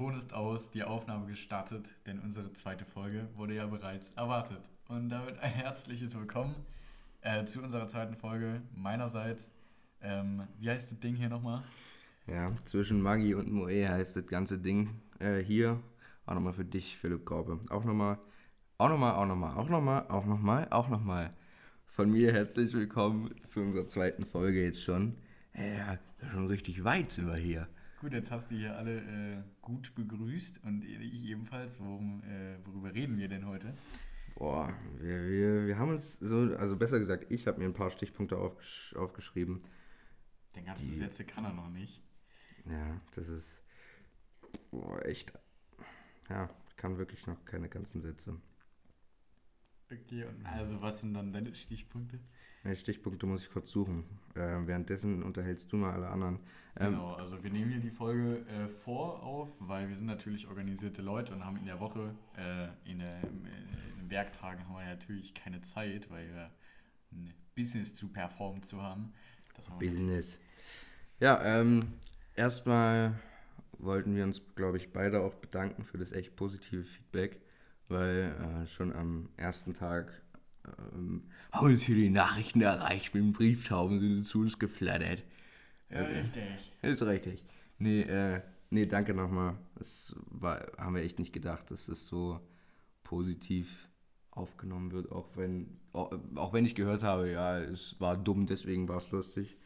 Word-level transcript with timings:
Ton 0.00 0.16
ist 0.16 0.32
aus, 0.32 0.70
die 0.70 0.82
Aufnahme 0.82 1.26
gestartet, 1.26 1.90
denn 2.06 2.20
unsere 2.20 2.54
zweite 2.54 2.86
Folge 2.86 3.28
wurde 3.34 3.56
ja 3.56 3.66
bereits 3.66 4.10
erwartet. 4.12 4.62
Und 4.88 5.10
damit 5.10 5.38
ein 5.40 5.50
herzliches 5.50 6.16
Willkommen 6.16 6.54
äh, 7.20 7.44
zu 7.44 7.60
unserer 7.60 7.86
zweiten 7.86 8.16
Folge 8.16 8.62
meinerseits. 8.74 9.52
Ähm, 10.00 10.44
wie 10.58 10.70
heißt 10.70 10.90
das 10.90 11.00
Ding 11.00 11.16
hier 11.16 11.28
nochmal? 11.28 11.62
Ja, 12.26 12.50
zwischen 12.64 13.02
Maggi 13.02 13.34
und 13.34 13.52
Moe 13.52 13.86
heißt 13.86 14.16
das 14.16 14.26
ganze 14.26 14.58
Ding 14.58 15.02
äh, 15.18 15.40
hier. 15.40 15.78
Auch 16.24 16.32
nochmal 16.32 16.54
für 16.54 16.64
dich, 16.64 16.96
Philipp 16.96 17.26
Korbe. 17.26 17.60
Auch 17.68 17.84
nochmal, 17.84 18.16
auch 18.78 18.88
nochmal, 18.88 19.12
auch 19.16 19.26
nochmal, 19.26 19.54
auch 19.54 19.68
nochmal, 19.68 20.06
auch 20.08 20.24
nochmal, 20.24 20.66
auch 20.70 20.88
nochmal. 20.88 21.34
Von 21.84 22.10
mir 22.10 22.32
herzlich 22.32 22.72
willkommen 22.72 23.34
zu 23.42 23.60
unserer 23.60 23.86
zweiten 23.86 24.24
Folge 24.24 24.64
jetzt 24.64 24.82
schon. 24.82 25.18
Ja, 25.54 25.98
schon 26.32 26.46
richtig 26.46 26.84
weit 26.84 27.12
sind 27.12 27.26
wir 27.26 27.36
hier. 27.36 27.68
Gut, 28.00 28.14
jetzt 28.14 28.30
hast 28.30 28.50
du 28.50 28.54
hier 28.54 28.78
alle 28.78 29.00
äh, 29.00 29.42
gut 29.60 29.94
begrüßt 29.94 30.64
und 30.64 30.82
ich 30.84 31.26
ebenfalls. 31.26 31.78
Worum, 31.78 32.22
äh, 32.22 32.56
worüber 32.64 32.94
reden 32.94 33.18
wir 33.18 33.28
denn 33.28 33.44
heute? 33.44 33.74
Boah, 34.36 34.72
wir, 34.96 35.28
wir, 35.28 35.66
wir 35.66 35.78
haben 35.78 35.90
uns 35.90 36.14
so, 36.14 36.56
also 36.56 36.78
besser 36.78 36.98
gesagt, 36.98 37.30
ich 37.30 37.46
habe 37.46 37.58
mir 37.58 37.66
ein 37.66 37.74
paar 37.74 37.90
Stichpunkte 37.90 38.38
aufgesch 38.38 38.96
aufgeschrieben. 38.96 39.62
Den 40.56 40.64
ganzen 40.64 40.88
die, 40.88 40.96
Sätze 40.96 41.24
kann 41.24 41.44
er 41.44 41.52
noch 41.52 41.68
nicht. 41.68 42.02
Ja, 42.64 42.98
das 43.14 43.28
ist 43.28 43.62
boah, 44.70 45.04
echt. 45.04 45.34
Ja, 46.30 46.48
kann 46.76 46.96
wirklich 46.96 47.26
noch 47.26 47.44
keine 47.44 47.68
ganzen 47.68 48.00
Sätze. 48.00 48.40
Okay, 49.92 50.24
und 50.24 50.46
also 50.46 50.80
was 50.80 51.02
sind 51.02 51.12
dann 51.12 51.34
deine 51.34 51.54
Stichpunkte? 51.54 52.18
Stichpunkte 52.74 53.26
muss 53.26 53.42
ich 53.42 53.50
kurz 53.50 53.70
suchen. 53.70 54.04
Äh, 54.34 54.66
währenddessen 54.66 55.22
unterhältst 55.22 55.72
du 55.72 55.76
mal 55.76 55.92
alle 55.92 56.08
anderen. 56.08 56.40
Ähm, 56.78 56.92
genau, 56.92 57.14
also 57.14 57.42
wir 57.42 57.50
nehmen 57.50 57.70
hier 57.70 57.80
die 57.80 57.90
Folge 57.90 58.44
äh, 58.48 58.68
vor 58.68 59.22
auf, 59.22 59.48
weil 59.60 59.88
wir 59.88 59.96
sind 59.96 60.06
natürlich 60.06 60.46
organisierte 60.46 61.02
Leute 61.02 61.32
und 61.32 61.44
haben 61.44 61.56
in 61.56 61.66
der 61.66 61.80
Woche, 61.80 62.14
äh, 62.36 62.90
in, 62.90 62.98
der, 62.98 63.22
in, 63.22 63.44
den 63.98 64.10
Werktagen 64.10 64.66
haben 64.66 64.74
wir 64.74 64.84
natürlich 64.84 65.34
keine 65.34 65.62
Zeit, 65.62 66.10
weil 66.10 66.28
wir 66.28 66.50
ein 67.12 67.32
Business 67.54 67.94
zu 67.94 68.08
performen 68.08 68.62
zu 68.62 68.80
haben. 68.82 69.12
Business. 69.78 70.38
Ja, 71.18 71.42
ähm, 71.44 71.88
erstmal 72.36 73.18
wollten 73.78 74.14
wir 74.14 74.24
uns, 74.24 74.42
glaube 74.54 74.76
ich, 74.76 74.92
beide 74.92 75.20
auch 75.20 75.34
bedanken 75.34 75.84
für 75.84 75.98
das 75.98 76.12
echt 76.12 76.36
positive 76.36 76.82
Feedback, 76.82 77.40
weil 77.88 78.62
äh, 78.62 78.66
schon 78.66 78.92
am 78.92 79.28
ersten 79.36 79.74
Tag 79.74 80.22
ähm, 80.64 81.24
haben 81.52 81.66
uns 81.66 81.82
hier 81.82 81.96
die 81.96 82.10
Nachrichten 82.10 82.60
erreicht 82.60 83.14
mit 83.14 83.22
dem 83.22 83.32
Brieftauben, 83.32 84.00
sind 84.00 84.24
zu 84.24 84.40
uns 84.40 84.58
geflattert. 84.58 85.24
Ja, 85.90 85.98
äh, 85.98 86.20
richtig. 86.20 86.72
Ist 86.82 87.02
richtig. 87.02 87.44
Nee, 87.78 88.02
äh, 88.02 88.42
nee, 88.70 88.86
danke 88.86 89.14
nochmal. 89.14 89.56
Das 89.76 90.14
war, 90.26 90.66
haben 90.78 90.94
wir 90.94 91.02
echt 91.02 91.18
nicht 91.18 91.32
gedacht, 91.32 91.70
dass 91.70 91.88
es 91.88 92.06
so 92.06 92.40
positiv 93.04 93.88
aufgenommen 94.30 94.92
wird, 94.92 95.10
auch 95.10 95.36
wenn, 95.36 95.80
auch, 95.92 96.12
auch 96.36 96.52
wenn 96.52 96.64
ich 96.64 96.74
gehört 96.74 97.02
habe, 97.02 97.30
ja, 97.30 97.58
es 97.58 98.00
war 98.00 98.16
dumm, 98.16 98.46
deswegen 98.46 98.88
war 98.88 98.98
es 98.98 99.10
lustig. 99.10 99.56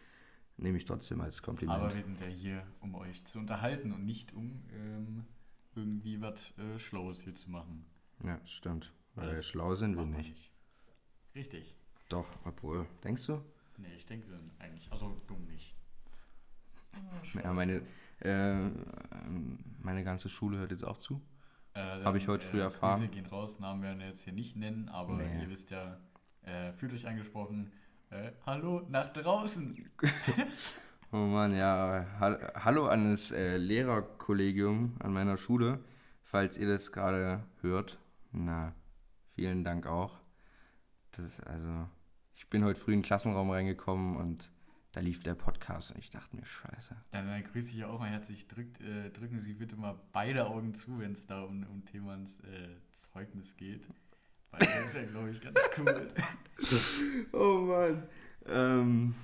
Nehme 0.56 0.78
ich 0.78 0.84
trotzdem 0.84 1.20
als 1.20 1.42
Kompliment. 1.42 1.80
Aber 1.80 1.94
wir 1.94 2.02
sind 2.02 2.20
ja 2.20 2.26
hier, 2.26 2.66
um 2.80 2.94
euch 2.94 3.24
zu 3.24 3.40
unterhalten 3.40 3.92
und 3.92 4.06
nicht 4.06 4.32
um 4.32 4.62
ähm, 4.72 5.24
irgendwie 5.74 6.20
was 6.20 6.52
äh, 6.58 6.78
Schlaues 6.78 7.20
hier 7.20 7.34
zu 7.34 7.50
machen. 7.50 7.84
Ja, 8.24 8.40
stimmt. 8.44 8.92
Weil 9.16 9.36
schlau 9.42 9.74
sind 9.74 9.96
wir 9.96 10.06
nicht. 10.06 10.30
nicht. 10.30 10.53
Richtig. 11.34 11.74
Doch, 12.08 12.28
obwohl. 12.44 12.86
Denkst 13.02 13.26
du? 13.26 13.40
Nee, 13.76 13.94
ich 13.96 14.06
denke 14.06 14.28
eigentlich. 14.58 14.90
Also 14.92 15.20
dumm 15.26 15.44
nicht. 15.46 15.74
Ja, 17.42 17.52
meine, 17.52 17.82
äh, 18.20 18.70
meine 19.82 20.04
ganze 20.04 20.28
Schule 20.28 20.58
hört 20.58 20.70
jetzt 20.70 20.84
auch 20.84 20.98
zu. 20.98 21.20
Äh, 21.74 22.04
Habe 22.04 22.18
ich 22.18 22.28
heute 22.28 22.46
äh, 22.46 22.50
früh 22.50 22.60
erfahren. 22.60 23.00
Grüße 23.00 23.12
gehen 23.12 23.26
raus, 23.26 23.58
Namen 23.58 23.82
werden 23.82 23.98
wir 23.98 24.06
jetzt 24.06 24.22
hier 24.22 24.32
nicht 24.32 24.54
nennen, 24.54 24.88
aber 24.88 25.14
nee. 25.14 25.42
ihr 25.42 25.50
wisst 25.50 25.70
ja, 25.70 25.98
äh, 26.42 26.72
fühlt 26.72 26.92
euch 26.92 27.08
angesprochen. 27.08 27.72
Äh, 28.10 28.30
hallo 28.46 28.82
nach 28.88 29.12
draußen. 29.12 29.90
oh 31.12 31.16
Mann, 31.16 31.56
ja. 31.56 32.06
Hallo 32.20 32.86
an 32.86 33.10
das 33.10 33.32
äh, 33.32 33.56
Lehrerkollegium 33.56 34.94
an 35.00 35.12
meiner 35.12 35.36
Schule, 35.36 35.80
falls 36.22 36.56
ihr 36.56 36.68
das 36.68 36.92
gerade 36.92 37.42
hört. 37.60 37.98
Na, 38.30 38.72
vielen 39.34 39.64
Dank 39.64 39.88
auch. 39.88 40.23
Das, 41.16 41.40
also, 41.40 41.88
ich 42.34 42.48
bin 42.48 42.64
heute 42.64 42.80
früh 42.80 42.92
in 42.92 42.98
den 43.00 43.04
Klassenraum 43.04 43.50
reingekommen 43.50 44.16
und 44.16 44.50
da 44.92 45.00
lief 45.00 45.22
der 45.22 45.34
Podcast 45.34 45.92
und 45.92 45.98
ich 45.98 46.10
dachte 46.10 46.34
mir, 46.36 46.44
scheiße. 46.44 46.96
Dann 47.12 47.28
äh, 47.28 47.42
grüße 47.42 47.72
ich 47.72 47.84
auch 47.84 48.00
mal 48.00 48.10
herzlich. 48.10 48.48
Drückt, 48.48 48.80
äh, 48.80 49.10
drücken 49.10 49.38
Sie 49.38 49.54
bitte 49.54 49.76
mal 49.76 50.00
beide 50.12 50.46
Augen 50.46 50.74
zu, 50.74 50.98
wenn 50.98 51.12
es 51.12 51.26
da 51.26 51.42
um, 51.42 51.64
um 51.64 51.84
Themans 51.84 52.38
äh, 52.40 52.68
Zeugnis 52.92 53.56
geht. 53.56 53.88
Weil 54.50 54.60
das 54.60 54.86
ist 54.86 54.94
ja, 54.94 55.04
glaube 55.04 55.30
ich, 55.30 55.40
ganz 55.40 55.58
cool. 55.78 56.14
oh 57.32 57.60
Mann. 57.60 58.08
Ähm, 58.46 59.14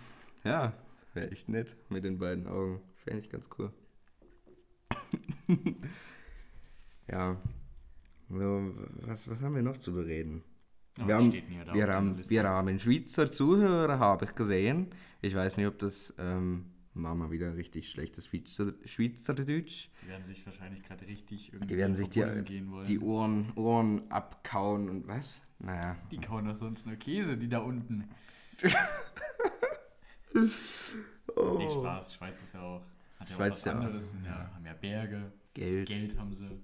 ja, 0.44 0.72
wäre 1.14 1.30
echt 1.30 1.48
nett 1.48 1.76
mit 1.88 2.04
den 2.04 2.18
beiden 2.18 2.46
Augen. 2.46 2.80
Fände 2.96 3.20
ich 3.20 3.30
ganz 3.30 3.48
cool. 3.58 3.72
ja. 7.08 7.36
So, 8.28 8.74
was, 9.02 9.28
was 9.28 9.42
haben 9.42 9.56
wir 9.56 9.62
noch 9.62 9.76
zu 9.76 9.92
bereden? 9.92 10.44
Wir, 11.06 11.14
haben, 11.16 11.32
wir, 11.72 11.88
haben, 11.88 12.28
wir 12.28 12.44
haben 12.44 12.78
Schweizer 12.78 13.30
Zuhörer, 13.30 13.98
habe 13.98 14.24
ich 14.26 14.34
gesehen. 14.34 14.88
Ich 15.22 15.34
weiß 15.34 15.56
nicht, 15.56 15.66
ob 15.66 15.78
das 15.78 16.14
ähm, 16.18 16.66
war 16.94 17.14
mal 17.14 17.30
wieder 17.30 17.56
richtig 17.56 17.90
schlechtes 17.90 18.26
Schweizer, 18.26 18.72
Schweizerdeutsch. 18.84 19.88
Die 20.02 20.08
werden 20.08 20.24
sich 20.24 20.44
wahrscheinlich 20.44 20.82
gerade 20.82 21.06
richtig 21.06 21.52
irgendwie 21.52 21.68
Die 21.68 21.76
werden 21.76 21.94
sich 21.94 22.08
die, 22.10 22.24
die 22.86 22.98
Ohren, 23.00 23.52
Ohren 23.54 24.10
abkauen 24.10 24.88
und 24.88 25.06
was? 25.08 25.40
Naja. 25.58 25.96
Die 26.10 26.18
kauen 26.18 26.46
doch 26.46 26.56
sonst 26.56 26.86
nur 26.86 26.96
Käse, 26.96 27.36
die 27.36 27.48
da 27.48 27.58
unten. 27.58 28.08
oh. 31.36 31.58
Nicht 31.58 31.72
Spaß, 31.72 32.14
Schweiz 32.14 32.42
ist 32.42 32.54
ja 32.54 32.62
auch. 32.62 32.82
Hat 33.18 33.28
ja 33.28 33.36
Schweiz 33.36 33.52
auch 33.52 33.56
was 33.56 33.64
ja 33.64 33.72
anderes. 33.72 34.16
Ja, 34.24 34.30
ja, 34.30 34.50
haben 34.54 34.66
ja 34.66 34.72
Berge. 34.74 35.32
Geld. 35.54 35.88
Geld 35.88 36.18
haben 36.18 36.34
sie. 36.34 36.60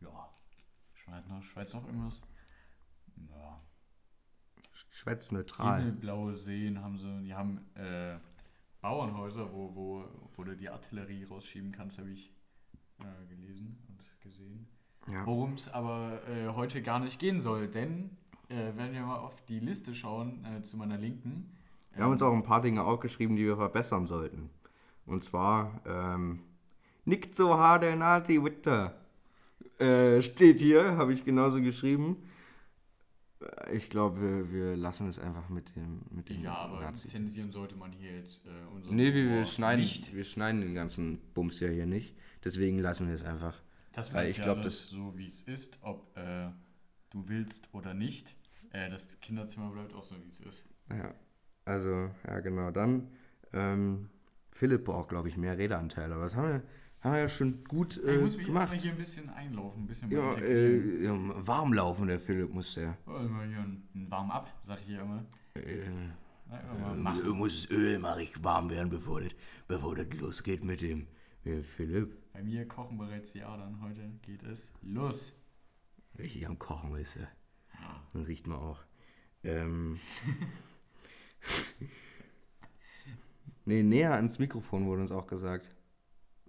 Ja. 0.00 0.30
Schweiz 0.94 1.26
noch, 1.28 1.42
Schweiz 1.42 1.74
noch 1.74 1.84
irgendwas? 1.86 2.22
Ja. 3.30 3.60
Schweiz 4.90 5.30
neutral. 5.32 5.78
Himmelblaue 5.78 6.34
Seen 6.34 6.82
haben 6.82 6.98
sie. 6.98 7.22
Die 7.22 7.34
haben 7.34 7.58
äh, 7.74 8.16
Bauernhäuser, 8.80 9.52
wo, 9.52 9.74
wo, 9.74 10.04
wo 10.36 10.44
du 10.44 10.56
die 10.56 10.68
Artillerie 10.68 11.24
rausschieben 11.24 11.72
kannst, 11.72 11.98
habe 11.98 12.10
ich 12.10 12.32
äh, 13.00 13.26
gelesen 13.28 13.78
und 13.88 14.02
gesehen. 14.20 14.66
Ja. 15.10 15.26
Worum 15.26 15.54
es 15.54 15.68
aber 15.72 16.20
äh, 16.28 16.48
heute 16.48 16.82
gar 16.82 16.98
nicht 16.98 17.18
gehen 17.18 17.40
soll, 17.40 17.68
denn 17.68 18.16
äh, 18.48 18.72
wenn 18.76 18.92
wir 18.92 19.02
mal 19.02 19.18
auf 19.18 19.44
die 19.46 19.60
Liste 19.60 19.94
schauen, 19.94 20.44
äh, 20.44 20.62
zu 20.62 20.76
meiner 20.76 20.98
Linken. 20.98 21.56
Wir 21.94 22.04
haben 22.04 22.12
uns 22.12 22.22
auch 22.22 22.32
ein 22.32 22.42
paar 22.42 22.60
Dinge 22.60 22.84
aufgeschrieben, 22.84 23.36
die 23.36 23.44
wir 23.44 23.56
verbessern 23.56 24.06
sollten. 24.06 24.50
Und 25.06 25.24
zwar, 25.24 25.80
ähm, 25.86 26.40
nicht 27.04 27.34
so 27.34 27.56
harte 27.56 27.96
Nati 27.96 28.42
Witter. 28.42 28.94
Äh, 29.78 30.22
steht 30.22 30.58
hier, 30.58 30.96
habe 30.96 31.12
ich 31.12 31.24
genauso 31.24 31.60
geschrieben. 31.60 32.16
Ich 33.72 33.88
glaube, 33.88 34.20
wir, 34.20 34.52
wir 34.52 34.76
lassen 34.76 35.08
es 35.08 35.18
einfach 35.18 35.48
mit 35.48 35.74
dem, 35.74 36.02
mit 36.10 36.28
dem 36.28 36.42
Ja, 36.42 36.56
aber 36.56 36.80
Nazi. 36.80 37.08
zensieren 37.08 37.50
sollte 37.50 37.74
man 37.74 37.90
hier 37.92 38.16
jetzt 38.16 38.44
äh, 38.46 38.50
unseren 38.74 38.94
Nee, 38.96 39.14
wir, 39.14 39.30
wir, 39.30 39.46
schneiden, 39.46 39.80
nicht. 39.80 40.14
wir 40.14 40.24
schneiden 40.24 40.60
den 40.60 40.74
ganzen 40.74 41.18
Bums 41.32 41.58
ja 41.60 41.68
hier 41.68 41.86
nicht. 41.86 42.14
Deswegen 42.44 42.78
lassen 42.80 43.06
wir 43.06 43.14
es 43.14 43.24
einfach. 43.24 43.62
Das 43.92 44.12
weil 44.12 44.30
ich 44.30 44.40
glaube, 44.42 44.60
das 44.60 44.88
so 44.88 45.16
wie 45.16 45.26
es 45.26 45.42
ist, 45.42 45.78
ob 45.82 46.16
äh, 46.18 46.50
du 47.10 47.28
willst 47.28 47.68
oder 47.72 47.94
nicht. 47.94 48.34
Äh, 48.72 48.90
das 48.90 49.18
Kinderzimmer 49.20 49.70
bleibt 49.70 49.94
auch 49.94 50.04
so 50.04 50.16
wie 50.22 50.28
es 50.28 50.40
ist. 50.40 50.66
Ja, 50.90 51.14
also 51.64 52.10
ja 52.26 52.40
genau. 52.40 52.70
Dann 52.70 53.08
ähm, 53.54 54.10
Philipp 54.50 54.84
braucht 54.84 55.08
glaube 55.08 55.28
ich 55.28 55.36
mehr 55.38 55.56
Redeanteile. 55.56 56.14
Aber 56.14 56.24
das 56.24 56.36
haben 56.36 56.48
wir 56.48 56.62
haben 57.02 57.12
wir 57.12 57.20
ja 57.20 57.28
schon 57.28 57.64
gut 57.64 57.96
äh, 57.98 58.16
ich 58.16 58.20
muss 58.20 58.36
mich 58.36 58.46
gemacht. 58.46 58.74
Ich 58.74 58.82
hier 58.82 58.92
ein 58.92 58.98
bisschen 58.98 59.30
einlaufen, 59.30 59.84
ein 59.84 59.86
bisschen 59.86 60.10
ja, 60.10 60.34
äh, 60.34 61.04
ja, 61.04 61.46
warm 61.46 61.72
laufen, 61.72 62.06
der 62.06 62.20
Philipp 62.20 62.52
muss 62.52 62.74
der. 62.74 62.96
Immer 63.06 63.44
hier 63.44 63.58
ein 63.58 63.88
warm 64.08 64.30
ab, 64.30 64.52
sag 64.62 64.78
ich 64.80 64.86
hier 64.86 65.00
immer. 65.00 65.24
Äh, 65.54 65.88
Na, 66.96 67.18
äh, 67.18 67.28
muss 67.28 67.62
das 67.62 67.70
Öl 67.70 67.98
mache 67.98 68.22
ich 68.22 68.44
warm 68.44 68.68
werden, 68.70 68.90
bevor 68.90 69.20
das, 69.20 69.30
bevor 69.66 69.94
das 69.96 70.12
losgeht 70.20 70.62
mit 70.64 70.80
dem 70.82 71.06
äh, 71.44 71.62
Philipp. 71.62 72.16
Bei 72.32 72.42
mir 72.42 72.66
kochen 72.68 72.98
bereits 72.98 73.32
die 73.32 73.42
Adern. 73.42 73.80
Heute 73.82 74.10
geht 74.22 74.42
es 74.42 74.72
los. 74.82 75.32
Richtig 76.18 76.46
am 76.46 76.58
Kochen 76.58 76.94
ist 76.96 77.16
er. 77.16 77.28
Ja. 77.80 78.02
Dann 78.12 78.22
riecht 78.24 78.46
man 78.46 78.58
auch. 78.58 78.80
Ähm. 79.42 79.98
nee, 83.64 83.82
näher 83.82 84.14
ans 84.14 84.38
Mikrofon 84.38 84.86
wurde 84.86 85.02
uns 85.02 85.12
auch 85.12 85.26
gesagt. 85.26 85.70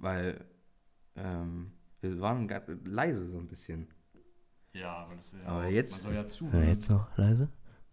Weil 0.01 0.43
ähm, 1.15 1.71
wir 2.01 2.19
waren 2.19 2.49
leise 2.85 3.29
so 3.29 3.37
ein 3.37 3.47
bisschen. 3.47 3.87
Ja, 4.73 4.93
aber 4.97 5.15
das 5.15 5.33
ist 5.33 5.39
ja. 5.39 5.45
Aber 5.45 5.67
jetzt, 5.67 5.91
man 5.93 6.01
soll 6.01 6.13
ja 6.15 6.27
zuhören. 6.27 6.67
Jetzt 6.67 6.89
noch 6.89 7.17
leise? 7.17 7.49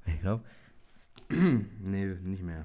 Ich 0.06 0.20
glaube. 0.20 0.44
nee, 1.28 2.06
nicht 2.06 2.42
mehr. 2.42 2.64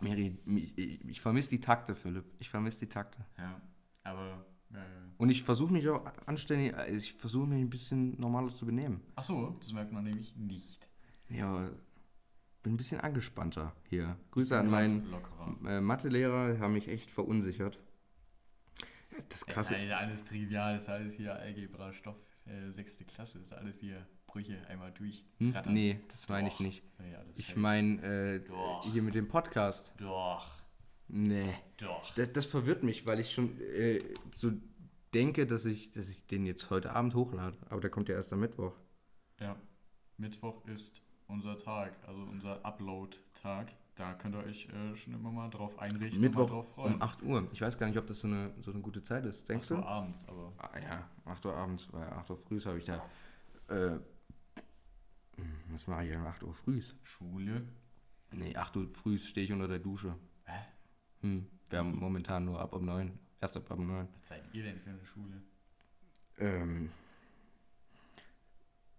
Mary, 0.00 0.36
ich, 0.76 1.08
ich 1.08 1.20
vermisse 1.20 1.50
die 1.50 1.60
Takte, 1.60 1.94
Philipp. 1.94 2.24
Ich 2.38 2.50
vermisse 2.50 2.80
die 2.80 2.88
Takte. 2.88 3.24
Ja, 3.38 3.62
aber 4.04 4.44
äh, 4.74 4.76
Und 5.16 5.30
ich 5.30 5.42
versuche 5.42 5.72
mich 5.72 5.88
auch 5.88 6.04
anständig, 6.26 6.74
äh, 6.74 6.94
ich 6.94 7.14
versuche 7.14 7.46
mich 7.46 7.62
ein 7.62 7.70
bisschen 7.70 8.20
normaler 8.20 8.50
zu 8.50 8.66
benehmen. 8.66 9.00
Ach 9.14 9.24
so, 9.24 9.56
das 9.58 9.72
merkt 9.72 9.92
man 9.92 10.04
nämlich 10.04 10.36
nicht. 10.36 10.86
Ja, 11.30 11.70
bin 12.62 12.74
ein 12.74 12.76
bisschen 12.76 13.00
angespannter 13.00 13.72
hier. 13.88 14.18
Grüße 14.32 14.58
an 14.58 14.68
meinen 14.68 15.06
äh, 15.64 15.80
Mathelehrer, 15.80 16.52
die 16.52 16.60
haben 16.60 16.74
mich 16.74 16.88
echt 16.88 17.10
verunsichert. 17.10 17.78
Das 19.28 19.46
krasse. 19.46 19.76
Ja, 19.76 19.98
alles 19.98 20.24
trivial, 20.24 20.74
das 20.74 20.84
ist 20.84 20.88
alles 20.88 21.14
hier 21.14 21.34
Algebra, 21.34 21.92
Stoff, 21.92 22.16
äh, 22.46 22.70
sechste 22.70 23.04
Klasse, 23.04 23.38
das 23.38 23.48
ist 23.48 23.54
alles 23.54 23.80
hier 23.80 24.06
Brüche 24.26 24.58
einmal 24.68 24.92
durch. 24.92 25.24
Hm? 25.38 25.54
Nee, 25.66 26.00
das 26.08 26.28
meine 26.28 26.48
ich 26.48 26.60
nicht. 26.60 26.82
Ja, 26.98 27.22
ich 27.34 27.56
meine 27.56 28.02
äh, 28.02 28.40
hier 28.92 29.02
mit 29.02 29.14
dem 29.14 29.28
Podcast. 29.28 29.92
Doch. 29.96 30.50
Nee. 31.08 31.54
Doch. 31.78 32.14
Das, 32.14 32.32
das 32.32 32.46
verwirrt 32.46 32.82
mich, 32.82 33.06
weil 33.06 33.20
ich 33.20 33.32
schon 33.32 33.58
äh, 33.60 34.00
so 34.34 34.52
denke, 35.14 35.46
dass 35.46 35.64
ich, 35.64 35.92
dass 35.92 36.08
ich 36.08 36.26
den 36.26 36.44
jetzt 36.44 36.68
heute 36.68 36.92
Abend 36.92 37.14
hochlade. 37.14 37.56
Aber 37.70 37.80
der 37.80 37.90
kommt 37.90 38.08
ja 38.08 38.16
erst 38.16 38.32
am 38.32 38.40
Mittwoch. 38.40 38.74
Ja. 39.40 39.56
Mittwoch 40.18 40.66
ist 40.66 41.02
unser 41.28 41.56
Tag, 41.56 41.96
also 42.06 42.22
unser 42.22 42.64
Upload-Tag. 42.64 43.72
Da 43.96 44.12
könnt 44.12 44.34
ihr 44.34 44.44
euch 44.44 44.68
äh, 44.68 44.94
schon 44.94 45.14
immer 45.14 45.30
mal 45.32 45.48
drauf 45.48 45.78
einrichten 45.78 46.20
Mittwoch 46.20 46.42
und 46.42 46.50
drauf 46.50 46.74
freuen. 46.74 46.94
um 46.94 47.02
8 47.02 47.22
Uhr. 47.22 47.48
Ich 47.52 47.62
weiß 47.62 47.78
gar 47.78 47.86
nicht, 47.86 47.98
ob 47.98 48.06
das 48.06 48.20
so 48.20 48.28
eine, 48.28 48.52
so 48.60 48.70
eine 48.70 48.80
gute 48.80 49.02
Zeit 49.02 49.24
ist. 49.24 49.48
Denkst 49.48 49.72
8 49.72 49.78
Uhr 49.78 49.88
abends, 49.88 50.28
aber. 50.28 50.52
Ah 50.58 50.78
ja, 50.78 51.10
8 51.24 51.46
Uhr 51.46 51.56
abends, 51.56 51.88
weil 51.92 52.06
8 52.06 52.30
Uhr 52.30 52.36
früh 52.36 52.60
habe 52.60 52.78
ich 52.78 52.84
da. 52.84 53.02
Äh, 53.68 53.98
was 55.70 55.86
mache 55.86 56.06
ich 56.06 56.14
um 56.14 56.26
8 56.26 56.42
Uhr 56.42 56.54
früh? 56.54 56.82
Schule? 57.02 57.66
Nee, 58.32 58.54
8 58.54 58.76
Uhr 58.76 58.88
früh 58.92 59.18
stehe 59.18 59.46
ich 59.46 59.52
unter 59.52 59.66
der 59.66 59.78
Dusche. 59.78 60.14
Hä? 60.44 60.58
Hm, 61.22 61.46
wir 61.70 61.78
haben 61.78 61.96
momentan 61.98 62.44
nur 62.44 62.60
ab 62.60 62.74
um 62.74 62.84
9. 62.84 63.18
Erst 63.40 63.56
ab 63.56 63.70
um 63.70 63.86
9. 63.86 64.08
Was 64.20 64.28
seid 64.28 64.42
ihr 64.52 64.62
denn 64.62 64.78
für 64.78 64.90
eine 64.90 65.04
Schule? 65.06 65.42
Ähm. 66.38 66.90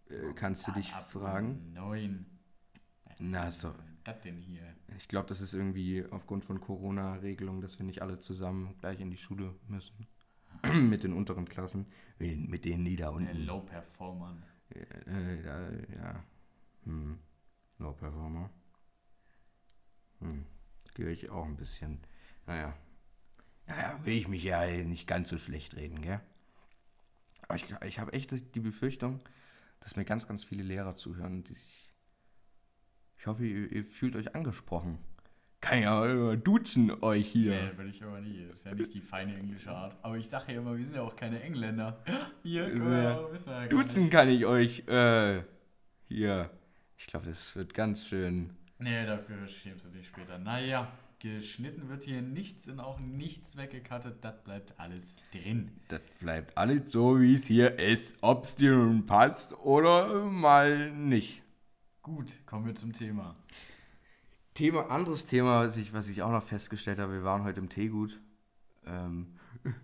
Äh, 0.10 0.34
kannst 0.34 0.68
du 0.68 0.72
dich 0.72 0.92
fragen? 0.92 1.72
Neun. 1.74 2.26
Na 3.20 3.52
so. 3.52 3.76
Das 4.08 4.22
denn 4.22 4.38
hier? 4.38 4.62
Ich 4.98 5.10
glaube, 5.10 5.28
das 5.28 5.42
ist 5.42 5.54
irgendwie 5.54 6.06
aufgrund 6.12 6.46
von 6.46 6.62
Corona-Regelungen, 6.62 7.60
dass 7.60 7.78
wir 7.78 7.86
nicht 7.86 8.02
alle 8.02 8.20
zusammen 8.20 8.74
gleich 8.80 9.02
in 9.02 9.12
die 9.12 9.18
Schule 9.18 9.54
müssen. 9.68 10.08
mit 10.64 11.04
den 11.04 11.12
unteren 11.12 11.44
Klassen. 11.44 11.88
Mit 12.18 12.64
denen 12.64 12.86
die 12.86 12.96
da 12.96 13.10
unten. 13.10 13.46
Low 13.46 13.60
Performern. 13.60 14.42
Äh, 14.70 15.94
ja. 15.94 16.24
Hm. 16.86 17.20
Low 17.80 17.92
Performer. 17.92 18.50
Hm. 20.20 20.46
Gehöre 20.94 21.12
ich 21.12 21.30
auch 21.30 21.44
ein 21.44 21.58
bisschen. 21.58 22.00
Naja. 22.46 22.78
Naja, 23.66 24.00
will 24.06 24.16
ich 24.16 24.30
mich 24.30 24.44
ja 24.44 24.66
nicht 24.86 25.06
ganz 25.06 25.28
so 25.28 25.38
schlecht 25.38 25.76
reden, 25.76 26.02
gell? 26.02 26.22
Aber 27.42 27.56
ich, 27.56 27.66
ich 27.86 28.00
habe 28.00 28.14
echt 28.14 28.56
die 28.56 28.60
Befürchtung, 28.62 29.20
dass 29.82 29.98
mir 29.98 30.06
ganz, 30.06 30.30
ganz 30.30 30.46
viele 30.46 30.64
Lehrer 30.64 30.96
zuhören. 30.96 31.44
Ich, 31.50 31.90
ich 33.20 33.28
hoffe, 33.28 33.46
ihr, 33.46 33.72
ihr, 33.72 33.84
fühlt 33.84 34.16
euch 34.16 34.36
angesprochen. 34.36 35.00
Kann 35.60 35.82
ja 35.82 36.36
duzen 36.36 36.92
euch 37.02 37.28
hier. 37.28 37.52
Nee, 37.52 37.78
will 37.78 37.90
ich 37.90 38.04
aber 38.04 38.22
nie. 38.22 38.46
Das 38.48 38.60
ist 38.60 38.66
ja 38.66 38.76
nicht 38.76 38.94
die 38.94 39.02
feine 39.02 39.36
englische 39.36 39.72
Art. 39.72 39.98
Aber 40.04 40.18
ich 40.18 40.30
sage 40.30 40.54
ja 40.54 40.60
immer, 40.60 40.78
wir 40.78 40.86
sind 40.86 40.96
ja 40.96 41.02
auch 41.02 41.16
keine 41.16 41.42
Engländer. 41.42 42.04
Hier, 42.44 42.74
ja, 42.76 43.20
ja 43.32 43.68
duzen 43.68 44.10
kann 44.10 44.30
ich 44.30 44.46
euch. 44.46 44.88
Äh, 44.88 45.42
hier. 46.08 46.52
Ich 46.98 47.08
glaube, 47.08 47.26
das 47.26 47.56
wird 47.56 47.74
ganz 47.74 48.08
schön. 48.08 48.52
Nee, 48.80 49.06
dafür 49.06 49.48
schämst 49.48 49.86
du 49.86 49.90
dich 49.90 50.08
später. 50.08 50.38
Naja, 50.38 50.92
geschnitten 51.20 51.90
wird 51.90 52.04
hier 52.04 52.22
nichts 52.22 52.68
und 52.68 52.80
auch 52.80 53.00
nichts 53.00 53.58
weggekattet. 53.58 54.18
Das 54.22 54.44
bleibt 54.44 54.80
alles 54.80 55.16
drin. 55.32 55.72
Das 55.88 56.02
bleibt 56.20 56.58
alles 56.58 56.92
so, 56.92 57.20
wie 57.20 57.36
es 57.36 57.46
hier 57.46 57.80
ist. 57.80 58.18
Ob 58.22 58.44
es 58.44 58.56
dir 58.56 58.76
nun 58.76 59.06
passt 59.06 59.54
oder 59.58 60.26
mal 60.26 60.92
nicht. 60.92 61.42
Gut, 62.08 62.34
kommen 62.46 62.66
wir 62.66 62.74
zum 62.74 62.94
Thema. 62.94 63.34
Thema, 64.54 64.90
anderes 64.90 65.26
Thema, 65.26 65.66
was 65.66 65.76
ich, 65.76 65.92
was 65.92 66.08
ich 66.08 66.22
auch 66.22 66.32
noch 66.32 66.42
festgestellt 66.42 67.00
habe, 67.00 67.12
wir 67.12 67.24
waren 67.26 67.44
heute 67.44 67.60
im 67.60 67.68
Teegut. 67.68 68.18
Ähm, 68.86 69.36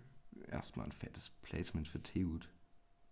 erstmal 0.50 0.86
ein 0.86 0.92
fettes 0.92 1.32
Placement 1.42 1.86
für 1.86 2.02
Teegut. 2.02 2.48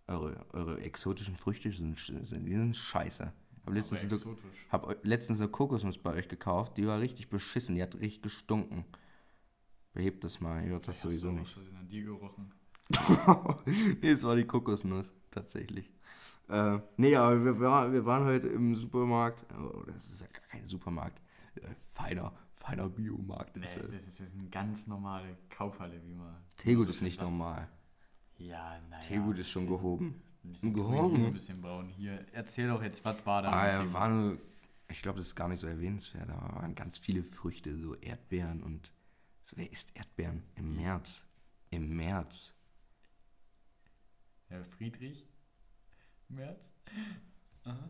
Eure, 0.07 0.43
eure 0.53 0.81
exotischen 0.81 1.35
Früchte 1.35 1.71
sind, 1.71 1.99
sind, 1.99 2.25
sind 2.25 2.75
scheiße. 2.75 3.31
Habe 3.65 3.75
letztens, 3.75 4.19
so, 4.19 4.35
hab 4.71 5.05
letztens 5.05 5.39
eine 5.41 5.49
Kokosnuss 5.49 5.99
bei 5.99 6.13
euch 6.15 6.27
gekauft, 6.27 6.75
die 6.77 6.87
war 6.87 6.99
richtig 6.99 7.29
beschissen, 7.29 7.75
die 7.75 7.83
hat 7.83 7.93
richtig 7.99 8.23
gestunken. 8.23 8.83
Behebt 9.93 10.23
das 10.23 10.41
mal, 10.41 10.63
ihr 10.63 10.71
hört 10.71 10.87
das 10.87 11.01
sowieso 11.01 11.29
hast 11.29 11.35
nicht. 11.35 11.55
Hast 11.55 11.67
du 11.67 11.75
an 11.77 11.87
dir 11.87 12.03
gerochen? 12.03 12.51
nee, 14.01 14.09
es 14.09 14.23
war 14.23 14.35
die 14.35 14.45
Kokosnuss, 14.45 15.13
tatsächlich. 15.29 15.91
Äh, 16.49 16.79
nee, 16.97 17.15
aber 17.15 17.43
wir, 17.43 17.59
wir 17.59 18.05
waren 18.05 18.25
heute 18.25 18.47
im 18.47 18.75
Supermarkt. 18.75 19.45
Oh, 19.53 19.83
das 19.85 20.11
ist 20.11 20.21
ja 20.21 20.27
gar 20.27 20.45
kein 20.47 20.65
Supermarkt. 20.67 21.21
Äh, 21.55 21.69
feiner, 21.93 22.33
feiner 22.51 22.89
Biomarkt. 22.89 23.55
Nee, 23.55 23.65
ist 23.65 23.77
das, 23.77 23.89
das 23.89 24.19
ist 24.19 24.33
eine 24.37 24.49
ganz 24.49 24.87
normale 24.87 25.37
Kaufhalle, 25.49 26.03
wie 26.03 26.13
man. 26.13 26.35
Teegut 26.57 26.89
ist 26.89 27.01
nicht 27.01 27.21
normal. 27.21 27.69
Ja, 28.37 28.79
naja. 28.89 29.01
Teegut 29.03 29.37
ist 29.37 29.49
schon 29.49 29.67
gehoben. 29.67 30.21
Ein 30.43 30.51
bisschen 30.51 30.73
gehoben. 30.73 31.25
Ein 31.27 31.33
bisschen 31.33 31.61
braun. 31.61 31.87
Hier, 31.87 32.25
erzähl 32.33 32.67
doch 32.67 32.83
jetzt, 32.83 33.05
was 33.05 33.25
war 33.25 33.41
da? 33.41 33.49
Ah, 33.49 33.67
ja, 33.69 33.93
war 33.93 34.09
nur, 34.09 34.37
ich 34.89 35.01
glaube, 35.01 35.19
das 35.19 35.27
ist 35.27 35.35
gar 35.35 35.47
nicht 35.47 35.59
so 35.59 35.67
erwähnenswert. 35.67 36.27
Da 36.27 36.35
waren 36.55 36.75
ganz 36.75 36.97
viele 36.97 37.23
Früchte, 37.23 37.75
so 37.75 37.95
Erdbeeren 37.95 38.61
und. 38.61 38.91
So, 39.45 39.57
wer 39.57 39.69
isst 39.71 39.95
Erdbeeren 39.95 40.43
im 40.55 40.75
März? 40.75 41.27
Im 41.69 41.95
März. 41.95 42.53
Herr 44.47 44.63
Friedrich 44.63 45.25
Merz? 46.35 46.71
Aha. 47.63 47.89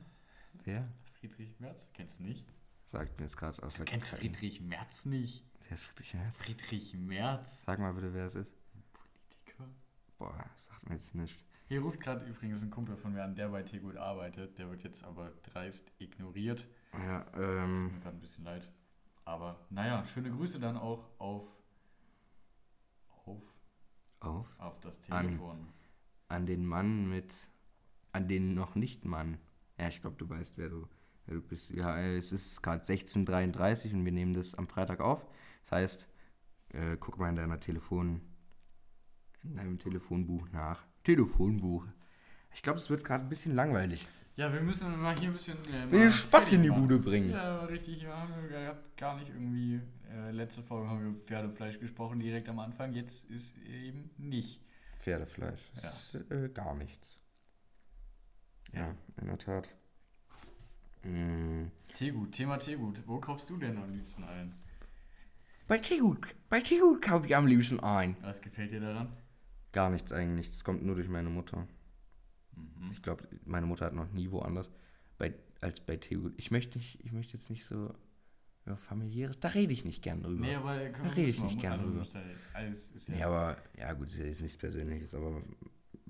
Wer? 0.63 0.87
Friedrich 1.19 1.59
Merz? 1.59 1.85
Kennst 1.93 2.19
du 2.19 2.23
nicht? 2.23 2.45
Sagt 2.85 3.17
mir 3.17 3.25
jetzt 3.25 3.37
gerade 3.37 3.63
aus 3.63 3.75
der 3.75 3.85
Kennst 3.85 4.09
Friedrich 4.11 4.61
Merz 4.61 5.05
nicht? 5.05 5.43
Wer 5.61 5.71
ist 5.71 5.85
Friedrich 5.85 6.13
Merz? 6.13 6.37
Friedrich 6.37 6.93
Merz. 6.95 7.63
Sag 7.65 7.79
mal 7.79 7.93
bitte, 7.93 8.13
wer 8.13 8.25
es 8.25 8.35
ist. 8.35 8.53
Politiker. 8.91 9.69
Boah, 10.17 10.49
sagt 10.57 10.89
mir 10.89 10.95
jetzt 10.95 11.15
nicht. 11.15 11.43
Hier 11.69 11.81
ruft 11.81 12.01
gerade 12.01 12.25
übrigens 12.25 12.61
ein 12.61 12.69
Kumpel 12.69 12.95
von 12.97 13.13
mir 13.13 13.23
an, 13.23 13.35
der 13.35 13.49
bei 13.49 13.63
Tegut 13.63 13.97
arbeitet. 13.97 14.59
Der 14.59 14.69
wird 14.69 14.83
jetzt 14.83 15.03
aber 15.03 15.31
dreist 15.43 15.91
ignoriert. 15.97 16.67
Ja, 16.93 17.25
ähm. 17.35 17.85
Tut 17.85 17.93
mir 17.93 17.99
gerade 18.01 18.17
ein 18.17 18.21
bisschen 18.21 18.43
leid. 18.43 18.69
Aber 19.25 19.65
naja, 19.69 20.05
schöne 20.05 20.29
Grüße 20.29 20.59
dann 20.59 20.77
auch 20.77 21.09
auf. 21.17 21.47
Auf. 23.25 23.41
Auf? 24.19 24.59
Auf 24.59 24.79
das 24.81 24.99
Telefon. 24.99 25.59
An, 26.27 26.35
an 26.41 26.45
den 26.45 26.65
Mann 26.65 27.09
mit. 27.09 27.33
An 28.13 28.27
den 28.27 28.53
noch 28.53 28.75
nicht 28.75 29.05
Mann. 29.05 29.37
Ja, 29.77 29.89
ich 29.89 30.01
glaube, 30.01 30.15
du 30.17 30.29
weißt, 30.29 30.57
wer 30.57 30.69
du, 30.69 30.87
wer 31.25 31.35
du 31.35 31.41
bist. 31.41 31.71
Ja, 31.71 31.99
es 31.99 32.31
ist 32.31 32.61
gerade 32.61 32.83
16.33 32.85 33.93
und 33.93 34.05
wir 34.05 34.11
nehmen 34.11 34.33
das 34.33 34.55
am 34.55 34.67
Freitag 34.67 35.01
auf. 35.01 35.25
Das 35.63 35.71
heißt, 35.71 36.07
äh, 36.69 36.97
guck 36.99 37.17
mal 37.17 37.29
in 37.29 37.35
deiner 37.35 37.59
Telefon. 37.59 38.21
In 39.43 39.55
deinem 39.55 39.79
Telefonbuch 39.79 40.47
nach. 40.51 40.85
Telefonbuch. 41.03 41.85
Ich 42.53 42.61
glaube, 42.61 42.79
es 42.79 42.89
wird 42.89 43.03
gerade 43.03 43.25
ein 43.25 43.29
bisschen 43.29 43.55
langweilig. 43.55 44.07
Ja, 44.35 44.51
wir 44.51 44.61
müssen 44.61 44.99
mal 44.99 45.15
hier 45.17 45.29
ein 45.29 45.33
bisschen. 45.33 45.57
Äh, 45.65 45.91
wir 45.91 46.09
Spaß 46.09 46.53
in 46.53 46.63
die 46.63 46.69
Bude 46.69 46.97
bringen. 46.99 47.31
Ja, 47.31 47.65
richtig. 47.65 48.01
Wir 48.01 48.15
haben 48.15 48.33
gar 48.95 49.17
nicht 49.17 49.29
irgendwie. 49.29 49.81
Äh, 50.11 50.31
letzte 50.31 50.61
Folge 50.61 50.87
haben 50.87 51.01
wir 51.01 51.09
über 51.09 51.19
Pferdefleisch 51.19 51.79
gesprochen, 51.79 52.19
direkt 52.19 52.47
am 52.49 52.59
Anfang. 52.59 52.93
Jetzt 52.93 53.29
ist 53.29 53.57
eben 53.63 54.11
nicht. 54.17 54.61
Pferdefleisch. 54.99 55.71
Ja. 55.81 55.89
Ist, 55.89 56.31
äh, 56.31 56.49
gar 56.49 56.75
nichts. 56.75 57.19
Ja. 58.73 58.95
in 59.21 59.27
der 59.27 59.37
Tat. 59.37 59.69
Mm. 61.03 61.65
Teegut, 61.93 62.31
Thema 62.31 62.57
Teegut. 62.57 63.07
Wo 63.07 63.19
kaufst 63.19 63.49
du 63.49 63.57
denn 63.57 63.77
am 63.77 63.91
liebsten 63.91 64.23
ein? 64.23 64.55
Bei 65.67 65.77
Teegut. 65.77 66.35
Bei 66.49 66.59
Teegut 66.59 67.01
kaufe 67.01 67.25
ich 67.25 67.35
am 67.35 67.47
liebsten 67.47 67.79
ein. 67.79 68.17
Was 68.21 68.41
gefällt 68.41 68.71
dir 68.71 68.79
daran? 68.79 69.15
Gar 69.71 69.89
nichts 69.89 70.11
eigentlich. 70.11 70.49
Das 70.49 70.63
kommt 70.63 70.83
nur 70.83 70.95
durch 70.95 71.09
meine 71.09 71.29
Mutter. 71.29 71.67
Mhm. 72.55 72.91
Ich 72.91 73.01
glaube, 73.01 73.27
meine 73.45 73.65
Mutter 73.65 73.85
hat 73.85 73.93
noch 73.93 74.11
nie 74.11 74.31
woanders 74.31 74.71
bei, 75.17 75.33
als 75.61 75.79
bei 75.79 75.97
Teegut. 75.97 76.33
Ich 76.37 76.51
möchte, 76.51 76.77
nicht, 76.77 77.03
ich 77.03 77.11
möchte 77.11 77.33
jetzt 77.33 77.49
nicht 77.49 77.65
so 77.65 77.93
ja, 78.65 78.75
familiäres, 78.75 79.39
da 79.39 79.49
rede 79.49 79.73
ich 79.73 79.83
nicht 79.83 80.01
gern 80.01 80.23
drüber. 80.23 80.45
Nee, 80.45 80.55
aber 80.55 80.89
da 80.89 81.09
rede 81.09 81.29
ich 81.29 81.43
nicht 81.43 81.59
gern 81.59 81.73
also, 81.73 81.85
drüber. 81.85 82.03
Ja 82.03 82.21
alles, 82.53 82.91
ist 82.91 83.07
ja 83.09 83.15
nee, 83.15 83.23
aber, 83.23 83.57
ja 83.77 83.91
gut, 83.93 84.07
ist 84.07 84.19
ja 84.19 84.25
jetzt 84.25 84.41
nichts 84.41 84.57
Persönliches, 84.57 85.13
aber 85.13 85.41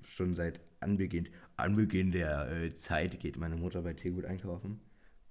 schon 0.06 0.34
seit 0.36 0.60
Anbeginn, 0.84 1.28
Anbeginn 1.56 2.12
der 2.12 2.50
äh, 2.50 2.74
Zeit 2.74 3.18
geht 3.20 3.36
meine 3.36 3.56
Mutter 3.56 3.82
bei 3.82 3.94
Teegut 3.94 4.24
einkaufen. 4.24 4.80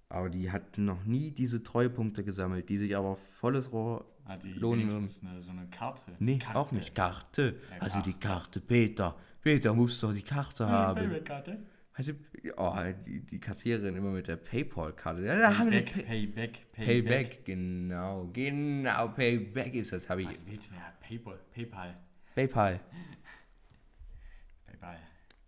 Aber 0.10 0.30
die 0.30 0.52
hat 0.52 0.78
noch 0.78 1.06
nie 1.06 1.32
diese 1.32 1.64
Treupunkte 1.64 2.24
gesammelt, 2.24 2.70
die 2.70 2.78
sich 2.78 2.96
aber 2.96 3.16
volles 3.16 3.72
Rohr 3.72 4.06
hat 4.26 4.44
die 4.44 4.54
lohnen 4.54 4.90
würden. 4.90 5.10
Eine, 5.28 5.42
so 5.42 5.52
eine 5.52 5.68
Karte? 5.68 6.12
Nee, 6.20 6.38
Karte. 6.38 6.60
auch 6.60 6.72
nicht. 6.72 6.96
Karte. 6.96 7.56
Ja, 7.72 7.82
also 7.82 7.96
Karte. 7.96 8.10
die 8.10 8.20
Karte, 8.20 8.60
Peter. 8.60 9.16
Peter 9.42 9.74
muss 9.74 10.00
doch 10.00 10.14
die 10.14 10.22
Karte 10.22 10.68
haben. 10.68 11.24
Karte? 11.24 11.58
Also, 11.96 12.14
oh, 12.58 12.74
die, 13.06 13.20
die 13.20 13.40
Kassiererin 13.40 13.96
immer 13.96 14.12
mit 14.12 14.28
der 14.28 14.38
Paypal-Karte. 14.38 15.24
Ja, 15.26 15.36
da 15.36 15.64
Pay 15.66 15.82
Payback, 15.82 16.72
Payback, 16.72 16.74
Payback. 16.74 17.46
genau. 17.46 18.30
Genau, 18.34 19.10
Payback 19.10 19.76
ist 19.76 19.92
das, 19.92 20.10
habe 20.10 20.24
ich. 20.24 20.30
Was 20.30 20.46
willst 20.46 20.72
du? 20.72 20.76
Ja, 20.76 20.94
Paypal. 21.02 21.40
PayPal. 21.54 21.96
PayPal. 22.34 22.80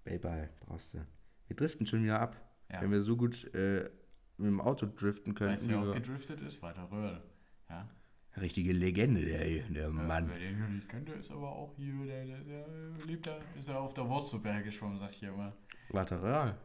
Bye-bye, 0.05 0.49
brauchst 0.61 0.93
du. 0.93 1.05
Wir 1.47 1.55
driften 1.55 1.85
schon 1.85 2.03
wieder 2.03 2.19
ab. 2.19 2.35
Ja. 2.71 2.81
Wenn 2.81 2.91
wir 2.91 3.01
so 3.01 3.17
gut 3.17 3.53
äh, 3.53 3.89
mit 4.37 4.47
dem 4.47 4.61
Auto 4.61 4.85
driften 4.85 5.33
können. 5.35 5.53
Weißt 5.53 5.65
du, 5.65 5.71
wer 5.71 5.79
auch 5.79 5.93
gedriftet 5.93 6.41
ist? 6.41 6.61
Walter 6.61 6.89
Röhrl. 6.91 7.21
Ja. 7.69 7.89
Richtige 8.37 8.73
Legende, 8.73 9.23
der, 9.23 9.39
der 9.39 9.83
ja, 9.83 9.89
Mann. 9.89 10.29
Wer 10.29 10.39
den 10.39 10.57
hier 10.57 10.67
nicht 10.67 10.89
kennt, 10.89 11.07
der 11.07 11.15
ist 11.15 11.31
aber 11.31 11.49
auch 11.49 11.73
hier, 11.75 11.93
der, 12.05 12.25
der, 12.25 12.39
der 12.39 12.65
lebt 13.07 13.27
da, 13.27 13.37
ist 13.57 13.69
er 13.69 13.79
auf 13.79 13.93
der 13.93 14.07
Wurstsuppe 14.09 14.51
hergeschwommen, 14.51 14.99
sag 14.99 15.11
ich 15.11 15.17
hier 15.17 15.29
immer. 15.29 15.53
Walter 15.89 16.21
Röhrl? 16.21 16.57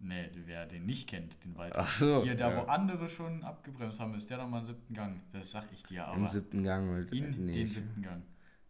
Nee, 0.00 0.30
wer 0.44 0.66
den 0.66 0.86
nicht 0.86 1.08
kennt, 1.08 1.42
den 1.44 1.56
Walter. 1.56 1.78
Ach 1.78 1.88
so. 1.88 2.22
Hier, 2.22 2.36
da 2.36 2.50
ja. 2.50 2.56
wo 2.58 2.68
andere 2.68 3.08
schon 3.08 3.42
abgebremst 3.42 3.98
haben, 3.98 4.14
ist 4.14 4.28
der 4.30 4.36
nochmal 4.38 4.60
im 4.60 4.66
siebten 4.66 4.94
Gang. 4.94 5.20
Das 5.32 5.50
sag 5.50 5.64
ich 5.72 5.82
dir 5.84 6.06
aber. 6.06 6.18
Im 6.18 6.28
siebten 6.28 6.62
Gang 6.62 6.92
mit. 6.92 7.12
In 7.12 7.46
nee, 7.46 7.64
den 7.64 7.68
siebten 7.68 8.02
Gang. 8.02 8.22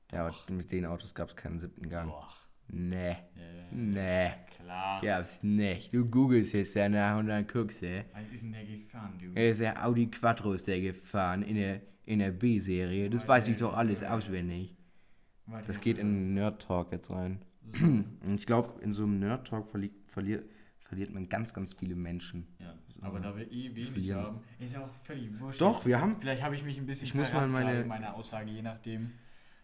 Doch. 0.08 0.16
Ja, 0.16 0.26
aber 0.26 0.52
mit 0.52 0.70
den 0.70 0.86
Autos 0.86 1.14
gab 1.14 1.28
es 1.28 1.36
keinen 1.36 1.58
siebten 1.58 1.88
Gang. 1.88 2.08
Doch. 2.08 2.47
Nee. 2.68 3.08
Yeah. 3.08 3.16
Nee. 3.70 4.30
Klar. 4.60 5.00
Gab's 5.02 5.42
nicht. 5.42 5.92
Du 5.94 6.04
googelst 6.04 6.52
jetzt 6.52 6.76
danach 6.76 7.18
und 7.18 7.28
dann 7.28 7.46
guckst 7.46 7.82
du. 7.82 8.04
Was 8.12 8.32
ist 8.32 8.42
denn 8.42 8.52
der 8.52 8.64
gefahren, 8.64 9.18
du? 9.18 9.32
Er 9.34 9.50
ist 9.50 9.60
der 9.60 9.86
Audi 9.86 10.10
Quattro 10.10 10.52
ist 10.52 10.66
der 10.66 10.80
gefahren 10.80 11.42
in 11.42 11.56
der, 11.56 11.80
in 12.04 12.18
der 12.18 12.30
B-Serie. 12.30 13.08
Das 13.08 13.26
weiß 13.26 13.48
ich 13.48 13.56
doch 13.56 13.76
alles 13.76 14.02
auswendig. 14.02 14.76
Das 15.66 15.80
geht 15.80 15.98
in 15.98 16.34
Nerd 16.34 16.62
Talk 16.62 16.92
jetzt 16.92 17.10
rein. 17.10 17.40
So. 17.62 18.04
Ich 18.36 18.46
glaube, 18.46 18.80
in 18.82 18.92
so 18.92 19.04
einem 19.04 19.18
Nerd 19.18 19.46
Talk 19.48 19.66
verli 19.66 19.90
verliert, 20.06 20.44
verliert 20.84 21.12
man 21.12 21.28
ganz, 21.28 21.52
ganz 21.54 21.74
viele 21.74 21.94
Menschen. 21.94 22.46
Ja, 22.58 22.74
aber 23.00 23.20
da 23.20 23.36
wir 23.36 23.50
eh 23.50 23.74
wenig 23.74 23.90
verlieren. 23.90 24.22
haben, 24.22 24.40
ist 24.58 24.72
ja 24.72 24.84
auch 24.84 24.90
völlig 25.04 25.38
wurscht. 25.38 25.60
Doch, 25.60 25.84
wir 25.86 26.00
haben. 26.00 26.16
Vielleicht 26.20 26.42
habe 26.42 26.56
ich 26.56 26.64
mich 26.64 26.78
ein 26.78 26.86
bisschen 26.86 27.06
ich 27.06 27.14
muss 27.14 27.32
mal 27.32 27.48
meine, 27.48 27.84
meine 27.84 28.14
Aussage, 28.14 28.50
je 28.50 28.62
nachdem. 28.62 29.12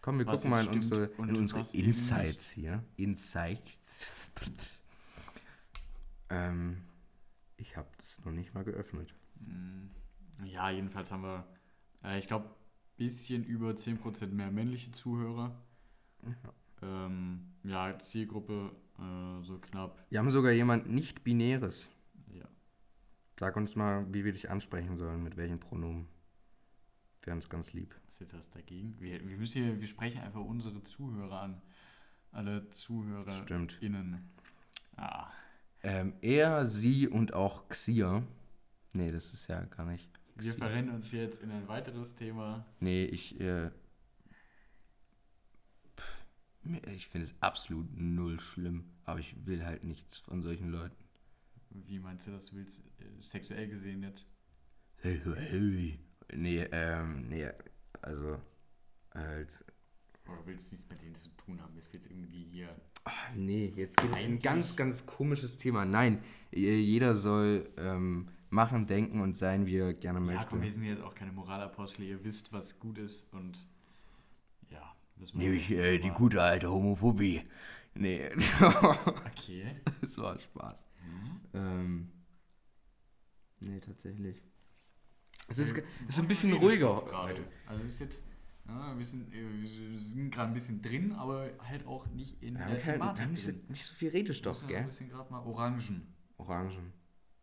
Komm, 0.05 0.19
wir 0.19 0.25
gucken 0.25 0.51
mal 0.51 0.63
in 0.63 0.71
unsere, 0.71 1.05
in 1.17 1.35
unsere 1.35 1.65
Insights 1.75 2.51
hier. 2.51 2.83
Insights. 2.95 4.11
ähm, 6.29 6.83
ich 7.57 7.75
habe 7.75 7.87
das 7.97 8.23
noch 8.23 8.31
nicht 8.31 8.53
mal 8.53 8.63
geöffnet. 8.63 9.15
Hm, 9.39 9.89
ja, 10.43 10.69
jedenfalls 10.69 11.11
haben 11.11 11.23
wir, 11.23 11.47
äh, 12.03 12.19
ich 12.19 12.27
glaube, 12.27 12.51
bisschen 12.97 13.43
über 13.45 13.71
10% 13.71 14.27
mehr 14.27 14.51
männliche 14.51 14.91
Zuhörer. 14.91 15.59
Ja, 16.21 16.53
ähm, 16.83 17.55
ja 17.63 17.97
Zielgruppe 17.97 18.75
äh, 18.99 19.43
so 19.43 19.57
knapp. 19.57 20.05
Wir 20.11 20.19
haben 20.19 20.29
sogar 20.29 20.51
jemand 20.51 20.87
nicht-binäres. 20.87 21.87
Ja. 22.31 22.45
Sag 23.39 23.57
uns 23.57 23.75
mal, 23.75 24.05
wie 24.13 24.23
wir 24.23 24.33
dich 24.33 24.51
ansprechen 24.51 24.97
sollen, 24.97 25.23
mit 25.23 25.35
welchen 25.35 25.59
Pronomen. 25.59 26.07
Wäre 27.25 27.35
uns 27.35 27.49
ganz 27.49 27.73
lieb. 27.73 27.95
Ist 28.07 28.21
jetzt 28.21 28.37
was 28.37 28.49
dagegen? 28.51 28.95
Wir, 28.99 29.27
wir, 29.27 29.37
müssen 29.37 29.63
hier, 29.63 29.79
wir 29.81 29.87
sprechen 29.87 30.21
einfach 30.21 30.41
unsere 30.41 30.83
Zuhörer 30.83 31.41
an. 31.41 31.61
Alle 32.31 32.69
Zuhörer 32.69 33.31
Stimmt. 33.31 33.81
innen. 33.81 34.29
Ah. 34.95 35.31
Ähm, 35.81 36.13
er, 36.21 36.67
sie 36.67 37.07
und 37.07 37.33
auch 37.33 37.67
Xia. 37.67 38.23
Nee, 38.93 39.11
das 39.11 39.33
ist 39.33 39.47
ja 39.47 39.63
gar 39.65 39.85
nicht. 39.85 40.09
Wir 40.35 40.53
verrennen 40.53 40.93
uns 40.93 41.11
jetzt 41.11 41.41
in 41.41 41.49
ein 41.49 41.67
weiteres 41.67 42.15
Thema. 42.15 42.65
Nee, 42.79 43.05
ich, 43.05 43.39
äh, 43.39 43.71
ich 46.93 47.07
finde 47.07 47.27
es 47.27 47.33
absolut 47.39 47.87
null 47.97 48.39
schlimm, 48.39 48.85
aber 49.03 49.19
ich 49.19 49.45
will 49.45 49.65
halt 49.65 49.83
nichts 49.83 50.19
von 50.19 50.41
solchen 50.41 50.69
Leuten. 50.69 50.95
Wie 51.69 51.99
meinst 51.99 52.27
du 52.27 52.31
das? 52.31 52.49
Du 52.51 52.57
willst 52.57 52.81
äh, 52.99 53.21
sexuell 53.21 53.67
gesehen 53.67 54.03
jetzt? 54.03 54.29
Sexuell? 55.01 55.97
Nee, 56.33 56.67
ähm, 56.71 57.27
nee, 57.29 57.49
also 58.01 58.37
halt. 59.13 59.63
Oder 60.27 60.45
willst 60.45 60.71
du 60.71 60.75
nichts 60.75 60.89
mit 60.89 61.01
denen 61.01 61.15
zu 61.15 61.29
tun 61.37 61.61
haben? 61.61 61.77
Ist 61.77 61.93
jetzt 61.93 62.09
irgendwie 62.09 62.43
hier. 62.51 62.69
Ach, 63.03 63.29
nee, 63.35 63.71
jetzt 63.75 63.97
geht 63.97 64.09
es 64.09 64.15
ein 64.17 64.39
ganz, 64.39 64.75
ganz 64.75 65.05
komisches 65.05 65.57
Thema. 65.57 65.85
Nein, 65.85 66.23
jeder 66.51 67.15
soll 67.15 67.69
ähm, 67.77 68.29
machen, 68.49 68.87
denken 68.87 69.21
und 69.21 69.37
sein, 69.37 69.67
wie 69.67 69.77
er 69.77 69.93
gerne 69.93 70.19
möchte. 70.19 70.41
Ja, 70.41 70.47
komm, 70.49 70.63
wir 70.63 70.71
sind 70.71 70.83
jetzt 70.85 71.03
auch 71.03 71.13
keine 71.13 71.31
Moralapostel. 71.31 72.05
Ihr 72.05 72.23
wisst, 72.23 72.51
was 72.51 72.79
gut 72.79 72.97
ist 72.97 73.31
und 73.31 73.67
ja. 74.69 74.95
Nämlich 75.33 75.71
äh, 75.71 75.99
die 75.99 76.09
gute 76.09 76.41
alte 76.41 76.71
Homophobie. 76.71 77.43
Nee. 77.93 78.29
okay. 78.59 79.81
Das 80.01 80.17
war 80.17 80.37
Spaß. 80.39 80.85
Mhm. 81.03 81.41
Ähm, 81.53 82.11
nee, 83.59 83.79
tatsächlich. 83.79 84.41
Es 85.47 85.57
ist, 85.59 85.75
ist 86.07 86.19
ein 86.19 86.27
bisschen 86.27 86.53
ruhiger 86.53 86.95
heute. 86.95 87.43
Also 87.67 87.83
es 87.83 87.93
ist 87.93 87.99
jetzt, 87.99 88.23
ja, 88.67 88.97
wir 88.97 89.05
sind, 89.05 89.31
wir 89.31 89.99
sind 89.99 90.31
gerade 90.31 90.49
ein 90.49 90.53
bisschen 90.53 90.81
drin, 90.81 91.13
aber 91.13 91.49
halt 91.67 91.85
auch 91.85 92.07
nicht 92.07 92.41
in 92.41 92.55
ja, 92.55 92.67
der 92.67 92.79
kein, 92.79 92.93
Thematik 92.93 93.17
wir 93.17 93.25
haben 93.25 93.33
nicht, 93.33 93.69
nicht 93.69 93.85
so 93.85 93.93
viel 93.93 94.09
Redestoff, 94.09 94.65
gell? 94.67 94.77
Ein 94.77 94.85
bisschen 94.85 95.09
gerade 95.09 95.31
mal 95.31 95.39
Orangen. 95.41 96.13
Orangen. 96.37 96.93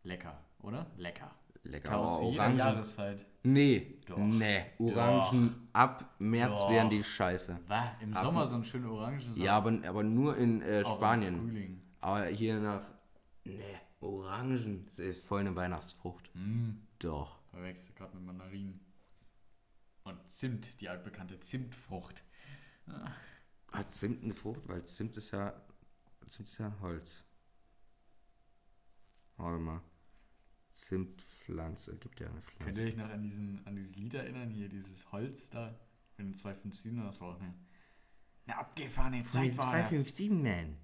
Lecker, 0.03 0.37
oder? 0.61 0.87
Lecker. 0.97 1.31
Lecker. 1.63 1.89
Kauft 1.89 2.19
zu 2.19 2.31
jeder 2.31 2.49
Jahreszeit. 2.49 3.25
Nee, 3.43 3.99
Doch. 4.05 4.17
nee. 4.17 4.65
Orangen 4.79 5.49
Doch. 5.49 5.79
ab 5.79 6.15
März 6.19 6.57
Doch. 6.57 6.69
wären 6.69 6.89
die 6.89 7.03
scheiße. 7.03 7.59
Was? 7.67 7.85
Im 8.01 8.13
ab, 8.13 8.23
Sommer 8.23 8.47
so 8.47 8.55
ein 8.55 8.63
schöner 8.63 8.91
Orangen? 8.91 9.21
Ja, 9.35 9.55
aber, 9.57 9.79
aber 9.87 10.03
nur 10.03 10.35
in 10.35 10.61
äh, 10.61 10.81
Spanien. 10.81 11.35
Im 11.35 11.41
Frühling. 11.41 11.81
Aber 12.01 12.25
hier 12.25 12.59
nach. 12.59 12.81
Nee, 13.45 13.59
Orangen. 14.03 14.89
Das 14.95 15.05
ist 15.05 15.25
voll 15.25 15.41
eine 15.41 15.55
Weihnachtsfrucht. 15.55 16.29
Mm. 16.35 16.71
Doch. 16.99 17.39
Verwechselt 17.51 17.95
gerade 17.95 18.15
mit 18.15 18.25
Mandarinen. 18.25 18.79
Und 20.03 20.29
Zimt, 20.29 20.81
die 20.81 20.89
altbekannte 20.89 21.39
Zimtfrucht. 21.39 22.23
Ah. 22.87 23.11
Hat 23.71 23.91
Zimt 23.91 24.23
eine 24.23 24.33
Frucht? 24.33 24.67
Weil 24.67 24.83
Zimt 24.85 25.17
ist 25.17 25.31
ja. 25.31 25.53
Zimt 26.29 26.49
ist 26.49 26.57
ja 26.57 26.75
Holz. 26.81 27.23
Warte 29.37 29.59
mal. 29.59 29.81
Zimtpflanze, 30.73 31.97
gibt 31.97 32.19
ja 32.19 32.27
eine 32.27 32.41
Pflanze. 32.41 32.63
Könnt 32.63 32.77
ihr 32.77 32.85
euch 32.85 32.97
noch 32.97 33.09
an, 33.09 33.21
diesen, 33.21 33.65
an 33.65 33.75
dieses 33.75 33.95
Lied 33.95 34.13
erinnern? 34.15 34.49
Hier, 34.49 34.69
dieses 34.69 35.11
Holz 35.11 35.49
da? 35.49 35.75
In 36.17 36.27
den 36.27 36.35
257 36.35 37.03
das 37.03 37.21
war 37.21 37.35
auch 37.35 37.39
eine, 37.39 37.53
eine 38.45 38.57
abgefahrene 38.57 39.25
Zeit 39.25 39.57
war 39.57 39.71
257, 39.71 40.29
man. 40.31 40.77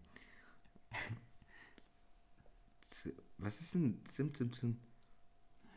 Was 3.38 3.62
ist 3.62 3.74
denn 3.74 4.04
Zimt, 4.06 4.38
Zimt, 4.38 4.56
Zimt? 4.56 4.80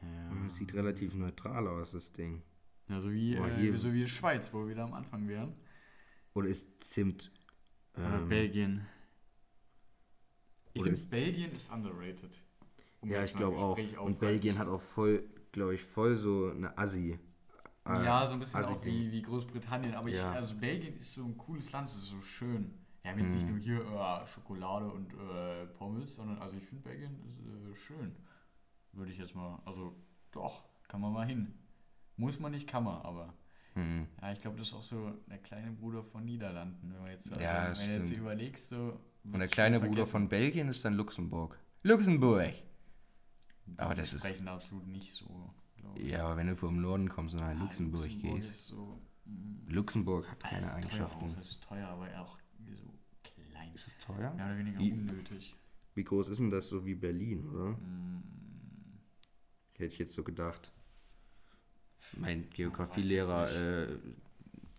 Ja. 0.03 0.35
Das 0.45 0.57
sieht 0.57 0.75
relativ 0.75 1.15
neutral 1.15 1.67
aus, 1.69 1.93
das 1.93 2.13
Ding. 2.13 2.43
Ja, 2.89 3.01
so 3.01 3.13
wie, 3.13 3.39
oh, 3.39 3.45
äh, 3.45 3.77
so 3.77 3.93
wie 3.93 4.07
Schweiz, 4.07 4.53
wo 4.53 4.67
wir 4.67 4.75
da 4.75 4.85
am 4.85 4.95
Anfang 4.95 5.29
wären. 5.29 5.55
Oder 6.35 6.49
ist 6.49 6.83
Zimt. 6.83 7.31
Oder 7.95 8.19
ähm, 8.19 8.29
Belgien. 8.29 8.87
Ich 10.75 10.83
finde, 10.83 11.01
Belgien 11.07 11.53
ist 11.53 11.71
underrated. 11.71 12.43
Um 13.01 13.11
ja, 13.11 13.23
ich 13.23 13.35
glaube 13.35 13.57
auch. 13.59 13.79
Und 14.01 14.19
Belgien 14.19 14.59
hat 14.59 14.69
auch 14.69 14.81
voll, 14.81 15.29
glaube 15.53 15.75
ich, 15.75 15.83
voll 15.83 16.17
so 16.17 16.51
eine 16.51 16.77
Assi. 16.79 17.19
Äh, 17.85 18.05
ja, 18.05 18.27
so 18.27 18.35
ein 18.35 18.39
bisschen 18.39 18.65
auch 18.65 18.85
wie, 18.85 19.11
wie 19.11 19.23
Großbritannien. 19.23 19.95
Aber 19.95 20.09
ja. 20.09 20.31
ich, 20.31 20.37
also 20.37 20.55
Belgien 20.57 20.97
ist 20.97 21.13
so 21.13 21.25
ein 21.25 21.37
cooles 21.37 21.71
Land, 21.73 21.89
es 21.89 21.97
ist 21.97 22.07
so 22.07 22.21
schön. 22.23 22.82
Wir 23.03 23.11
haben 23.11 23.19
jetzt 23.19 23.33
mm. 23.33 23.35
nicht 23.35 23.47
mhm. 23.47 23.53
nur 23.53 23.61
hier 23.61 23.81
äh, 23.81 24.27
Schokolade 24.27 24.87
und 24.87 25.13
äh, 25.13 25.67
Pommes, 25.79 26.15
sondern 26.15 26.39
also 26.39 26.57
ich 26.57 26.65
finde 26.65 26.85
Belgien 26.85 27.21
ist 27.27 27.41
äh, 27.41 27.75
schön. 27.75 28.15
Würde 28.93 29.11
ich 29.11 29.19
jetzt 29.19 29.35
mal, 29.35 29.61
also 29.65 29.95
doch, 30.31 30.65
kann 30.89 31.01
man 31.01 31.13
mal 31.13 31.27
hin. 31.27 31.55
Muss 32.17 32.39
man 32.39 32.53
nicht, 32.53 32.69
kann 32.69 32.85
man, 32.85 33.03
aber. 33.03 33.35
Mhm. 33.75 34.07
Ja, 34.21 34.33
ich 34.33 34.41
glaube, 34.41 34.59
das 34.59 34.69
ist 34.69 34.75
auch 34.75 34.83
so 34.83 35.13
der 35.29 35.39
kleine 35.39 35.73
Bruder 35.73 36.05
von 36.05 36.25
Niederlanden, 36.25 36.93
wenn 36.93 37.01
man 37.01 37.11
jetzt, 37.11 37.31
also, 37.31 37.43
ja, 37.43 37.73
wenn 37.79 37.91
jetzt 37.91 38.11
überlegst, 38.13 38.69
so. 38.69 39.01
Und 39.25 39.39
der 39.39 39.49
kleine 39.49 39.81
Bruder 39.81 40.05
von 40.05 40.29
Belgien 40.29 40.69
ist 40.69 40.85
dann 40.85 40.95
Luxemburg. 40.95 41.59
Luxemburg! 41.83 42.53
Aber 43.77 43.95
das 43.95 44.13
ist. 44.13 44.25
sprechen 44.25 44.49
absolut 44.49 44.87
nicht 44.87 45.13
so. 45.13 45.55
Ja, 45.97 46.25
aber 46.27 46.37
wenn 46.37 46.47
du 46.47 46.57
vom 46.57 46.81
Norden 46.81 47.09
kommst 47.09 47.35
und 47.35 47.41
nach 47.41 47.49
ah, 47.49 47.53
Luxemburg, 47.53 48.03
Luxemburg 48.05 48.35
gehst. 48.35 48.67
So, 48.67 49.01
mm, 49.25 49.69
Luxemburg 49.69 50.31
hat 50.31 50.41
keine 50.41 50.67
ist 50.67 50.75
Eigenschaften. 50.75 51.33
Teuer 51.33 51.41
ist 51.41 51.63
teuer, 51.63 51.89
aber 51.89 52.21
auch 52.21 52.39
so 52.77 52.93
klein. 53.23 53.73
Ist 53.75 53.89
es 53.89 53.99
teuer? 53.99 54.33
Mehr 54.35 54.47
oder 54.47 54.59
weniger 54.59 54.79
wie, 54.79 54.93
unnötig. 54.93 55.57
Wie 55.95 56.05
groß 56.05 56.29
ist 56.29 56.39
denn 56.39 56.51
das 56.51 56.69
so 56.69 56.85
wie 56.85 56.95
Berlin, 56.95 57.49
oder? 57.49 57.71
Mm. 57.71 58.23
Hätte 59.75 59.93
ich 59.93 59.99
jetzt 59.99 60.15
so 60.15 60.23
gedacht. 60.23 60.73
Mein 62.17 62.49
Geografielehrer 62.51 63.51
äh, 63.51 63.99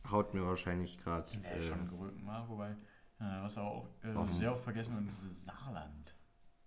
haut 0.10 0.34
mir 0.34 0.46
wahrscheinlich 0.46 0.98
gerade. 0.98 1.32
Ja, 1.34 1.50
äh, 1.50 1.62
schon 1.62 1.88
gerückt 1.90 2.22
mal, 2.22 2.48
wobei, 2.48 2.72
äh, 3.20 3.42
was 3.42 3.58
auch 3.58 3.88
äh, 4.04 4.14
sehr 4.34 4.54
oft 4.54 4.64
vergessen 4.64 4.96
wird, 4.96 5.08
ist 5.08 5.46
Saarland. 5.46 6.16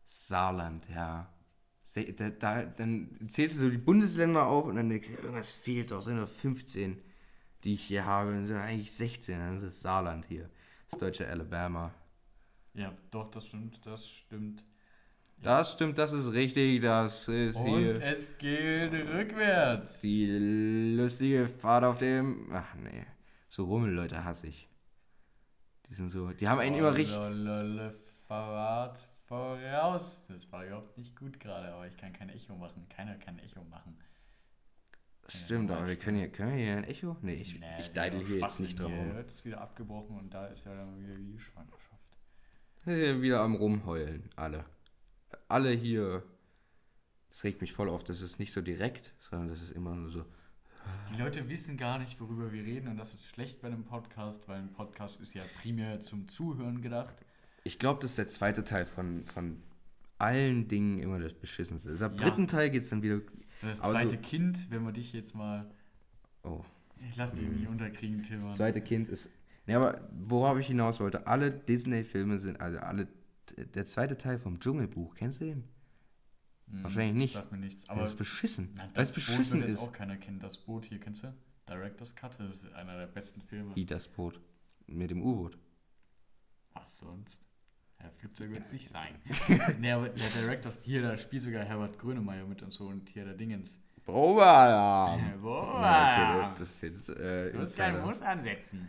Saarland, 0.04 0.88
ja. 0.88 1.32
Da, 2.16 2.30
da, 2.30 2.64
dann 2.64 3.28
zählst 3.28 3.56
du 3.56 3.60
so 3.60 3.70
die 3.70 3.78
Bundesländer 3.78 4.46
auf 4.46 4.66
und 4.66 4.76
dann 4.76 4.88
denkst 4.88 5.08
du, 5.08 5.22
irgendwas 5.22 5.52
fehlt 5.52 5.92
doch, 5.92 6.02
sind 6.02 6.16
nur 6.16 6.26
15, 6.26 7.00
die 7.64 7.74
ich 7.74 7.84
hier 7.84 8.04
habe, 8.04 8.32
dann 8.32 8.44
sind 8.44 8.56
eigentlich 8.56 8.92
16, 8.92 9.38
dann 9.38 9.56
ist 9.56 9.62
es 9.62 9.80
Saarland 9.80 10.26
hier. 10.26 10.50
Das 10.90 10.98
deutsche 10.98 11.28
Alabama. 11.28 11.92
Ja, 12.74 12.92
doch, 13.10 13.30
das 13.30 13.46
stimmt, 13.46 13.84
das 13.84 14.08
stimmt. 14.08 14.62
Das 15.42 15.72
stimmt, 15.72 15.98
das 15.98 16.12
ist 16.12 16.32
richtig, 16.32 16.80
das 16.82 17.28
ist 17.28 17.56
und 17.56 17.66
hier. 17.66 18.02
es 18.02 18.36
geht 18.38 18.92
rückwärts. 18.92 20.00
Die 20.00 20.94
lustige 20.96 21.46
Fahrt 21.46 21.84
auf 21.84 21.98
dem. 21.98 22.48
Ach 22.52 22.74
nee. 22.74 23.04
So 23.48 23.64
Rummelleute 23.64 24.24
hasse 24.24 24.46
ich. 24.48 24.68
Die 25.88 25.94
sind 25.94 26.10
so. 26.10 26.32
Die 26.32 26.48
haben 26.48 26.58
einen 26.58 26.76
immer 26.76 26.94
richtig. 26.94 27.16
Apparat 28.28 28.98
voraus. 29.26 30.24
Das 30.28 30.50
war 30.50 30.66
überhaupt 30.66 30.98
nicht 30.98 31.16
gut 31.16 31.38
gerade, 31.38 31.72
aber 31.72 31.86
ich 31.86 31.96
kann 31.96 32.12
kein 32.12 32.28
Echo 32.30 32.56
machen. 32.56 32.86
Keiner 32.88 33.14
kann 33.16 33.38
Echo 33.38 33.62
machen. 33.64 33.96
Stimmt, 35.28 35.70
aber 35.70 35.86
wir 35.86 35.96
können 35.96 36.18
hier, 36.18 36.28
können 36.28 36.56
wir 36.56 36.64
hier 36.64 36.76
ein 36.76 36.84
Echo? 36.84 37.16
Nee, 37.22 37.34
ich, 37.34 37.58
nee, 37.58 37.66
ich 37.80 37.92
deidel 37.92 38.24
hier 38.24 38.38
jetzt 38.38 38.60
nicht 38.60 38.78
drum 38.78 38.94
rum. 38.94 39.16
Jetzt 39.16 39.34
ist 39.34 39.44
wieder 39.44 39.60
abgebrochen 39.60 40.18
und 40.18 40.32
da 40.32 40.46
ist 40.46 40.64
ja 40.66 40.74
dann 40.74 40.98
wieder 41.02 41.16
die 41.16 41.38
Schwangerschaft. 41.38 41.96
Wieder 42.84 43.40
am 43.40 43.56
Rumheulen, 43.56 44.30
alle. 44.36 44.64
Alle 45.48 45.70
hier. 45.70 46.22
Das 47.30 47.42
regt 47.42 47.60
mich 47.60 47.72
voll 47.72 47.90
auf, 47.90 48.04
das 48.04 48.22
ist 48.22 48.38
nicht 48.38 48.52
so 48.52 48.62
direkt, 48.62 49.12
sondern 49.18 49.48
das 49.48 49.60
ist 49.60 49.72
immer 49.72 49.94
nur 49.94 50.10
so. 50.10 50.24
Die 51.12 51.20
Leute 51.20 51.48
wissen 51.48 51.76
gar 51.76 51.98
nicht, 51.98 52.20
worüber 52.20 52.52
wir 52.52 52.62
reden 52.64 52.88
und 52.88 52.96
das 52.96 53.14
ist 53.14 53.24
schlecht 53.24 53.60
bei 53.60 53.66
einem 53.66 53.84
Podcast, 53.84 54.46
weil 54.48 54.58
ein 54.58 54.72
Podcast 54.72 55.20
ist 55.20 55.34
ja 55.34 55.42
primär 55.60 56.00
zum 56.00 56.28
Zuhören 56.28 56.80
gedacht. 56.82 57.14
Ich 57.64 57.80
glaube, 57.80 58.00
das 58.00 58.12
ist 58.12 58.18
der 58.18 58.28
zweite 58.28 58.64
Teil 58.64 58.86
von, 58.86 59.26
von 59.26 59.60
allen 60.18 60.68
Dingen 60.68 61.00
immer 61.00 61.18
das 61.18 61.34
Beschissenste. 61.34 61.90
Also 61.90 62.04
ab 62.04 62.12
ja. 62.18 62.26
dritten 62.26 62.46
Teil 62.46 62.70
geht 62.70 62.82
es 62.82 62.90
dann 62.90 63.02
wieder. 63.02 63.20
Das 63.62 63.78
zweite 63.78 64.10
so, 64.10 64.16
Kind, 64.16 64.70
wenn 64.70 64.84
wir 64.84 64.92
dich 64.92 65.12
jetzt 65.12 65.34
mal. 65.34 65.70
Oh. 66.42 66.62
Ich 67.08 67.16
lass 67.16 67.34
dich 67.34 67.46
hm. 67.46 67.56
nicht 67.56 67.68
unterkriegen, 67.68 68.22
Tim. 68.22 68.40
Das 68.40 68.56
zweite 68.56 68.80
Kind 68.80 69.08
ist. 69.08 69.28
Ne, 69.66 69.76
aber 69.76 70.08
worauf 70.12 70.58
ich 70.58 70.68
hinaus 70.68 71.00
wollte, 71.00 71.26
alle 71.26 71.50
Disney-Filme 71.50 72.38
sind, 72.38 72.60
also 72.60 72.78
alle. 72.78 73.08
Der 73.74 73.86
zweite 73.86 74.18
Teil 74.18 74.38
vom 74.38 74.58
Dschungelbuch, 74.58 75.14
kennst 75.14 75.40
du 75.40 75.44
den? 75.44 75.64
Hm, 76.70 76.82
Wahrscheinlich 76.82 77.14
nicht. 77.14 77.34
Sagt 77.34 77.52
mir 77.52 77.58
nichts. 77.58 77.88
Aber 77.88 78.02
das 78.02 78.10
ist 78.10 78.18
beschissen. 78.18 78.70
Nein, 78.74 78.90
das, 78.94 79.08
das 79.08 79.14
beschissen 79.14 79.60
Boot 79.60 79.68
ist. 79.68 79.78
auch 79.78 79.92
keiner 79.92 80.16
kennen. 80.16 80.40
Das 80.40 80.58
Boot 80.58 80.84
hier, 80.84 80.98
kennst 80.98 81.22
du? 81.22 81.32
Director's 81.68 82.14
Cut, 82.14 82.38
das 82.38 82.64
ist 82.64 82.72
einer 82.74 82.96
der 82.96 83.06
besten 83.06 83.40
Filme. 83.42 83.74
Wie 83.74 83.86
das 83.86 84.08
Boot? 84.08 84.40
Mit 84.86 85.10
dem 85.10 85.22
U-Boot. 85.22 85.58
Was 86.74 86.98
sonst? 86.98 87.45
Ja, 88.00 88.10
Flugzeug 88.18 88.50
wird 88.50 88.62
es 88.62 88.72
nicht 88.72 88.88
sein. 88.88 89.14
nee, 89.78 89.90
aber 89.90 90.08
der 90.08 90.28
Director's 90.28 90.82
hier, 90.82 91.02
da 91.02 91.16
spielt 91.16 91.42
sogar 91.42 91.64
Herbert 91.64 91.98
Grönemeyer 91.98 92.44
mit 92.46 92.62
und 92.62 92.72
so 92.72 92.86
und 92.86 93.08
hier 93.08 93.24
der 93.24 93.34
Dingens. 93.34 93.80
Probealarm! 94.04 95.40
Probealarm! 95.40 95.82
Ja, 95.82 96.48
okay, 96.50 96.54
das 96.58 96.70
ist 96.70 96.82
jetzt. 96.82 97.08
Äh, 97.10 97.52
du 97.52 97.58
musst 97.58 97.76
keinen 97.76 98.04
Muss 98.04 98.22
ansetzen. 98.22 98.88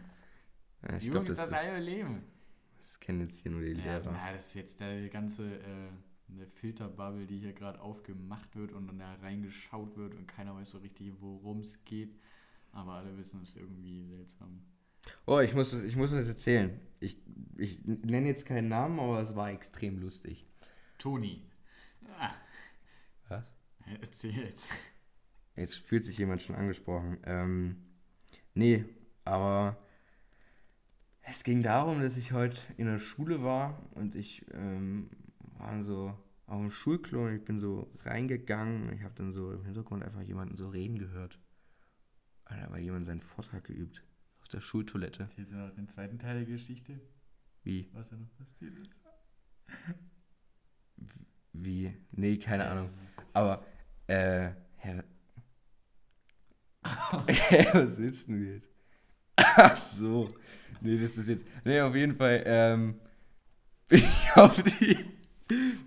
Ja, 0.83 0.97
ich 0.97 1.09
glaube, 1.09 1.25
das, 1.25 1.37
das 1.37 1.51
ist. 1.51 1.79
Leben. 1.79 2.23
Das 2.77 2.99
kennen 2.99 3.21
jetzt 3.21 3.39
hier 3.39 3.51
nur 3.51 3.61
die 3.61 3.71
ja, 3.71 3.83
Lehrer. 3.83 4.11
Ja, 4.11 4.33
das 4.33 4.47
ist 4.47 4.53
jetzt 4.55 4.79
der 4.79 5.09
ganze. 5.09 5.55
Äh, 5.55 5.89
Filterbubble, 6.55 7.25
die 7.25 7.39
hier 7.39 7.53
gerade 7.53 7.79
aufgemacht 7.79 8.55
wird 8.55 8.73
und 8.73 8.87
dann 8.87 8.99
da 8.99 9.15
reingeschaut 9.21 9.95
wird 9.95 10.13
und 10.13 10.27
keiner 10.27 10.55
weiß 10.55 10.71
so 10.71 10.77
richtig, 10.79 11.13
worum 11.19 11.61
es 11.61 11.83
geht. 11.85 12.19
Aber 12.71 12.93
alle 12.93 13.17
wissen 13.17 13.41
es 13.41 13.55
irgendwie 13.55 14.05
seltsam. 14.05 14.61
Oh, 15.25 15.39
ich 15.39 15.53
muss, 15.53 15.73
ich 15.73 15.95
muss 15.95 16.11
das 16.11 16.27
erzählen. 16.27 16.79
Ich, 16.99 17.21
ich 17.57 17.85
nenne 17.85 18.27
jetzt 18.27 18.45
keinen 18.45 18.69
Namen, 18.69 18.99
aber 18.99 19.21
es 19.21 19.35
war 19.35 19.51
extrem 19.51 19.99
lustig. 19.99 20.45
Toni. 20.97 21.43
Ah. 22.19 22.33
Was? 23.29 23.43
Erzähl 24.01 24.45
jetzt. 24.45 24.69
Jetzt 25.55 25.77
fühlt 25.77 26.05
sich 26.05 26.17
jemand 26.17 26.41
schon 26.41 26.55
angesprochen. 26.55 27.17
Ähm, 27.23 27.77
nee, 28.53 28.85
aber 29.25 29.77
es 31.21 31.43
ging 31.43 31.61
darum, 31.61 32.01
dass 32.01 32.15
ich 32.15 32.31
heute 32.31 32.57
in 32.77 32.85
der 32.85 32.99
Schule 32.99 33.43
war 33.43 33.81
und 33.95 34.15
ich 34.15 34.45
ähm, 34.53 35.09
war 35.57 35.83
so 35.83 36.17
auf 36.45 36.61
dem 36.61 36.71
Schulklo 36.71 37.25
und 37.25 37.35
ich 37.35 37.43
bin 37.43 37.59
so 37.59 37.91
reingegangen. 38.05 38.93
Ich 38.93 39.03
habe 39.03 39.13
dann 39.15 39.33
so 39.33 39.51
im 39.51 39.65
Hintergrund 39.65 40.03
einfach 40.03 40.21
jemanden 40.21 40.55
so 40.55 40.69
reden 40.69 40.97
gehört. 40.97 41.37
Da 42.45 42.69
war 42.69 42.79
jemand 42.79 43.07
seinen 43.07 43.19
Vortrag 43.21 43.65
geübt. 43.65 44.01
Auf 44.47 44.51
der 44.51 44.61
Schultoilette. 44.61 45.23
Erzählst 45.23 45.51
du 45.51 45.57
noch 45.57 45.75
den 45.75 45.89
zweiten 45.89 46.19
Teil 46.19 46.45
der 46.45 46.45
Geschichte? 46.45 47.01
Wie? 47.63 47.89
Was 47.91 48.07
da 48.07 48.15
noch 48.15 48.33
passiert 48.37 48.77
ist? 48.77 48.97
Wie? 51.51 51.93
Nee, 52.11 52.38
keine 52.38 52.63
ja, 52.63 52.71
Ahnung. 52.71 52.89
Aber, 53.33 53.65
äh, 54.07 54.51
Herr. 54.77 55.03
Was 56.81 57.97
willst 57.97 58.29
du 58.29 58.36
jetzt? 58.36 58.71
Ach 59.36 59.75
so. 59.75 60.29
Nee, 60.79 60.97
das 60.97 61.17
ist 61.17 61.27
jetzt. 61.27 61.45
Nee, 61.65 61.81
auf 61.81 61.93
jeden 61.93 62.15
Fall, 62.15 62.41
ähm, 62.45 63.01
bin 63.89 63.99
ich 63.99 64.31
auf 64.33 64.63
die 64.63 64.97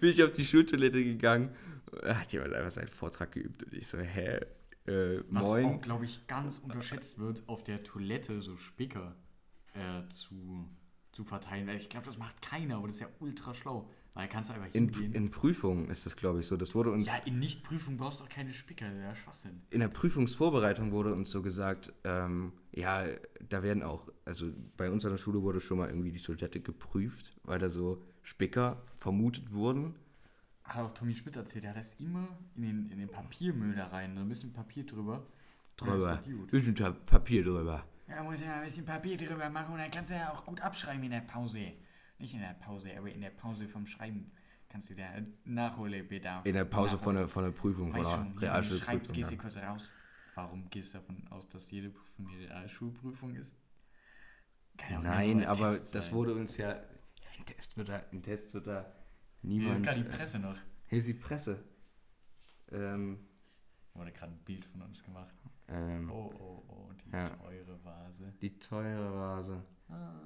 bin 0.00 0.10
ich 0.10 0.22
auf 0.22 0.34
die 0.34 0.44
Schultoilette 0.44 1.02
gegangen. 1.02 1.56
Da 2.02 2.20
hat 2.20 2.30
jemand 2.30 2.52
einfach 2.52 2.72
seinen 2.72 2.88
Vortrag 2.88 3.32
geübt 3.32 3.62
und 3.62 3.72
ich 3.72 3.86
so, 3.86 3.96
hä? 3.96 4.40
Äh, 4.90 5.22
Was 5.30 5.44
auch, 5.44 5.80
glaube 5.80 6.04
ich, 6.04 6.26
ganz 6.26 6.58
unterschätzt 6.58 7.18
wird, 7.18 7.42
auf 7.46 7.62
der 7.62 7.82
Toilette 7.82 8.42
so 8.42 8.56
Spicker 8.56 9.14
äh, 9.74 10.08
zu, 10.08 10.68
zu 11.12 11.24
verteilen. 11.24 11.68
Ich 11.78 11.88
glaube, 11.88 12.06
das 12.06 12.18
macht 12.18 12.42
keiner, 12.42 12.76
aber 12.76 12.88
das 12.88 12.96
ist 12.96 13.02
ja 13.02 13.08
ultra 13.20 13.54
schlau. 13.54 13.88
Weil 14.14 14.26
kannst 14.26 14.50
du 14.50 14.54
einfach 14.54 14.72
hingehen. 14.72 15.04
In, 15.04 15.12
in 15.12 15.30
Prüfungen 15.30 15.88
ist 15.88 16.04
das, 16.04 16.16
glaube 16.16 16.40
ich, 16.40 16.46
so. 16.46 16.56
Das 16.56 16.74
wurde 16.74 16.90
uns. 16.90 17.06
Ja, 17.06 17.14
in 17.24 17.38
Nichtprüfung 17.38 17.96
brauchst 17.96 18.20
du 18.20 18.24
auch 18.24 18.28
keine 18.28 18.52
Spicker, 18.52 18.86
das 18.86 18.96
ist 18.96 19.02
ja 19.02 19.14
Schwachsinn. 19.14 19.62
In 19.70 19.80
der 19.80 19.88
Prüfungsvorbereitung 19.88 20.90
wurde 20.90 21.14
uns 21.14 21.30
so 21.30 21.42
gesagt, 21.42 21.92
ähm, 22.02 22.52
ja, 22.72 23.04
da 23.48 23.62
werden 23.62 23.84
auch, 23.84 24.08
also 24.24 24.50
bei 24.76 24.90
uns 24.90 25.04
an 25.04 25.12
der 25.12 25.18
Schule 25.18 25.42
wurde 25.42 25.60
schon 25.60 25.78
mal 25.78 25.88
irgendwie 25.88 26.10
die 26.10 26.20
Toilette 26.20 26.60
geprüft, 26.60 27.36
weil 27.44 27.60
da 27.60 27.70
so 27.70 28.02
Spicker 28.22 28.82
vermutet 28.96 29.52
wurden. 29.52 29.94
Hat 30.70 30.84
auch 30.84 30.94
Tommy 30.94 31.14
Schmidt 31.14 31.34
erzählt, 31.34 31.64
der 31.64 31.70
hat 31.70 31.78
das 31.78 31.94
immer 31.94 32.28
in 32.54 32.62
den, 32.62 32.90
in 32.90 32.98
den 33.00 33.08
Papiermüll 33.08 33.74
da 33.74 33.88
rein, 33.88 34.14
so 34.14 34.20
ein 34.20 34.28
bisschen 34.28 34.52
Papier 34.52 34.86
drüber. 34.86 35.26
Drüber. 35.76 36.20
Ein 36.24 36.46
bisschen 36.46 36.74
Papier 37.06 37.42
drüber. 37.42 37.84
Ja, 38.06 38.22
muss 38.22 38.40
ja 38.40 38.60
ein 38.60 38.66
bisschen 38.66 38.84
Papier 38.84 39.16
drüber 39.16 39.50
machen 39.50 39.72
und 39.72 39.80
dann 39.80 39.90
kannst 39.90 40.12
du 40.12 40.14
ja 40.14 40.32
auch 40.32 40.44
gut 40.46 40.60
abschreiben 40.60 41.02
in 41.02 41.10
der 41.10 41.22
Pause. 41.22 41.72
Nicht 42.18 42.34
in 42.34 42.40
der 42.40 42.54
Pause, 42.54 42.90
aber 42.96 43.10
in 43.10 43.20
der 43.20 43.30
Pause 43.30 43.66
vom 43.66 43.84
Schreiben 43.84 44.30
kannst 44.68 44.90
du 44.90 44.94
da 44.94 45.06
Nachholbedarf. 45.44 46.46
In 46.46 46.54
der 46.54 46.66
Pause 46.66 46.98
von 46.98 47.16
der, 47.16 47.26
von 47.26 47.42
der 47.42 47.50
Prüfung, 47.50 47.92
weißt 47.92 48.10
von 48.10 48.34
der 48.34 48.50
Realschulprüfung. 48.50 48.94
Schreibst, 48.94 49.12
gehst 49.12 49.32
du 49.32 49.36
kurz 49.38 49.56
raus. 49.56 49.92
Warum 50.36 50.70
gehst 50.70 50.94
du 50.94 50.98
davon 50.98 51.26
aus, 51.30 51.48
dass 51.48 51.68
jede 51.72 51.90
Prüfung 51.90 52.28
eine 52.28 52.38
Realschulprüfung 52.38 53.34
ist? 53.34 53.56
Nein, 55.02 55.44
aber 55.44 55.76
das 55.90 56.12
wurde 56.12 56.34
uns 56.34 56.56
ja 56.56 56.76
ein 57.36 57.44
Test 57.44 57.76
wird 57.76 57.88
da, 57.88 58.02
ein 58.12 58.22
Test 58.22 58.54
wird 58.54 58.68
da 58.68 58.99
niemand. 59.42 59.78
Hier 59.78 59.80
ist 59.80 59.82
gerade 59.82 60.02
die 60.02 60.16
Presse 60.16 60.38
noch. 60.38 60.56
Hier 60.86 60.98
ist 60.98 61.08
die 61.08 61.14
Presse. 61.14 61.64
Ähm, 62.72 63.18
Wurde 63.94 64.12
gerade 64.12 64.32
ein 64.32 64.38
Bild 64.44 64.64
von 64.64 64.82
uns 64.82 65.02
gemacht. 65.02 65.34
Ähm, 65.68 66.10
oh, 66.10 66.32
oh, 66.38 66.64
oh, 66.68 66.92
die 66.92 67.10
ja. 67.12 67.30
teure 67.30 67.84
Vase. 67.84 68.32
Die 68.40 68.58
teure 68.58 69.14
Vase. 69.14 69.64
Ah. 69.88 70.20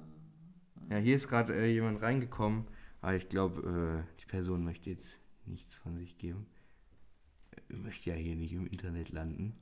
Ja, 0.89 0.97
hier 0.97 1.15
ist 1.15 1.27
gerade 1.27 1.55
äh, 1.55 1.71
jemand 1.71 2.01
reingekommen, 2.01 2.67
aber 3.01 3.15
ich 3.15 3.29
glaube, 3.29 4.05
äh, 4.05 4.19
die 4.21 4.25
Person 4.25 4.63
möchte 4.63 4.89
jetzt 4.89 5.19
nichts 5.45 5.75
von 5.75 5.97
sich 5.97 6.17
geben. 6.17 6.45
Äh, 7.51 7.73
möchte 7.73 8.11
ja 8.11 8.15
hier 8.15 8.35
nicht 8.35 8.53
im 8.53 8.67
Internet 8.67 9.09
landen. 9.09 9.55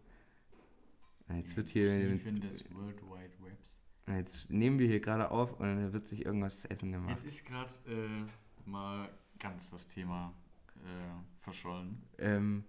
Jetzt 1.30 1.56
wird 1.56 1.70
hier. 1.70 1.90
Tiefen 2.12 2.42
des 2.42 2.66
World 2.74 3.02
Wide 3.02 3.34
Webs. 3.42 3.80
Jetzt 4.08 4.52
nehmen 4.52 4.80
wir 4.80 4.88
hier 4.88 5.00
gerade 5.00 5.32
auf 5.32 5.60
und 5.60 5.66
dann 5.66 5.94
wird 5.94 6.06
sich 6.08 6.26
irgendwas 6.26 6.62
zu 6.62 6.70
essen 6.70 6.92
gemacht. 6.92 7.12
Jetzt 7.12 7.26
ist 7.26 7.46
gerade 7.46 7.72
äh, 7.88 8.70
mal 8.70 9.10
ganz 9.40 9.72
das 9.72 9.88
Thema 9.88 10.34
äh, 10.78 11.44
verschollen. 11.44 12.02
Ähm, 12.18 12.64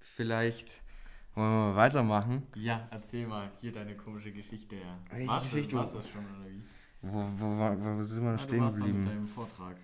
vielleicht 0.00 0.82
wollen 1.34 1.50
wir 1.50 1.72
mal 1.72 1.76
weitermachen. 1.76 2.46
Ja, 2.54 2.88
erzähl 2.90 3.26
mal 3.26 3.50
hier 3.60 3.72
deine 3.72 3.96
komische 3.96 4.32
Geschichte. 4.32 4.76
Welche 5.10 5.28
war's 5.28 5.44
Geschichte? 5.44 5.76
War's 5.76 5.92
das 5.92 6.08
schon 6.08 6.24
oder 6.24 6.48
wie? 6.48 6.62
Wo, 7.02 7.24
wo, 7.36 7.46
wo, 7.56 7.98
wo 7.98 8.02
sind 8.02 8.22
wir 8.22 8.32
noch 8.32 8.40
ja, 8.40 8.46
stehen 8.46 8.68
geblieben? 8.68 9.04
Mit 9.04 9.12
deinem 9.12 9.28
Vortrag. 9.28 9.76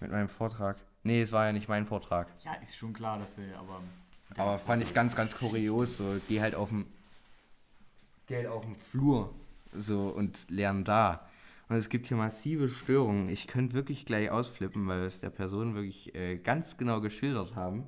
Mit 0.00 0.10
meinem 0.10 0.28
Vortrag? 0.28 0.76
Nee, 1.02 1.22
es 1.22 1.32
war 1.32 1.46
ja 1.46 1.52
nicht 1.52 1.68
mein 1.68 1.86
Vortrag. 1.86 2.28
Ja, 2.44 2.54
ist 2.54 2.76
schon 2.76 2.92
klar, 2.92 3.18
dass 3.18 3.38
er, 3.38 3.58
aber. 3.58 3.82
Aber 4.36 4.58
fand 4.58 4.82
ich 4.82 4.94
ganz, 4.94 5.14
ganz 5.14 5.36
kurios. 5.36 5.98
So, 5.98 6.16
geh 6.28 6.40
halt 6.40 6.54
auf 6.54 6.70
dem. 6.70 6.86
Geh 8.26 8.36
halt 8.36 8.46
auf 8.46 8.64
dem 8.64 8.74
Flur 8.74 9.34
so 9.74 10.08
und 10.08 10.48
lernen 10.50 10.84
da. 10.84 11.28
Und 11.68 11.76
es 11.76 11.88
gibt 11.88 12.06
hier 12.06 12.16
massive 12.16 12.68
Störungen. 12.68 13.28
Ich 13.28 13.46
könnte 13.46 13.74
wirklich 13.74 14.04
gleich 14.04 14.30
ausflippen, 14.30 14.86
weil 14.86 15.00
wir 15.00 15.06
es 15.06 15.20
der 15.20 15.30
Person 15.30 15.74
wirklich 15.74 16.14
äh, 16.14 16.38
ganz 16.38 16.76
genau 16.76 17.00
geschildert 17.00 17.54
haben. 17.54 17.86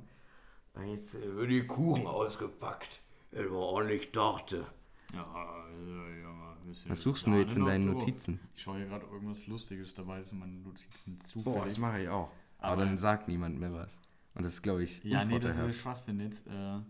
Und 0.74 0.88
jetzt 0.88 1.14
äh, 1.14 1.36
wird 1.36 1.50
die 1.50 1.66
Kuchen 1.66 2.06
ausgepackt. 2.06 3.00
Das 3.30 3.50
war 3.50 3.58
ordentlich 3.58 4.10
Torte. 4.12 4.66
Ja, 5.12 5.24
also, 5.32 5.90
ja, 5.90 6.60
Was 6.88 7.00
suchst 7.00 7.26
du 7.26 7.34
jetzt 7.34 7.56
in 7.56 7.64
deinen 7.64 7.86
Notizen? 7.86 8.40
Ich 8.54 8.62
schaue 8.62 8.78
hier 8.78 8.86
gerade 8.86 9.06
irgendwas 9.06 9.46
Lustiges 9.46 9.94
dabei, 9.94 10.20
ist 10.20 10.32
in 10.32 10.38
meinen 10.38 10.62
Notizen 10.62 11.20
zufällig. 11.20 11.58
Boah, 11.58 11.64
das 11.64 11.78
mache 11.78 12.02
ich 12.02 12.08
auch. 12.08 12.30
Aber, 12.58 12.72
Aber, 12.72 12.84
dann 12.84 12.96
sagt 12.96 13.28
niemand 13.28 13.58
mehr 13.58 13.72
was. 13.72 13.98
Und 14.34 14.44
das 14.44 14.62
glaube 14.62 14.84
ich. 14.84 15.02
Ja, 15.04 15.24
nee, 15.24 15.38
das 15.38 15.58
ist 15.58 15.76
Schwachsinn 15.76 16.20
jetzt. 16.20 16.46
Äh, 16.46 16.80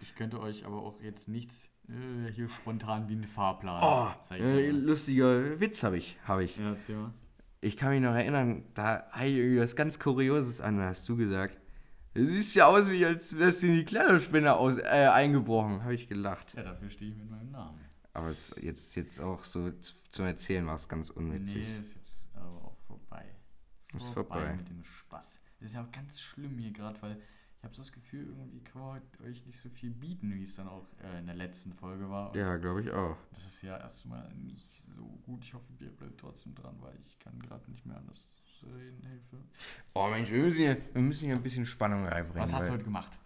ich 0.00 0.14
könnte 0.14 0.40
euch 0.40 0.64
aber 0.64 0.82
auch 0.82 1.00
jetzt 1.00 1.26
nichts 1.26 1.68
äh, 1.88 2.32
hier 2.32 2.48
spontan 2.48 3.08
wie 3.08 3.14
ein 3.14 3.24
Fahrplan. 3.24 3.82
Oh, 3.82 4.34
äh, 4.34 4.70
lustiger 4.70 5.60
Witz 5.60 5.82
habe 5.82 5.98
ich. 5.98 6.18
Hab 6.26 6.40
ich. 6.40 6.56
Ja, 6.56 6.74
ja. 6.88 7.12
Ich 7.60 7.76
kann 7.76 7.90
mich 7.90 8.00
noch 8.00 8.14
erinnern, 8.14 8.64
da 8.74 9.06
habe 9.10 9.26
ich 9.26 9.36
irgendwie 9.36 9.60
was 9.60 9.74
ganz 9.74 9.98
Kurioses 9.98 10.60
an, 10.60 10.80
hast 10.80 11.08
du 11.08 11.16
gesagt. 11.16 11.58
Du 12.14 12.26
siehst 12.26 12.54
ja 12.54 12.66
aus, 12.66 12.90
wie 12.90 13.04
als 13.04 13.38
wärst 13.38 13.62
du 13.62 13.66
in 13.66 13.74
die 13.74 13.84
Kleiderspinne 13.84 14.54
aus, 14.54 14.78
äh, 14.78 15.08
eingebrochen. 15.12 15.82
Habe 15.82 15.94
ich 15.94 16.08
gelacht. 16.08 16.54
Ja, 16.54 16.62
dafür 16.62 16.88
stehe 16.88 17.10
ich 17.10 17.16
mit 17.16 17.30
meinem 17.30 17.50
Namen. 17.50 17.78
Aber 18.14 18.28
es 18.28 18.54
jetzt, 18.60 18.96
jetzt 18.96 19.20
auch 19.20 19.44
so 19.44 19.70
zum 20.10 20.24
Erzählen 20.24 20.66
war 20.66 20.76
es 20.76 20.88
ganz 20.88 21.10
unwitzig. 21.10 21.68
Nee, 21.68 21.78
ist 21.78 21.94
jetzt 21.94 22.30
aber 22.34 22.64
auch 22.64 22.76
vorbei. 22.86 23.26
ist 23.94 24.06
vorbei, 24.06 24.38
vorbei. 24.38 24.54
mit 24.56 24.68
dem 24.70 24.82
Spaß. 24.82 25.40
Das 25.60 25.68
ist 25.68 25.74
ja 25.74 25.82
auch 25.82 25.92
ganz 25.92 26.20
schlimm 26.20 26.56
hier 26.58 26.72
gerade, 26.72 27.00
weil 27.02 27.20
habe 27.66 27.74
so 27.74 27.82
das 27.82 27.92
Gefühl, 27.92 28.28
irgendwie 28.28 28.60
kann 28.60 28.80
man 28.80 29.02
euch 29.28 29.44
nicht 29.44 29.58
so 29.58 29.68
viel 29.68 29.90
bieten, 29.90 30.32
wie 30.34 30.44
es 30.44 30.54
dann 30.54 30.68
auch 30.68 30.86
äh, 31.02 31.18
in 31.18 31.26
der 31.26 31.34
letzten 31.34 31.72
Folge 31.72 32.08
war. 32.08 32.30
Und 32.30 32.36
ja, 32.36 32.56
glaube 32.56 32.82
ich 32.82 32.90
auch. 32.92 33.16
Das 33.34 33.46
ist 33.46 33.62
ja 33.62 33.76
erstmal 33.76 34.32
nicht 34.34 34.72
so 34.72 35.02
gut. 35.24 35.42
Ich 35.42 35.52
hoffe, 35.52 35.66
ihr 35.80 35.90
bleibt 35.90 36.18
trotzdem 36.18 36.54
dran, 36.54 36.76
weil 36.80 36.96
ich 37.06 37.18
kann 37.18 37.38
gerade 37.40 37.68
nicht 37.70 37.84
mehr 37.84 37.96
anders 37.96 38.42
reden. 38.62 39.02
Hilfe. 39.02 39.44
Oh 39.94 40.08
Mensch, 40.08 40.30
wir 40.30 40.42
müssen 40.42 40.58
hier, 40.58 40.76
wir 40.92 41.02
müssen 41.02 41.26
hier 41.26 41.34
ein 41.34 41.42
bisschen 41.42 41.66
Spannung 41.66 42.06
reinbringen. 42.06 42.42
Was 42.42 42.52
hast 42.52 42.68
du 42.68 42.72
heute 42.72 42.84
gemacht? 42.84 43.18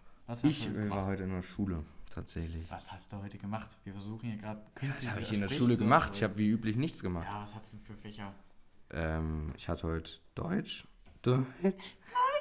ich 0.43 0.69
heute 0.69 0.89
war 0.89 1.05
heute 1.05 1.23
in 1.23 1.29
der 1.29 1.43
Schule, 1.43 1.83
tatsächlich. 2.09 2.69
Was 2.71 2.91
hast 2.91 3.11
du 3.11 3.17
heute 3.17 3.37
gemacht? 3.37 3.77
Wir 3.83 3.93
versuchen 3.93 4.27
hier 4.27 4.37
gerade 4.37 4.61
Was 4.81 5.09
habe 5.09 5.21
ich 5.21 5.33
in 5.33 5.41
der 5.41 5.49
Schule 5.49 5.77
gemacht? 5.77 6.15
Ich 6.15 6.23
habe 6.23 6.37
wie 6.37 6.49
üblich 6.49 6.77
nichts 6.77 7.01
gemacht. 7.01 7.27
Ja, 7.29 7.43
was 7.43 7.53
hast 7.53 7.73
du 7.73 7.77
für 7.77 7.95
Fächer? 7.95 8.33
Ähm, 8.89 9.53
ich 9.55 9.69
hatte 9.69 9.87
heute 9.87 10.11
Deutsch. 10.33 10.87
Deutsch. 11.21 11.45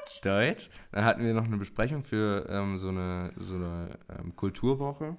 Deutsch. 0.04 0.20
Deutsch. 0.22 0.70
Dann 0.92 1.04
hatten 1.04 1.24
wir 1.24 1.34
noch 1.34 1.44
eine 1.44 1.56
Besprechung 1.56 2.02
für 2.02 2.46
ähm, 2.48 2.78
so 2.78 2.88
eine, 2.88 3.32
so 3.36 3.54
eine 3.54 3.98
ähm, 4.18 4.34
Kulturwoche. 4.36 5.16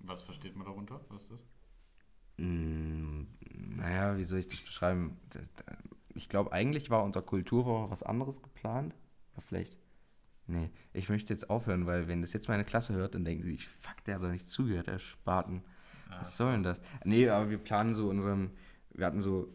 Was 0.00 0.22
versteht 0.22 0.56
man 0.56 0.66
darunter? 0.66 1.00
Was 1.08 1.22
ist 1.22 1.32
das? 1.32 1.44
Mm, 2.38 3.22
naja, 3.76 4.16
wie 4.16 4.24
soll 4.24 4.38
ich 4.38 4.46
das 4.46 4.60
beschreiben? 4.60 5.18
Ich 6.14 6.28
glaube, 6.28 6.52
eigentlich 6.52 6.90
war 6.90 7.02
unter 7.02 7.22
Kulturwoche 7.22 7.90
was 7.90 8.02
anderes 8.02 8.42
geplant. 8.42 8.94
Aber 9.32 9.42
vielleicht. 9.42 9.76
Nee, 10.48 10.70
ich 10.92 11.08
möchte 11.08 11.32
jetzt 11.32 11.50
aufhören, 11.50 11.86
weil 11.86 12.06
wenn 12.06 12.22
das 12.22 12.32
jetzt 12.32 12.48
meine 12.48 12.64
Klasse 12.64 12.94
hört, 12.94 13.16
dann 13.16 13.24
denken 13.24 13.42
sie, 13.42 13.58
fuck, 13.58 14.04
der 14.04 14.14
hat 14.14 14.22
doch 14.22 14.30
nicht 14.30 14.48
zugehört, 14.48 14.86
der 14.86 15.00
Spaten. 15.00 15.64
Was 16.08 16.36
soll 16.36 16.52
denn 16.52 16.62
das? 16.62 16.80
Nee, 17.04 17.28
aber 17.28 17.50
wir 17.50 17.58
planen 17.58 17.94
so 17.94 18.08
unserem, 18.08 18.52
wir 18.92 19.06
hatten 19.06 19.20
so 19.20 19.52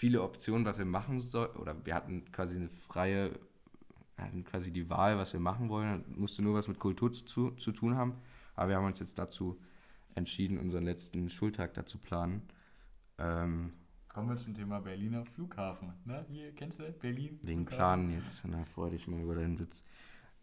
viele 0.00 0.22
Optionen, 0.22 0.64
was 0.64 0.78
wir 0.78 0.86
machen 0.86 1.20
sollen, 1.20 1.54
oder 1.56 1.76
wir 1.84 1.94
hatten 1.94 2.24
quasi 2.32 2.56
eine 2.56 2.70
freie, 2.70 3.38
hatten 4.16 4.44
quasi 4.44 4.72
die 4.72 4.88
Wahl, 4.88 5.18
was 5.18 5.34
wir 5.34 5.40
machen 5.40 5.68
wollen, 5.68 6.06
musste 6.16 6.40
nur 6.40 6.54
was 6.54 6.68
mit 6.68 6.78
Kultur 6.78 7.12
zu, 7.12 7.50
zu 7.50 7.70
tun 7.70 7.96
haben, 7.96 8.14
aber 8.56 8.70
wir 8.70 8.76
haben 8.76 8.86
uns 8.86 8.98
jetzt 8.98 9.18
dazu 9.18 9.60
entschieden, 10.14 10.58
unseren 10.58 10.84
letzten 10.84 11.28
Schultag 11.28 11.74
dazu 11.74 11.98
planen. 11.98 12.40
Ähm, 13.18 13.74
Kommen 14.08 14.30
wir 14.30 14.36
zum 14.38 14.54
Thema 14.54 14.80
Berliner 14.80 15.26
Flughafen. 15.26 15.92
Ne? 16.06 16.24
Hier, 16.30 16.54
kennst 16.54 16.80
du 16.80 16.90
Berlin? 16.92 17.38
Wegen 17.42 17.66
Planen 17.66 18.10
jetzt. 18.10 18.42
Na, 18.48 18.64
freu 18.64 18.88
dich 18.88 19.06
mal 19.06 19.20
über 19.20 19.34
deinen 19.34 19.58
Witz. 19.58 19.82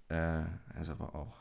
Äh, 0.08 0.44
ist 0.80 0.90
aber 0.92 1.16
auch. 1.16 1.40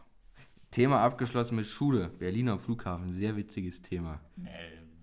Thema 0.71 1.01
abgeschlossen 1.03 1.55
mit 1.55 1.67
Schule. 1.67 2.09
Berliner 2.09 2.59
Flughafen. 2.59 3.13
Sehr 3.13 3.37
witziges 3.37 3.83
Thema. 3.83 4.21
Nee, 4.37 4.49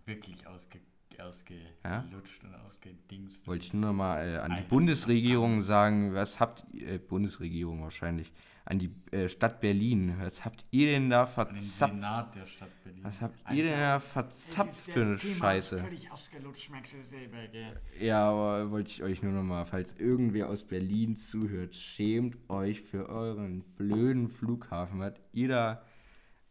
wirklich 0.05 0.45
ausgegangen 0.47 0.92
ausgelutscht 1.21 2.43
ja? 2.43 2.49
und 2.49 2.55
ausgedingst. 2.55 3.47
Wollte 3.47 3.65
ich 3.65 3.73
nur 3.73 3.91
noch 3.91 3.93
mal 3.93 4.25
äh, 4.25 4.37
an 4.37 4.55
die 4.55 4.67
Bundesregierung 4.67 5.61
sagen, 5.61 6.13
was 6.13 6.39
habt 6.39 6.65
ihr, 6.71 6.93
äh, 6.93 6.97
Bundesregierung 6.97 7.81
wahrscheinlich, 7.81 8.31
an 8.65 8.79
die 8.79 8.95
äh, 9.11 9.27
Stadt 9.27 9.59
Berlin, 9.59 10.15
was 10.19 10.45
habt 10.45 10.63
ihr 10.71 10.87
denn 10.87 11.09
da 11.09 11.25
verzapft? 11.25 11.95
Senat 11.95 12.35
der 12.35 12.47
Stadt 12.47 12.83
Berlin. 12.83 13.03
Was 13.03 13.21
habt 13.21 13.37
also, 13.43 13.61
ihr 13.61 13.69
denn 13.69 13.79
da 13.79 13.99
verzapft 13.99 14.91
für 14.91 15.01
eine 15.01 15.17
Thema 15.17 15.35
Scheiße? 15.35 15.77
Völlig 15.79 16.11
ausgelutscht, 16.11 16.69
du 16.69 17.03
selber, 17.03 17.47
gell? 17.51 17.81
Ja, 17.99 18.29
aber 18.29 18.71
wollte 18.71 18.89
ich 18.89 19.03
euch 19.03 19.21
nur 19.21 19.33
noch 19.33 19.43
mal, 19.43 19.65
falls 19.65 19.99
irgendwer 19.99 20.49
aus 20.49 20.63
Berlin 20.63 21.17
zuhört, 21.17 21.75
schämt 21.75 22.37
euch 22.49 22.81
für 22.81 23.09
euren 23.09 23.63
blöden 23.75 24.29
Flughafen, 24.29 24.99
was 24.99 25.13
ihr 25.33 25.49
da 25.49 25.81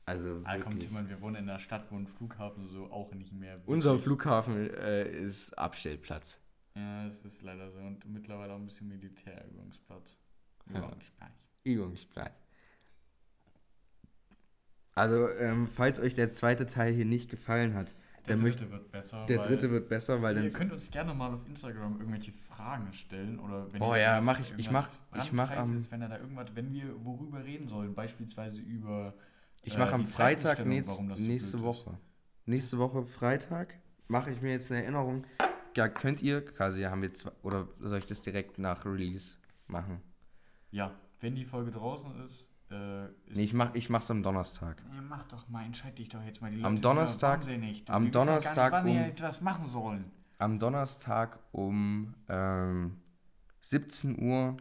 also 0.04 0.40
ah, 0.44 0.58
komm, 0.58 0.78
Timon, 0.80 1.08
wir 1.08 1.20
wohnen 1.20 1.36
in 1.36 1.48
einer 1.48 1.58
Stadt, 1.58 1.86
wo 1.90 1.96
ein 1.96 2.06
Flughafen 2.06 2.66
so 2.66 2.90
auch 2.90 3.12
nicht 3.14 3.32
mehr. 3.32 3.60
Unser 3.66 3.98
Flughafen 3.98 4.70
äh, 4.70 5.08
ist 5.08 5.56
Abstellplatz. 5.56 6.40
Ja, 6.74 7.06
es 7.06 7.24
ist 7.24 7.42
leider 7.42 7.70
so. 7.70 7.78
Und 7.78 8.04
mittlerweile 8.06 8.52
auch 8.52 8.58
ein 8.58 8.64
bisschen 8.64 8.88
Militärübungsplatz. 8.88 10.16
Übungsplatz. 10.66 11.30
Ja. 11.64 11.72
Übungsplatz. 11.72 12.32
Also, 14.94 15.28
ähm, 15.30 15.68
falls 15.68 16.00
euch 16.00 16.14
der 16.14 16.28
zweite 16.30 16.66
Teil 16.66 16.92
hier 16.92 17.06
nicht 17.06 17.30
gefallen 17.30 17.74
hat, 17.74 17.94
der 18.28 18.36
dritte 18.36 18.70
wird 18.70 18.92
besser. 18.92 19.26
Der 19.26 19.38
dritte 19.38 19.70
wird 19.70 19.88
besser, 19.88 20.22
weil 20.22 20.34
dann. 20.34 20.44
Ihr 20.44 20.52
könnt 20.52 20.72
uns 20.72 20.90
gerne 20.90 21.12
mal 21.12 21.34
auf 21.34 21.46
Instagram 21.46 21.98
irgendwelche 21.98 22.32
Fragen 22.32 22.92
stellen 22.92 23.38
oder 23.38 23.72
wenn 23.72 23.82
Oh 23.82 23.94
ja, 23.94 24.20
mach 24.20 24.38
ich. 24.38 24.52
Ich 24.56 24.70
mach. 24.70 24.88
Ich 25.16 25.32
mach 25.32 25.50
am. 25.50 25.76
Ist, 25.76 25.90
wenn 25.90 26.02
er 26.02 26.08
da 26.08 26.18
irgendwas, 26.18 26.48
wenn 26.54 26.72
wir 26.72 27.04
worüber 27.04 27.44
reden 27.44 27.66
sollen, 27.66 27.94
beispielsweise 27.94 28.60
über 28.60 29.14
ich 29.62 29.78
mache 29.78 29.92
äh, 29.92 29.94
am 29.94 30.06
Freitag 30.06 30.66
nächst, 30.66 31.00
nächste 31.00 31.58
so 31.58 31.62
Woche. 31.62 31.98
Nächste 32.44 32.78
Woche 32.78 33.04
Freitag 33.04 33.74
mache 34.08 34.30
ich 34.30 34.42
mir 34.42 34.50
jetzt 34.50 34.70
eine 34.70 34.82
Erinnerung. 34.82 35.24
Ja, 35.76 35.88
könnt 35.88 36.20
ihr, 36.20 36.44
quasi 36.44 36.82
haben 36.82 37.02
wir 37.02 37.12
zwei, 37.12 37.30
oder 37.42 37.66
soll 37.80 37.98
ich 37.98 38.06
das 38.06 38.22
direkt 38.22 38.58
nach 38.58 38.84
Release 38.84 39.36
machen? 39.68 40.02
Ja, 40.70 40.92
wenn 41.20 41.34
die 41.34 41.44
Folge 41.44 41.70
draußen 41.70 42.24
ist. 42.24 42.50
Äh, 42.70 43.04
ist 43.06 43.36
nee, 43.36 43.44
ich 43.44 43.54
mach, 43.54 43.74
ich 43.74 43.88
mach's 43.88 44.10
am 44.10 44.22
Donnerstag. 44.22 44.82
Ja, 44.92 45.00
mach 45.02 45.24
doch 45.28 45.48
mal, 45.48 45.64
entscheid 45.64 45.96
dich 45.96 46.08
doch 46.08 46.22
jetzt 46.22 46.42
mal. 46.42 46.50
Die 46.50 46.62
am 46.62 46.80
Donnerstag. 46.80 47.46
Nicht. 47.46 47.88
am 47.90 48.10
Donnerstag. 48.10 48.84
Nicht, 48.84 48.96
wann 48.96 49.04
um, 49.04 49.10
etwas 49.10 49.40
machen 49.40 49.66
sollen. 49.66 50.10
Am 50.38 50.58
Donnerstag 50.58 51.38
um 51.52 52.14
ähm, 52.28 52.96
17 53.60 54.20
Uhr. 54.20 54.56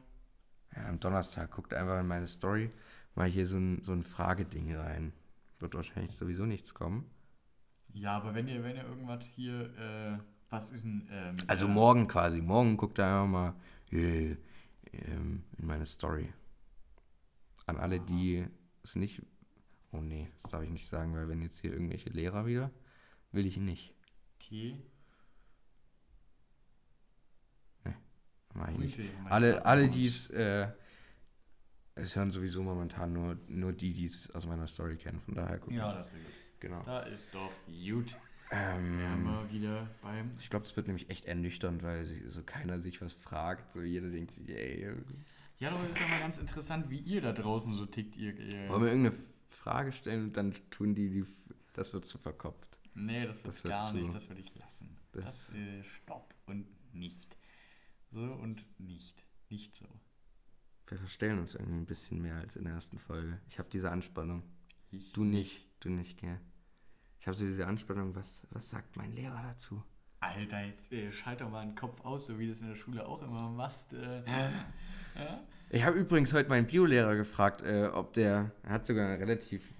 Ja, 0.75 0.87
am 0.87 0.99
Donnerstag 0.99 1.51
guckt 1.51 1.73
einfach 1.73 1.99
in 1.99 2.07
meine 2.07 2.27
Story 2.27 2.69
mal 3.15 3.27
hier 3.27 3.45
so 3.45 3.57
ein, 3.57 3.83
so 3.83 3.91
ein 3.91 4.03
Frageding 4.03 4.75
rein. 4.75 5.13
Wird 5.59 5.75
wahrscheinlich 5.75 6.15
sowieso 6.15 6.45
nichts 6.45 6.73
kommen. 6.73 7.05
Ja, 7.93 8.17
aber 8.17 8.33
wenn 8.33 8.47
ihr, 8.47 8.63
wenn 8.63 8.75
ihr 8.75 8.85
irgendwas 8.85 9.23
hier, 9.25 9.75
äh, 9.77 10.17
was 10.49 10.71
ist 10.71 10.83
denn. 10.83 11.07
Äh, 11.09 11.35
also 11.47 11.67
morgen 11.67 12.07
quasi, 12.07 12.41
morgen 12.41 12.77
guckt 12.77 12.99
ihr 12.99 13.05
einfach 13.05 13.27
mal 13.27 13.53
äh, 13.91 14.35
in 14.91 15.43
meine 15.57 15.85
Story. 15.85 16.31
An 17.65 17.77
alle, 17.77 17.97
Aha. 17.97 18.05
die 18.05 18.45
es 18.83 18.95
nicht. 18.95 19.21
Oh 19.91 20.01
nee, 20.01 20.29
das 20.41 20.51
darf 20.51 20.63
ich 20.63 20.69
nicht 20.69 20.87
sagen, 20.87 21.13
weil 21.15 21.27
wenn 21.27 21.41
jetzt 21.41 21.59
hier 21.59 21.73
irgendwelche 21.73 22.09
Lehrer 22.09 22.45
wieder, 22.45 22.71
will 23.31 23.45
ich 23.45 23.57
nicht. 23.57 23.93
Okay. 24.39 24.81
Nee, 27.83 27.95
mach 28.53 28.69
ich 28.69 28.77
nicht. 28.77 28.99
Alle, 29.25 29.65
alle 29.65 29.89
die 29.89 30.07
es 30.07 30.29
äh, 30.29 30.69
es 31.95 32.15
hören 32.15 32.31
sowieso 32.31 32.63
momentan 32.63 33.13
nur, 33.13 33.37
nur 33.47 33.73
die, 33.73 33.93
die 33.93 34.05
es 34.05 34.29
aus 34.31 34.45
meiner 34.45 34.67
Story 34.67 34.97
kennen. 34.97 35.19
Von 35.19 35.35
daher 35.35 35.59
gucken. 35.59 35.77
Ja, 35.77 35.93
das 35.93 36.13
ist 36.13 36.23
gut. 36.23 36.33
Genau. 36.59 36.83
Da 36.83 36.99
ist 37.01 37.33
doch 37.33 37.51
gut. 37.65 38.15
Ähm, 38.51 39.25
wir 39.25 39.51
wieder 39.51 39.89
beim. 40.01 40.31
Ich 40.39 40.49
glaube, 40.49 40.65
es 40.65 40.75
wird 40.75 40.87
nämlich 40.87 41.09
echt 41.09 41.25
ernüchternd, 41.25 41.83
weil 41.83 42.05
so 42.05 42.43
keiner 42.43 42.79
sich 42.79 43.01
was 43.01 43.13
fragt. 43.13 43.71
So 43.71 43.81
jeder 43.81 44.09
denkt 44.09 44.31
sich, 44.31 44.47
ey. 44.49 44.93
Ja, 45.59 45.69
aber 45.69 45.79
ist 45.79 45.99
ja 45.99 46.07
mal 46.07 46.19
ganz 46.19 46.37
interessant, 46.37 46.89
wie 46.89 46.99
ihr 46.99 47.21
da 47.21 47.31
draußen 47.31 47.75
so 47.75 47.85
tickt. 47.85 48.17
Ihr, 48.17 48.37
ihr 48.37 48.69
Wollen 48.69 48.81
wir 48.81 48.89
irgendeine 48.89 49.15
Frage 49.47 49.91
stellen 49.91 50.25
und 50.25 50.37
dann 50.37 50.53
tun 50.69 50.95
die, 50.95 51.09
die 51.09 51.25
das 51.73 51.93
wird 51.93 52.05
zu 52.05 52.17
verkopft. 52.17 52.77
Nee, 52.93 53.25
das 53.25 53.37
wird 53.37 53.47
das 53.47 53.63
gar 53.63 53.93
wird 53.93 54.03
nicht, 54.03 54.15
das 54.15 54.27
würde 54.27 54.41
ich 54.41 54.55
lassen. 54.55 54.97
Das, 55.13 55.23
das 55.23 55.55
äh, 55.55 55.83
Stopp 55.83 56.33
und 56.45 56.67
nicht. 56.93 57.37
So 58.11 58.19
und 58.19 58.65
nicht. 58.79 59.23
Nicht 59.49 59.75
so. 59.75 59.85
Wir 60.91 60.97
verstellen 60.97 61.39
uns 61.39 61.55
irgendwie 61.55 61.77
ein 61.77 61.85
bisschen 61.85 62.21
mehr 62.21 62.35
als 62.35 62.57
in 62.57 62.65
der 62.65 62.73
ersten 62.73 62.99
Folge. 62.99 63.39
Ich 63.47 63.59
habe 63.59 63.69
diese 63.71 63.89
Anspannung. 63.89 64.43
Ich 64.91 65.13
du 65.13 65.23
nicht, 65.23 65.65
du 65.79 65.89
nicht, 65.89 66.19
gell? 66.19 66.37
Ich 67.21 67.27
habe 67.27 67.37
so 67.37 67.45
diese 67.45 67.65
Anspannung, 67.65 68.13
was, 68.13 68.45
was 68.49 68.69
sagt 68.69 68.97
mein 68.97 69.13
Lehrer 69.13 69.41
dazu? 69.41 69.81
Alter, 70.19 70.65
jetzt 70.65 70.91
äh, 70.91 71.09
schalt 71.13 71.39
doch 71.39 71.49
mal 71.49 71.65
den 71.65 71.75
Kopf 71.75 72.03
aus, 72.03 72.25
so 72.25 72.37
wie 72.37 72.47
du 72.47 72.51
es 72.51 72.59
in 72.59 72.67
der 72.67 72.75
Schule 72.75 73.05
auch 73.05 73.21
immer 73.21 73.49
machst. 73.49 73.93
Äh, 73.93 74.21
ja? 75.15 75.41
Ich 75.69 75.81
habe 75.85 75.97
übrigens 75.97 76.33
heute 76.33 76.49
meinen 76.49 76.67
Biolehrer 76.67 77.15
gefragt, 77.15 77.61
äh, 77.61 77.89
ob 77.93 78.11
der, 78.11 78.51
er 78.61 78.69
hat 78.69 78.85
sogar 78.85 79.07
eine 79.07 79.19
relativ, 79.19 79.73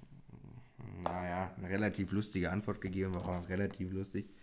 naja, 1.03 1.53
eine 1.57 1.67
relativ 1.67 2.13
lustige 2.13 2.49
Antwort 2.51 2.79
gegeben, 2.79 3.13
war 3.15 3.27
auch 3.27 3.49
relativ 3.49 3.91
lustig, 3.91 4.33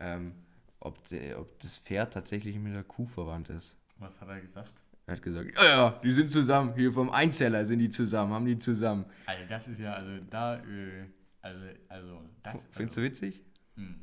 ähm, 0.00 0.34
ob, 0.80 1.06
der, 1.06 1.38
ob 1.38 1.56
das 1.60 1.78
Pferd 1.78 2.14
tatsächlich 2.14 2.58
mit 2.58 2.74
der 2.74 2.82
Kuh 2.82 3.06
verwandt 3.06 3.48
ist. 3.50 3.76
Was 3.98 4.20
hat 4.20 4.28
er 4.28 4.40
gesagt? 4.40 4.74
Er 5.10 5.16
hat 5.16 5.22
gesagt, 5.22 5.58
ja, 5.58 5.64
ja, 5.64 6.00
die 6.04 6.12
sind 6.12 6.30
zusammen. 6.30 6.72
Hier 6.76 6.92
vom 6.92 7.10
Einzeller 7.10 7.64
sind 7.64 7.80
die 7.80 7.88
zusammen, 7.88 8.32
haben 8.32 8.46
die 8.46 8.56
zusammen. 8.60 9.04
Also 9.26 9.42
das 9.48 9.66
ist 9.66 9.80
ja, 9.80 9.94
also 9.94 10.12
da, 10.30 10.58
äh, 10.58 11.06
also, 11.42 11.64
also 11.88 12.20
das. 12.44 12.68
Findest 12.70 12.78
also, 12.78 13.00
du 13.00 13.06
witzig? 13.06 13.44
Mh. 13.74 13.94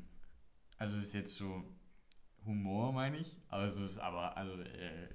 Also 0.78 0.98
es 0.98 1.06
ist 1.06 1.14
jetzt 1.14 1.36
so 1.36 1.64
Humor, 2.46 2.92
meine 2.92 3.20
ich. 3.20 3.38
Also 3.48 3.86
es 3.86 3.92
ist 3.92 4.00
aber, 4.00 4.36
also 4.36 4.52
äh, 4.62 4.66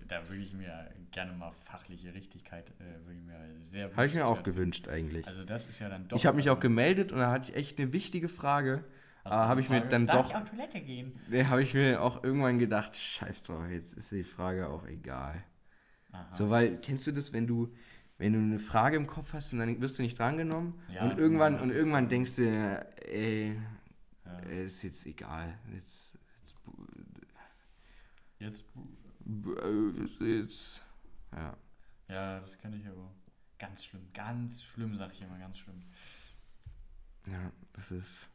da 0.09 0.27
würde 0.31 0.43
ich 0.43 0.55
mir 0.55 0.91
gerne 1.11 1.33
mal 1.33 1.53
fachliche 1.67 2.15
Richtigkeit, 2.15 2.71
äh, 2.81 3.05
würde 3.05 3.19
ich 3.19 3.27
mir 3.27 3.39
sehr 3.61 3.95
Habe 3.95 4.07
ich 4.07 4.15
mir 4.15 4.27
auch 4.27 4.43
gewünscht 4.45 4.89
eigentlich. 4.89 5.27
Also 5.27 5.45
das 5.45 5.69
ist 5.69 5.79
ja 5.79 5.91
dann 5.91 6.09
doch. 6.09 6.17
Ich 6.17 6.25
habe 6.25 6.37
mich 6.37 6.49
auch 6.49 6.61
gemeldet 6.61 7.13
und 7.13 7.19
da 7.19 7.31
hatte 7.31 7.51
ich 7.51 7.57
echt 7.57 7.79
eine 7.79 7.93
wichtige 7.93 8.31
Frage. 8.31 8.83
Aber 9.25 9.47
habe 9.47 9.61
ich 9.61 9.69
mir 9.69 9.83
dann 9.83 10.07
doch. 10.07 10.31
Ich 10.31 10.37
auf 10.37 10.49
Toilette 10.49 10.81
gehen? 10.81 11.13
Nee, 11.29 11.45
habe 11.45 11.63
ich 11.63 11.75
mir 11.75 12.01
auch 12.03 12.25
irgendwann 12.25 12.59
gedacht, 12.59 12.97
scheiß 12.97 13.43
drauf, 13.43 13.69
jetzt 13.71 13.93
ist 13.93 14.11
die 14.11 14.25
Frage 14.25 14.71
auch 14.71 14.87
egal. 14.87 15.45
Aha. 16.13 16.35
So, 16.35 16.51
weil, 16.51 16.81
kennst 16.81 17.07
du 17.07 17.13
das, 17.13 17.33
wenn 17.33 17.47
du, 17.47 17.75
wenn 18.19 18.33
du 18.33 18.39
eine 18.39 18.59
Frage 18.59 18.97
im 18.97 19.07
Kopf 19.07 19.33
hast 19.33 19.53
und 19.53 19.59
dann 19.59 19.81
wirst 19.81 19.99
du 19.99 20.03
nicht 20.03 20.19
drangenommen 20.19 20.75
ja, 20.93 21.05
und 21.05 21.19
irgendwann, 21.19 21.59
und 21.61 21.71
irgendwann 21.71 22.09
denkst 22.09 22.37
du, 22.37 22.87
ey, 23.07 23.59
ja. 24.25 24.39
ist 24.51 24.83
jetzt 24.83 25.07
egal. 25.07 25.59
Jetzt, 25.73 26.19
jetzt, 26.41 26.57
jetzt 28.39 28.65
Äh, 29.63 30.25
ist, 30.25 30.83
ja. 31.33 31.57
Ja, 32.09 32.41
das 32.41 32.59
kenne 32.59 32.77
ich 32.77 32.87
aber. 32.87 33.11
Ganz 33.59 33.85
schlimm, 33.85 34.09
ganz 34.13 34.63
schlimm, 34.63 34.97
sag 34.97 35.13
ich 35.13 35.23
immer, 35.23 35.39
ganz 35.39 35.59
schlimm. 35.59 35.83
Ja, 37.27 37.53
das 37.73 37.91
ist. 37.93 38.29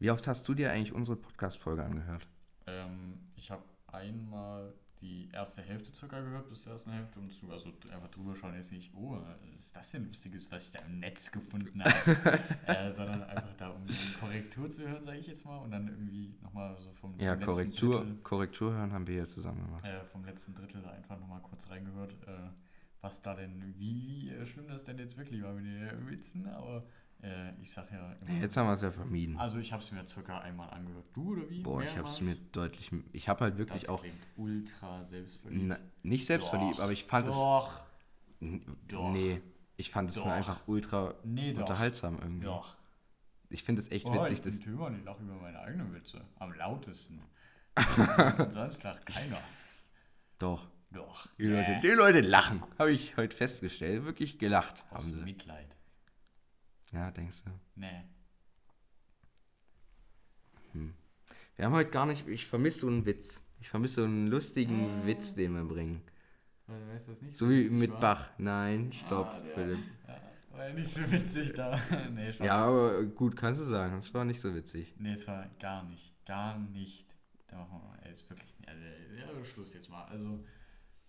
Wie 0.00 0.10
oft 0.10 0.26
hast 0.26 0.46
du 0.48 0.54
dir 0.54 0.72
eigentlich 0.72 0.92
unsere 0.92 1.16
Podcast-Folge 1.16 1.84
angehört? 1.84 2.26
Ähm, 2.66 3.18
ich 3.36 3.50
habe 3.50 3.62
einmal 3.86 4.74
die 5.00 5.28
erste 5.32 5.62
Hälfte 5.62 5.92
circa 5.92 6.20
gehört, 6.20 6.48
bis 6.48 6.62
zur 6.62 6.72
ersten 6.72 6.90
Hälfte 6.90 7.20
und 7.20 7.32
zu, 7.32 7.50
also 7.50 7.68
einfach 7.92 8.08
drüber 8.08 8.34
schauen, 8.34 8.54
jetzt 8.54 8.72
nicht, 8.72 8.92
oh, 8.94 9.18
was 9.20 9.42
ist 9.56 9.76
das 9.76 9.90
denn 9.92 10.06
Lustiges, 10.06 10.50
was 10.50 10.64
ich 10.64 10.70
da 10.72 10.80
im 10.84 10.98
Netz 10.98 11.30
gefunden 11.30 11.82
habe, 11.84 12.40
äh, 12.66 12.92
sondern 12.92 13.22
einfach 13.22 13.54
da, 13.56 13.68
um 13.70 13.86
Korrektur 14.20 14.68
zu 14.68 14.88
hören, 14.88 15.04
sage 15.04 15.18
ich 15.18 15.26
jetzt 15.26 15.44
mal, 15.44 15.58
und 15.58 15.70
dann 15.70 15.88
irgendwie 15.88 16.34
nochmal 16.42 16.76
so 16.80 16.92
vom, 16.92 17.18
ja, 17.18 17.36
vom 17.36 17.44
Korrektur, 17.44 18.00
Drittel, 18.00 18.16
Korrektur 18.22 18.72
hören 18.72 18.92
haben 18.92 19.06
wir 19.06 19.16
ja 19.16 19.26
zusammen 19.26 19.64
gemacht. 19.64 19.84
Äh, 19.84 20.04
vom 20.04 20.24
letzten 20.24 20.54
Drittel 20.54 20.84
einfach 20.86 21.18
nochmal 21.18 21.40
kurz 21.42 21.68
reingehört, 21.70 22.12
äh, 22.26 22.50
was 23.00 23.22
da 23.22 23.34
denn, 23.34 23.74
wie 23.78 24.30
äh, 24.30 24.44
schlimm 24.46 24.66
das 24.66 24.84
denn 24.84 24.98
jetzt 24.98 25.16
wirklich 25.16 25.42
war 25.42 25.52
mit 25.52 25.66
den 25.66 26.10
Witzen, 26.10 26.46
aber 26.48 26.84
äh, 27.22 27.52
ich 27.60 27.70
sag 27.70 27.90
ja 27.90 28.12
immer. 28.20 28.40
Jetzt 28.40 28.56
haben 28.56 28.68
wir 28.68 28.74
es 28.74 28.82
ja 28.82 28.90
vermieden. 28.90 29.36
Also 29.38 29.58
ich 29.58 29.72
habe 29.72 29.82
es 29.82 29.90
mir 29.90 30.06
circa 30.06 30.38
einmal 30.38 30.70
angehört. 30.70 31.06
Du 31.12 31.32
oder 31.32 31.50
wie? 31.50 31.62
Boah, 31.62 31.82
ich 31.82 31.96
habe 31.96 32.08
es 32.08 32.20
mir 32.20 32.36
deutlich. 32.52 32.90
Ich 33.12 33.28
habe 33.28 33.44
halt 33.44 33.58
wirklich 33.58 33.82
das 33.82 33.90
auch. 33.90 34.04
ultra 34.36 35.04
selbstverliebt. 35.04 35.64
Na, 35.66 35.78
nicht 36.02 36.26
selbstverliebt, 36.26 36.78
doch, 36.78 36.84
aber 36.84 36.92
ich 36.92 37.04
fand 37.04 37.28
doch, 37.28 37.84
es. 38.40 38.60
Doch. 38.88 39.12
Nee, 39.12 39.40
ich 39.76 39.90
fand 39.90 40.10
es 40.10 40.16
nur 40.16 40.32
einfach 40.32 40.66
ultra 40.68 41.14
nee, 41.24 41.52
unterhaltsam 41.54 42.18
irgendwie. 42.20 42.46
Doch. 42.46 42.76
Ich 43.50 43.64
finde 43.64 43.80
es 43.80 43.90
echt 43.90 44.06
oh, 44.06 44.12
witzig. 44.12 44.38
Ich 44.38 44.42
bin 44.42 44.60
Tümer, 44.60 44.92
ich 44.92 45.04
lache 45.04 45.22
über 45.22 45.34
meine 45.34 45.58
eigenen 45.60 45.92
Witze. 45.94 46.20
Am 46.38 46.52
lautesten. 46.52 47.20
sonst 48.50 48.82
lacht 48.82 49.06
keiner. 49.06 49.38
Doch. 50.38 50.68
Doch. 50.90 51.28
Die, 51.38 51.44
äh. 51.44 51.48
Leute, 51.48 51.80
die 51.82 51.88
Leute 51.88 52.20
lachen. 52.20 52.62
Habe 52.78 52.92
ich 52.92 53.16
heute 53.16 53.36
festgestellt. 53.36 54.04
Wirklich 54.04 54.38
gelacht 54.38 54.84
Aus 54.90 55.04
haben 55.04 55.14
sie. 55.14 55.24
Mitleid. 55.24 55.77
Ja, 56.92 57.10
denkst 57.10 57.42
du? 57.44 57.50
Nee. 57.74 58.04
Hm. 60.72 60.94
Wir 61.56 61.64
haben 61.64 61.74
heute 61.74 61.90
gar 61.90 62.06
nicht. 62.06 62.26
Ich 62.28 62.46
vermisse 62.46 62.80
so 62.80 62.86
einen 62.86 63.04
Witz. 63.04 63.42
Ich 63.60 63.68
vermisse 63.68 63.96
so 63.96 64.04
einen 64.04 64.28
lustigen 64.28 65.02
äh. 65.02 65.06
Witz, 65.06 65.34
den 65.34 65.54
wir 65.54 65.64
bringen. 65.64 66.02
Weil, 66.66 66.88
weißt 66.88 67.08
das 67.08 67.22
nicht 67.22 67.36
so 67.36 67.48
wie 67.50 67.68
mit 67.68 67.90
war? 67.92 68.00
Bach. 68.00 68.30
Nein, 68.38 68.92
stopp, 68.92 69.26
ah, 69.26 69.42
Philipp. 69.54 69.78
Ja, 70.08 70.64
war 70.64 70.68
ja 70.68 70.74
nicht 70.74 70.90
so 70.90 71.12
witzig 71.12 71.52
da. 71.52 71.80
nee, 72.12 72.30
ja, 72.40 72.66
aber 72.66 73.04
gut, 73.04 73.36
kannst 73.36 73.60
du 73.60 73.64
sagen. 73.64 73.98
Es 73.98 74.12
war 74.12 74.24
nicht 74.24 74.40
so 74.40 74.54
witzig. 74.54 74.94
Nee, 74.98 75.12
es 75.12 75.26
war 75.28 75.48
gar 75.60 75.84
nicht. 75.84 76.14
Gar 76.26 76.58
nicht. 76.58 77.06
Da 77.46 77.58
machen 77.58 77.80
wir 77.80 77.88
mal. 77.88 77.98
Ey, 78.02 78.12
ist 78.12 78.28
wirklich. 78.28 78.54
Also, 78.66 78.82
ja, 78.82 79.44
Schluss 79.44 79.74
jetzt 79.74 79.88
mal. 79.88 80.04
Also. 80.06 80.44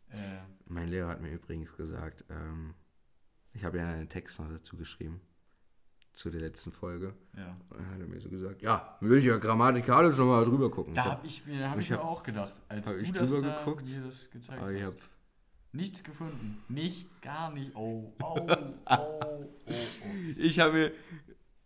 Äh, 0.10 0.40
mein 0.66 0.90
Lehrer 0.90 1.10
hat 1.10 1.22
mir 1.22 1.32
übrigens 1.32 1.76
gesagt, 1.76 2.26
ähm, 2.30 2.76
ich 3.54 3.64
habe 3.64 3.78
ja 3.78 3.88
einen 3.88 4.10
Text 4.10 4.40
noch 4.40 4.50
dazu 4.50 4.78
geschrieben 4.78 5.22
zu 6.14 6.30
der 6.30 6.42
letzten 6.42 6.72
Folge. 6.72 7.14
Ja. 7.38 7.56
Und 7.70 7.80
dann 7.80 7.90
hat 7.92 8.00
er 8.00 8.08
mir 8.08 8.20
so 8.20 8.30
gesagt, 8.30 8.62
ja, 8.62 8.98
will 9.00 9.20
ich 9.20 9.26
ja 9.26 9.38
grammatikalisch 9.38 10.18
nochmal 10.18 10.46
drüber 10.46 10.70
gucken. 10.70 10.94
Da 10.94 11.06
habe 11.06 11.28
ich 11.28 11.46
mir, 11.46 11.70
hab 11.70 11.80
ich, 11.80 11.90
mir 11.90 12.02
auch 12.02 12.24
gedacht, 12.24 12.54
als 12.68 12.88
hab 12.88 12.94
du 12.96 13.00
ich 13.00 13.12
das 13.12 13.30
drüber 13.30 13.48
da 13.48 13.60
geguckt, 13.60 13.88
mir 13.88 14.02
das 14.02 14.30
gezeigt 14.30 14.62
aber 14.62 14.72
ich 14.72 14.84
hast. 14.84 14.94
hab, 14.94 15.10
Nichts 15.72 16.04
gefunden. 16.04 16.64
Nichts, 16.68 17.22
gar 17.22 17.54
nicht. 17.54 17.76
Oh, 17.76 18.12
oh, 18.22 18.36
oh, 18.40 18.48
oh, 18.90 19.20
oh. 19.22 19.46
Ich 20.36 20.60
habe 20.60 20.74
mir... 20.74 20.92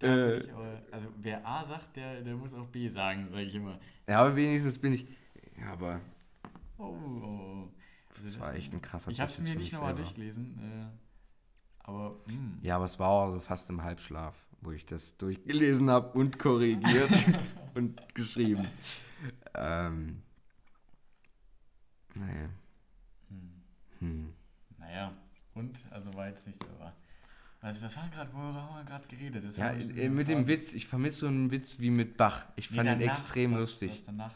Äh, 0.02 0.40
ich 0.40 0.54
aber, 0.54 0.82
also 0.92 1.08
wer 1.22 1.48
A 1.48 1.66
sagt, 1.66 1.96
der, 1.96 2.22
der 2.22 2.36
muss 2.36 2.54
auch 2.54 2.68
B 2.68 2.90
sagen, 2.90 3.30
sage 3.30 3.44
ich 3.44 3.56
immer. 3.56 3.80
Ja, 4.08 4.20
aber 4.20 4.36
wenigstens 4.36 4.78
bin 4.78 4.94
ich... 4.94 5.08
Ja, 5.58 5.72
aber... 5.72 6.02
Oh, 6.78 6.84
oh, 6.84 7.24
oh. 7.24 7.70
Also 8.10 8.24
das 8.24 8.40
war 8.42 8.54
echt 8.56 8.74
ein 8.74 8.82
krasser 8.82 9.10
Ich 9.10 9.22
habe 9.22 9.32
es 9.32 9.40
mir 9.40 9.56
nicht 9.56 9.72
nochmal 9.72 9.96
durchgelesen. 9.96 10.60
Äh, 10.60 11.03
aber... 11.84 12.12
Mh. 12.26 12.34
Hm. 12.34 12.60
Ja, 12.62 12.76
aber 12.78 12.86
es 12.86 13.00
war 13.00 13.10
auch 13.10 13.32
so 13.32 13.40
fast 13.40 13.70
im 13.70 13.84
Halbschlaf 13.84 14.36
wo 14.64 14.72
ich 14.72 14.86
das 14.86 15.18
durchgelesen 15.18 15.90
habe 15.90 16.18
und 16.18 16.40
korrigiert 16.40 17.12
und 17.76 18.02
geschrieben. 18.16 18.68
Ähm, 19.54 20.22
naja. 22.16 22.50
Hm. 23.30 23.62
Hm. 24.00 24.34
Naja, 24.78 25.14
und? 25.54 25.78
Also 25.92 26.14
war 26.14 26.28
jetzt 26.28 26.48
nicht 26.48 26.62
so. 26.62 26.70
Was, 27.62 27.82
was 27.82 27.96
war 27.96 28.10
gerade, 28.10 28.34
worüber 28.34 28.62
haben 28.62 28.76
wir 28.76 28.84
gerade 28.84 29.08
geredet? 29.08 29.44
Das 29.46 29.58
ja, 29.58 29.72
äh, 29.72 30.10
mit 30.10 30.28
dem 30.28 30.48
Witz, 30.48 30.74
ich 30.74 30.88
vermisse 30.88 31.20
so 31.20 31.28
einen 31.28 31.50
Witz 31.50 31.80
wie 31.80 31.92
mit 31.92 32.18
Bach. 32.18 32.46
Ich 32.58 32.68
fand 32.68 32.90
nee, 32.90 33.06
ihn 33.06 33.10
extrem 33.10 33.54
was, 33.54 33.62
lustig. 33.62 33.92
Was 33.92 34.06
danach? 34.06 34.34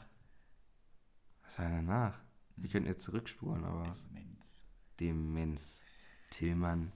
Was 1.44 1.60
war 1.60 1.70
danach? 1.70 2.20
Wir 2.56 2.64
hm. 2.64 2.72
könnten 2.72 2.88
jetzt 2.88 3.04
zurückspulen, 3.04 3.64
aber. 3.66 3.96
Demenz. 4.10 4.66
Demenz. 5.00 5.82
Tillmann 6.30 6.92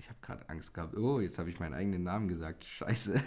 ich 0.00 0.08
habe 0.08 0.18
gerade 0.22 0.48
Angst 0.48 0.72
gehabt, 0.72 0.96
oh, 0.96 1.20
jetzt 1.20 1.38
habe 1.38 1.50
ich 1.50 1.60
meinen 1.60 1.74
eigenen 1.74 2.02
Namen 2.02 2.26
gesagt. 2.26 2.64
Scheiße. 2.64 3.22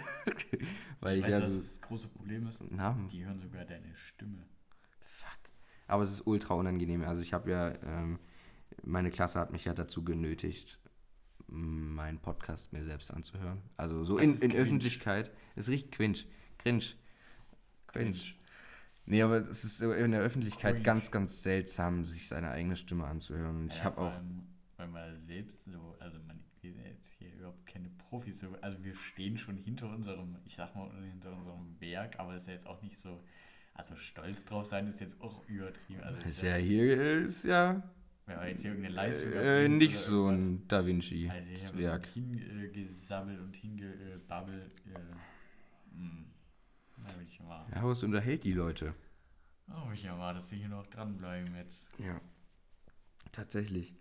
Weil 1.00 1.18
ich 1.18 1.24
weißt, 1.24 1.40
ja 1.40 1.48
so 1.48 1.56
das 1.56 1.80
große 1.80 2.08
Problem 2.08 2.48
ist? 2.48 2.68
Namen. 2.72 3.08
Die 3.08 3.24
hören 3.24 3.38
sogar 3.38 3.64
deine 3.64 3.94
Stimme. 3.94 4.44
Fuck. 4.98 5.38
Aber 5.86 6.02
es 6.02 6.10
ist 6.10 6.26
ultra 6.26 6.54
unangenehm. 6.54 7.04
Also 7.04 7.22
ich 7.22 7.32
habe 7.32 7.48
ja, 7.48 7.74
ähm, 7.84 8.18
meine 8.82 9.12
Klasse 9.12 9.38
hat 9.38 9.52
mich 9.52 9.64
ja 9.66 9.72
dazu 9.72 10.02
genötigt, 10.02 10.80
meinen 11.46 12.18
Podcast 12.18 12.72
mir 12.72 12.82
selbst 12.82 13.12
anzuhören. 13.12 13.62
Also 13.76 14.02
so 14.02 14.18
in, 14.18 14.36
in 14.40 14.52
Öffentlichkeit. 14.52 15.30
Es 15.54 15.68
riecht 15.68 15.92
cringe. 15.92 16.18
Cringe. 16.58 16.84
Cringe. 17.86 18.18
Nee, 19.06 19.22
aber 19.22 19.48
es 19.48 19.62
ist 19.62 19.80
in 19.80 20.10
der 20.10 20.22
Öffentlichkeit 20.22 20.72
Cringe. 20.72 20.84
ganz, 20.84 21.12
ganz 21.12 21.42
seltsam, 21.42 22.04
sich 22.04 22.26
seine 22.26 22.50
eigene 22.50 22.74
Stimme 22.74 23.04
anzuhören. 23.04 23.68
Ja, 23.68 23.74
ich 23.74 23.84
habe 23.84 23.98
auch. 23.98 24.12
Allem, 24.12 24.48
weil 24.76 24.88
man 24.88 25.24
selbst 25.24 25.64
so, 25.66 25.94
also 26.00 26.18
man 26.26 26.42
wir 26.64 26.72
sind 26.72 26.86
jetzt 26.86 27.12
hier 27.18 27.32
überhaupt 27.34 27.66
keine 27.66 27.90
Profis. 27.90 28.44
Also 28.60 28.82
wir 28.82 28.96
stehen 28.96 29.36
schon 29.38 29.56
hinter 29.56 29.90
unserem, 29.90 30.36
ich 30.44 30.54
sag 30.56 30.74
mal, 30.74 30.90
hinter 31.04 31.36
unserem 31.36 31.80
Werk, 31.80 32.18
aber 32.18 32.36
ist 32.36 32.46
ja 32.46 32.54
jetzt 32.54 32.66
auch 32.66 32.82
nicht 32.82 32.98
so, 32.98 33.22
also 33.74 33.94
stolz 33.96 34.44
drauf 34.44 34.66
sein 34.66 34.88
ist 34.88 35.00
jetzt 35.00 35.20
auch 35.20 35.46
übertrieben. 35.46 36.02
Also 36.02 36.26
ist, 36.26 36.42
ja, 36.42 36.56
hier 36.56 37.22
ist 37.22 37.44
ja. 37.44 37.82
Wenn 38.26 38.36
man 38.36 38.48
jetzt 38.48 38.62
hier 38.62 38.70
irgendeine 38.70 38.94
Leistung 38.94 39.32
äh, 39.32 39.68
Nicht 39.68 39.98
so 39.98 40.28
ein 40.28 40.66
Da 40.66 40.86
Vinci. 40.86 41.28
Also 41.28 41.50
ich 41.50 41.66
habe 41.66 41.78
Werk. 41.78 42.06
Hingesammelt 42.06 43.38
und 43.40 43.54
hingebabbelt. 43.54 44.74
Äh, 44.86 45.94
hm. 45.94 46.24
ich 47.22 47.40
mal. 47.40 47.66
Ja, 47.70 47.82
aber 47.82 47.92
es 47.92 48.02
unterhält 48.02 48.44
die 48.44 48.54
Leute. 48.54 48.94
Oh, 49.68 49.92
ich 49.92 50.02
ja 50.02 50.16
mal, 50.16 50.32
dass 50.34 50.48
sie 50.48 50.56
hier 50.56 50.68
noch 50.68 50.86
dranbleiben 50.86 51.54
jetzt. 51.56 51.86
Ja. 51.98 52.18
Tatsächlich. 53.32 53.94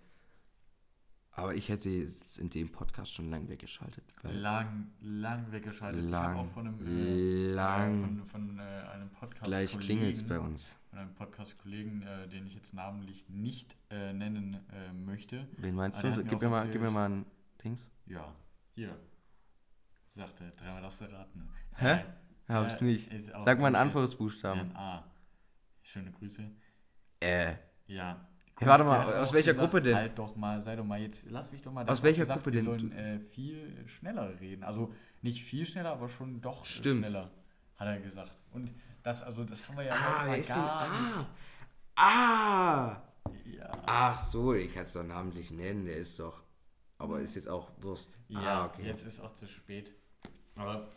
Aber 1.36 1.56
ich 1.56 1.70
hätte 1.70 1.90
jetzt 1.90 2.38
in 2.38 2.50
dem 2.52 2.72
Podcast 2.72 3.12
schon 3.12 3.32
lang 3.32 3.50
weggeschaltet. 3.50 4.04
lang, 4.22 4.92
lang 5.02 5.52
weggeschaltet. 5.52 6.04
Lang, 6.04 6.36
ich 6.36 6.42
auch 6.42 6.48
von 6.48 6.68
einem, 6.68 6.88
äh, 6.88 7.48
lang. 7.48 8.02
von, 8.02 8.28
von 8.28 8.60
äh, 8.60 8.62
einem 8.62 9.10
Podcast 9.10 9.46
Gleich 9.46 9.80
klingelt 9.80 10.16
es 10.16 10.28
bei 10.28 10.40
uns. 10.40 10.76
Von 10.92 11.00
einem 11.00 11.16
Podcast-Kollegen, 11.16 12.04
äh, 12.04 12.28
den 12.28 12.46
ich 12.46 12.54
jetzt 12.54 12.76
namentlich 12.76 13.28
nicht 13.30 13.76
äh, 13.90 14.14
nennen 14.14 14.60
äh, 14.72 14.94
möchte. 14.94 15.48
Wen 15.58 15.74
meinst 15.74 16.04
du? 16.04 16.24
Gib 16.24 16.40
mir, 16.40 16.50
mal, 16.50 16.70
gib 16.70 16.82
mir 16.82 16.92
mal 16.92 17.10
ein 17.10 17.26
Dings. 17.64 17.90
Ja, 18.06 18.32
hier. 18.76 18.96
Sagte, 20.12 20.52
dreimal 20.52 20.84
darfst 20.84 21.02
du 21.02 21.06
raten. 21.06 21.50
Hä? 21.78 21.94
Äh, 21.94 22.04
Hab's 22.48 22.80
nicht. 22.82 23.10
Sag 23.40 23.60
mal 23.60 23.68
einen 23.68 23.76
Anfangsbuchstaben. 23.76 24.62
Ein 24.62 24.76
A. 24.76 25.04
Schöne 25.82 26.12
Grüße. 26.12 26.48
Äh. 27.22 27.56
Ja, 27.88 28.28
Hey, 28.58 28.68
warte 28.68 28.84
mal, 28.84 29.14
aus 29.16 29.34
welcher 29.34 29.54
gesagt, 29.54 29.72
Gruppe 29.72 29.84
denn? 29.84 29.96
Halt 29.96 30.18
doch 30.18 30.36
mal, 30.36 30.62
sei 30.62 30.76
doch 30.76 30.86
mal 30.86 31.02
jetzt, 31.02 31.26
lass 31.30 31.52
mich 31.52 31.62
doch 31.62 31.72
mal. 31.72 31.88
Aus 31.88 32.04
welcher 32.04 32.22
gesagt, 32.22 32.44
Gruppe 32.44 32.52
denn? 32.52 32.66
Wir 32.66 32.72
sollen 32.72 32.92
äh, 32.92 33.20
viel 33.20 33.88
schneller 33.88 34.40
reden. 34.40 34.64
Also 34.64 34.94
nicht 35.22 35.44
viel 35.44 35.66
schneller, 35.66 35.92
aber 35.92 36.08
schon 36.08 36.40
doch 36.42 36.66
Stimmt. 36.66 37.06
schneller, 37.06 37.32
hat 37.78 37.88
er 37.88 38.00
gesagt. 38.00 38.32
Und 38.52 38.72
das, 39.02 39.24
also 39.24 39.44
das 39.44 39.68
haben 39.68 39.78
wir 39.78 39.86
ja 39.86 39.94
ah, 39.94 40.28
heute 40.28 40.48
gar 40.48 40.88
nicht. 40.88 41.30
Ah! 41.96 41.96
ah. 41.96 43.02
Ja. 43.46 43.72
Ach 43.86 44.20
so, 44.24 44.54
ich 44.54 44.74
kann 44.74 44.84
es 44.84 44.94
doch 44.94 45.04
namentlich 45.04 45.52
nennen, 45.52 45.86
der 45.86 45.98
ist 45.98 46.20
doch. 46.20 46.44
Aber 46.98 47.20
ist 47.20 47.36
jetzt 47.36 47.50
auch 47.50 47.72
Wurst. 47.80 48.18
Ja, 48.28 48.40
ah, 48.40 48.66
okay. 48.66 48.84
jetzt 48.86 49.06
ist 49.06 49.20
auch 49.20 49.34
zu 49.34 49.48
spät. 49.48 49.92
Aber 50.56 50.88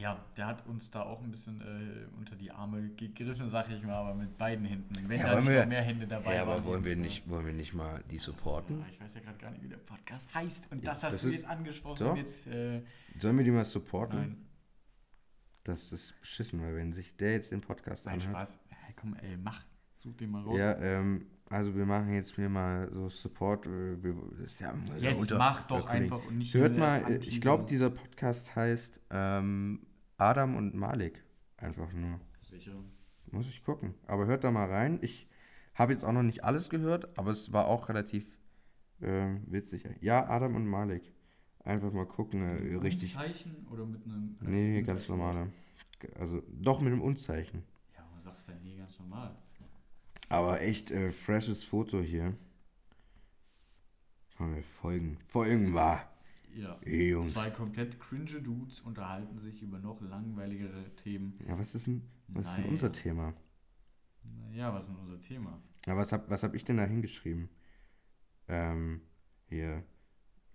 ja, 0.00 0.24
der 0.36 0.46
hat 0.46 0.66
uns 0.66 0.90
da 0.90 1.02
auch 1.02 1.22
ein 1.22 1.30
bisschen 1.30 1.60
äh, 1.60 2.06
unter 2.16 2.36
die 2.36 2.50
Arme 2.50 2.90
gegriffen, 2.90 3.48
sag 3.50 3.70
ich 3.70 3.82
mal, 3.82 3.94
aber 3.94 4.14
mit 4.14 4.36
beiden 4.36 4.64
Händen. 4.64 5.08
Wenn 5.08 5.20
ja, 5.20 5.30
da 5.30 5.40
nicht 5.40 5.48
wir, 5.48 5.66
mehr 5.66 5.82
Hände 5.82 6.06
dabei 6.06 6.34
ja, 6.34 6.46
waren. 6.46 6.58
aber 6.58 6.64
wollen 6.66 6.84
wir, 6.84 6.96
nicht, 6.96 7.28
wollen 7.28 7.46
wir 7.46 7.52
nicht 7.52 7.74
mal 7.74 8.02
die 8.10 8.18
supporten? 8.18 8.80
Ist, 8.80 8.90
ich 8.92 9.00
weiß 9.00 9.14
ja 9.14 9.20
gerade 9.20 9.38
gar 9.38 9.50
nicht, 9.50 9.62
wie 9.62 9.68
der 9.68 9.78
Podcast 9.78 10.32
heißt. 10.34 10.70
Und 10.70 10.84
ja, 10.84 10.90
das 10.90 11.02
hast 11.02 11.12
das 11.14 11.22
du 11.22 11.28
ist, 11.28 11.34
jetzt 11.34 11.46
angesprochen. 11.46 12.04
Doch. 12.04 12.16
Jetzt, 12.16 12.46
äh, 12.46 12.82
sollen 13.16 13.36
wir 13.36 13.44
die 13.44 13.50
mal 13.50 13.64
supporten? 13.64 14.18
Nein. 14.18 14.46
Das 15.64 15.92
ist 15.92 16.20
beschissen, 16.20 16.60
weil 16.60 16.76
wenn 16.76 16.92
sich 16.92 17.16
der 17.16 17.32
jetzt 17.32 17.52
den 17.52 17.60
Podcast 17.60 18.06
Nein, 18.06 18.20
anhört... 18.20 18.48
Spaß. 18.48 18.58
Hey, 18.68 18.94
komm, 18.96 19.14
ey, 19.14 19.36
mach. 19.36 19.64
Such 19.96 20.14
den 20.16 20.30
mal 20.30 20.42
raus. 20.42 20.58
Ja, 20.58 20.76
ähm, 20.78 21.26
also 21.54 21.74
wir 21.74 21.86
machen 21.86 22.12
jetzt 22.12 22.36
mir 22.36 22.48
mal 22.48 22.90
so 22.92 23.08
Support. 23.08 23.66
Äh, 23.66 24.02
wir, 24.02 24.14
ja 24.58 24.74
jetzt 24.98 25.20
unter, 25.20 25.38
mach 25.38 25.66
doch 25.66 25.86
einfach 25.86 26.24
und 26.26 26.38
nicht 26.38 26.54
Hört 26.54 26.76
mal, 26.76 27.18
ich 27.20 27.40
glaube, 27.40 27.64
dieser 27.64 27.90
Podcast 27.90 28.54
heißt... 28.56 29.00
Ähm, 29.10 29.80
Adam 30.16 30.56
und 30.56 30.74
Malik. 30.74 31.24
Einfach 31.56 31.92
nur. 31.92 32.20
Sicher. 32.42 32.72
Muss 33.30 33.48
ich 33.48 33.64
gucken. 33.64 33.94
Aber 34.06 34.26
hört 34.26 34.44
da 34.44 34.50
mal 34.50 34.68
rein. 34.68 34.98
Ich 35.02 35.28
Habe 35.74 35.92
jetzt 35.92 36.04
auch 36.04 36.12
noch 36.12 36.22
nicht 36.22 36.44
alles 36.44 36.70
gehört, 36.70 37.18
aber 37.18 37.32
es 37.32 37.52
war 37.52 37.66
auch 37.66 37.88
relativ 37.88 38.38
äh, 39.00 39.34
witzig. 39.46 39.84
Ja, 40.00 40.28
Adam 40.28 40.54
und 40.54 40.66
Malik. 40.66 41.12
Einfach 41.64 41.92
mal 41.92 42.06
gucken, 42.06 42.42
äh, 42.42 42.76
richtig. 42.76 43.12
Zeichen 43.12 43.66
oder 43.70 43.84
mit 43.86 44.04
einem. 44.04 44.36
Nee, 44.40 44.82
ganz 44.82 45.08
normale. 45.08 45.50
Also 46.18 46.42
doch 46.48 46.80
mit 46.80 46.92
einem 46.92 47.02
Unzeichen. 47.02 47.64
Ja, 47.96 48.06
man 48.12 48.20
sagt 48.20 48.38
es 48.38 48.46
dann 48.46 48.62
nie 48.62 48.76
ganz 48.76 49.00
normal. 49.00 49.34
Aber 50.34 50.60
echt 50.60 50.90
äh, 50.90 51.12
freshes 51.12 51.64
Foto 51.64 52.00
hier. 52.00 52.36
Folgen. 54.80 55.18
Folgen 55.28 55.74
war. 55.74 56.10
Ja. 56.54 56.78
Ey, 56.82 57.10
Jungs. 57.10 57.32
Zwei 57.32 57.50
komplett 57.50 57.98
cringe 58.00 58.40
Dudes 58.40 58.80
unterhalten 58.80 59.38
sich 59.38 59.62
über 59.62 59.78
noch 59.78 60.00
langweiligere 60.00 60.94
Themen. 60.96 61.38
Ja, 61.46 61.58
was 61.58 61.74
ist 61.74 61.86
denn, 61.86 62.02
was 62.28 62.46
ist 62.46 62.56
denn 62.56 62.66
unser 62.66 62.92
Thema? 62.92 63.34
Ja, 64.52 64.72
was 64.72 64.84
ist 64.84 64.90
denn 64.90 64.98
unser 64.98 65.20
Thema? 65.20 65.60
Ja, 65.86 65.96
was 65.96 66.12
hab, 66.12 66.28
was 66.30 66.42
hab 66.42 66.54
ich 66.54 66.64
denn 66.64 66.76
da 66.76 66.84
hingeschrieben? 66.84 67.48
Ähm, 68.48 69.02
hier, 69.48 69.84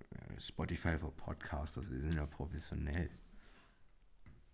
äh, 0.09 0.39
Spotify 0.39 0.97
for 0.97 1.15
Podcasters, 1.15 1.89
wir 1.91 1.99
sind 1.99 2.15
ja 2.15 2.25
professionell. 2.25 3.09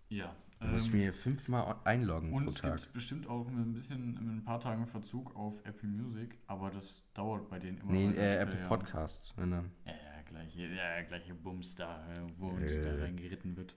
Ja. 0.10 0.36
Du 0.60 0.68
musst 0.68 0.88
ähm, 0.88 0.94
mir 0.94 1.14
fünfmal 1.14 1.76
einloggen 1.84 2.34
und 2.34 2.46
pro 2.46 2.52
Tag. 2.52 2.76
Es 2.76 2.84
gibt 2.84 2.94
bestimmt 2.94 3.28
auch 3.28 3.48
ein 3.48 3.74
bisschen 3.74 4.18
in 4.18 4.38
ein 4.38 4.44
paar 4.44 4.60
Tagen 4.60 4.86
Verzug 4.86 5.36
auf 5.36 5.60
Apple 5.66 5.90
Music, 5.90 6.38
aber 6.48 6.72
das 6.72 7.06
dauert 7.14 7.50
bei 7.50 7.60
denen 7.60 7.80
immer. 7.80 7.92
Nee, 7.92 8.12
äh, 8.12 8.38
Apple 8.38 8.60
ja. 8.60 8.68
Podcasts, 8.68 9.34
wenn 9.38 9.52
dann. 9.52 9.72
Ja, 9.86 9.92
ja, 9.92 10.22
gleiche, 10.24 10.68
ja, 10.68 11.02
gleiche 11.04 11.34
Bums 11.34 11.76
da, 11.76 12.06
wo 12.38 12.50
uns 12.50 12.74
äh. 12.74 12.82
da 12.82 13.04
reingeritten 13.04 13.58
wird. 13.58 13.76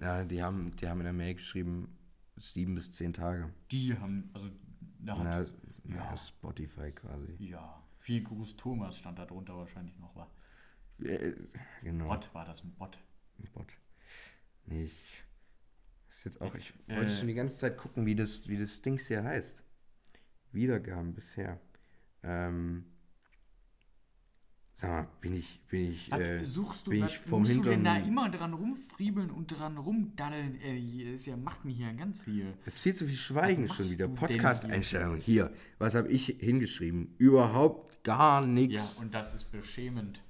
Ja, 0.00 0.24
die 0.24 0.42
haben, 0.42 0.74
die 0.76 0.88
haben 0.88 1.00
in 1.00 1.04
der 1.04 1.12
Mail 1.12 1.34
geschrieben, 1.34 1.96
sieben 2.36 2.74
bis 2.74 2.92
zehn 2.92 3.12
Tage. 3.12 3.52
Die 3.70 3.96
haben, 3.98 4.30
also 4.32 4.50
da 5.00 5.18
hat, 5.18 5.52
Na, 5.84 5.96
ja, 5.96 6.16
Spotify 6.16 6.90
quasi. 6.92 7.34
Ja, 7.38 7.82
viel 7.98 8.22
Gruß 8.22 8.56
Thomas 8.56 8.96
stand 8.96 9.18
da 9.18 9.26
drunter 9.26 9.56
wahrscheinlich 9.56 9.98
noch, 9.98 10.16
war. 10.16 10.30
Äh, 11.00 11.34
genau. 11.82 12.08
Bot 12.08 12.32
war 12.34 12.44
das, 12.44 12.64
ein 12.64 12.72
Bot. 12.74 12.98
Ein 13.38 13.48
Bot. 13.52 13.72
Nee, 14.66 14.84
ich, 14.84 15.24
ist 16.18 16.24
jetzt 16.24 16.40
auch, 16.40 16.54
jetzt, 16.54 16.72
ich 16.86 16.94
äh, 16.94 16.96
wollte 16.96 17.12
schon 17.12 17.26
die 17.26 17.34
ganze 17.34 17.56
Zeit 17.56 17.76
gucken, 17.76 18.06
wie 18.06 18.14
das, 18.14 18.48
wie 18.48 18.58
das 18.58 18.82
Dings 18.82 19.06
hier 19.06 19.24
heißt. 19.24 19.62
Wiedergaben 20.52 21.14
bisher. 21.14 21.60
Ähm, 22.22 22.84
Sag 24.76 24.90
mal, 24.90 25.08
bin 25.20 25.34
ich, 25.34 25.60
bin 25.68 25.92
ich, 25.92 26.10
was 26.10 26.20
äh, 26.20 26.44
suchst 26.44 26.86
du, 26.86 26.90
bin 26.90 27.04
ich 27.04 27.18
vom 27.18 27.40
musst 27.40 27.56
du 27.56 27.62
denn 27.62 27.84
da 27.84 27.96
immer 27.96 28.28
dran 28.28 28.54
rumfriebeln 28.54 29.30
und 29.30 29.46
dran 29.46 29.78
rumdaddeln? 29.78 30.60
Äh, 30.60 31.14
ist 31.14 31.26
ja, 31.26 31.36
macht 31.36 31.64
mich 31.64 31.78
ja 31.78 31.92
ganz 31.92 32.24
hier. 32.24 32.54
Es 32.66 32.74
ist 32.74 32.80
viel 32.82 32.94
zu 32.94 33.06
viel 33.06 33.16
Schweigen 33.16 33.68
schon 33.68 33.88
wieder. 33.88 34.08
Podcast-Einstellung. 34.08 35.16
Hier, 35.16 35.52
was 35.78 35.94
habe 35.94 36.08
ich 36.08 36.26
hingeschrieben? 36.40 37.14
Überhaupt 37.18 38.02
gar 38.02 38.44
nichts. 38.44 38.96
Ja, 38.96 39.02
und 39.02 39.14
das 39.14 39.32
ist 39.32 39.52
beschämend. 39.52 40.20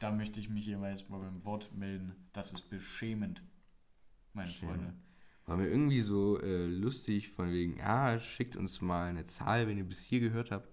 Da 0.00 0.12
möchte 0.12 0.40
ich 0.40 0.48
mich 0.48 0.66
jetzt 0.66 1.10
mal 1.10 1.20
beim 1.20 1.44
Wort 1.44 1.70
melden. 1.76 2.14
Das 2.32 2.52
ist 2.52 2.70
beschämend, 2.70 3.42
meine 4.32 4.50
Schön. 4.50 4.68
Freunde. 4.68 4.94
War 5.46 5.56
mir 5.56 5.68
irgendwie 5.68 6.02
so 6.02 6.40
äh, 6.40 6.66
lustig, 6.66 7.30
von 7.30 7.50
wegen, 7.50 7.78
ja, 7.78 8.20
schickt 8.20 8.54
uns 8.56 8.80
mal 8.82 9.08
eine 9.08 9.24
Zahl, 9.24 9.66
wenn 9.66 9.78
ihr 9.78 9.84
bis 9.84 10.02
hier 10.02 10.20
gehört 10.20 10.50
habt. 10.50 10.68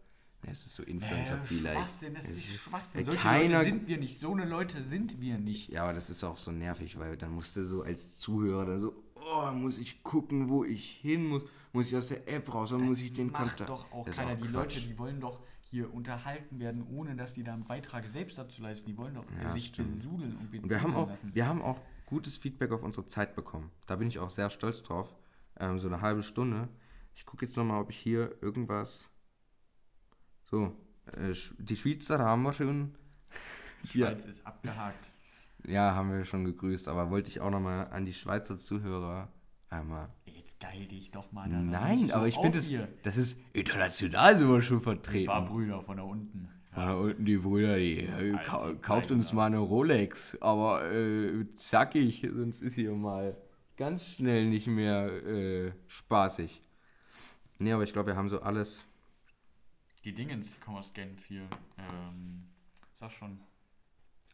Es 0.47 0.65
ist 0.65 0.75
so 0.75 0.83
Influencer-Be-like. 0.83 1.77
Schwachsinn, 1.77 2.13
das 2.13 2.29
ist, 2.29 2.37
ist 2.37 2.55
Schwachsinn. 2.57 3.03
Solche 3.03 3.19
keiner, 3.19 3.59
Leute 3.59 3.69
sind 3.69 3.87
wir 3.87 3.97
nicht. 3.97 4.19
So 4.19 4.31
eine 4.31 4.45
Leute 4.45 4.81
sind 4.83 5.19
wir 5.19 5.37
nicht. 5.37 5.69
Ja, 5.69 5.83
aber 5.83 5.93
das 5.93 6.09
ist 6.09 6.23
auch 6.23 6.37
so 6.37 6.51
nervig, 6.51 6.99
weil 6.99 7.17
dann 7.17 7.31
musst 7.31 7.55
du 7.55 7.65
so 7.65 7.81
als 7.81 8.17
Zuhörer 8.19 8.65
dann 8.65 8.81
so, 8.81 8.93
oh, 9.15 9.51
muss 9.51 9.79
ich 9.79 10.03
gucken, 10.03 10.49
wo 10.49 10.63
ich 10.63 10.85
hin 11.01 11.25
muss, 11.25 11.45
muss 11.73 11.87
ich 11.87 11.95
aus 11.95 12.09
der 12.09 12.27
App 12.31 12.53
raus, 12.53 12.69
dann 12.69 12.81
muss 12.81 13.01
ich 13.01 13.13
den 13.13 13.31
Kontakt. 13.31 13.61
macht 13.61 13.69
doch 13.69 13.91
auch 13.91 14.05
keiner. 14.05 14.33
Auch 14.33 14.41
die 14.41 14.47
Leute, 14.47 14.81
die 14.81 14.97
wollen 14.97 15.19
doch 15.19 15.41
hier 15.75 15.93
unterhalten 15.93 16.59
werden, 16.59 16.87
ohne 16.87 17.17
dass 17.17 17.33
die 17.33 17.43
da 17.43 17.53
einen 17.53 17.65
Beitrag 17.65 18.07
selbst 18.07 18.37
dazu 18.37 18.61
leisten. 18.61 18.89
Die 18.89 18.97
wollen 18.97 19.15
doch 19.15 19.25
ja, 19.41 19.49
sich 19.49 19.73
besudeln 19.73 20.37
und, 20.37 20.53
und 20.57 20.69
wir 20.69 20.81
haben 20.81 20.95
auch, 20.95 21.09
lassen. 21.09 21.35
Wir 21.35 21.47
haben 21.47 21.61
auch 21.61 21.81
gutes 22.05 22.37
Feedback 22.37 22.71
auf 22.71 22.81
unsere 22.81 23.07
Zeit 23.07 23.35
bekommen. 23.35 23.71
Da 23.85 23.97
bin 23.97 24.07
ich 24.07 24.19
auch 24.19 24.29
sehr 24.29 24.49
stolz 24.49 24.83
drauf. 24.83 25.13
Ähm, 25.59 25.77
so 25.77 25.87
eine 25.87 25.99
halbe 25.99 26.23
Stunde. 26.23 26.69
Ich 27.13 27.25
gucke 27.25 27.45
jetzt 27.45 27.57
nochmal, 27.57 27.81
ob 27.81 27.89
ich 27.89 27.97
hier 27.97 28.41
irgendwas 28.41 29.05
so, 30.43 30.73
äh, 31.11 31.33
die 31.57 31.75
Schweizer 31.75 32.19
haben 32.19 32.43
wir 32.43 32.53
schon. 32.53 32.95
Die 33.83 33.99
Schweiz 33.99 34.25
ist 34.25 34.47
abgehakt. 34.47 35.11
Ja, 35.67 35.93
haben 35.93 36.09
wir 36.11 36.23
schon 36.23 36.45
gegrüßt, 36.45 36.87
aber 36.87 37.09
wollte 37.09 37.29
ich 37.29 37.41
auch 37.41 37.49
nochmal 37.49 37.87
an 37.87 38.05
die 38.05 38.13
Schweizer 38.13 38.57
Zuhörer 38.57 39.27
einmal. 39.69 40.09
Jetzt 40.25 40.34
geil 40.71 40.87
dich 40.87 41.11
doch 41.11 41.31
mal. 41.31 41.47
Nein, 41.47 42.11
aber 42.11 42.27
ich 42.27 42.35
finde, 42.35 42.57
das, 42.57 42.71
das 43.03 43.17
ist 43.17 43.41
international 43.53 44.37
sogar 44.37 44.61
schon 44.61 44.81
vertreten. 44.81 45.29
Ein 45.29 45.45
paar 45.45 45.45
Brüder 45.45 45.81
von 45.81 45.97
da 45.97 46.03
unten. 46.03 46.49
Von 46.71 46.83
da 46.83 46.93
unten 46.95 47.25
die 47.25 47.37
Brüder, 47.37 47.77
die 47.77 47.99
äh, 47.99 48.33
ka 48.33 48.73
kauft 48.81 49.11
uns 49.11 49.33
mal 49.33 49.45
eine 49.45 49.59
Rolex, 49.59 50.37
aber 50.41 50.91
äh, 50.91 51.45
zackig, 51.55 52.27
sonst 52.33 52.61
ist 52.61 52.75
hier 52.75 52.93
mal 52.93 53.37
ganz 53.77 54.05
schnell 54.05 54.47
nicht 54.47 54.67
mehr 54.67 55.07
äh, 55.25 55.71
spaßig. 55.87 56.61
Nee, 57.59 57.71
aber 57.71 57.83
ich 57.83 57.93
glaube, 57.93 58.07
wir 58.07 58.15
haben 58.15 58.29
so 58.29 58.41
alles 58.41 58.85
die 60.05 60.13
Dingens, 60.13 60.53
die 60.53 60.59
kommen 60.59 60.77
aus 60.77 60.93
Genf 60.93 61.25
hier. 61.25 61.47
Ähm, 61.79 62.43
sag 62.93 63.11
schon. 63.11 63.39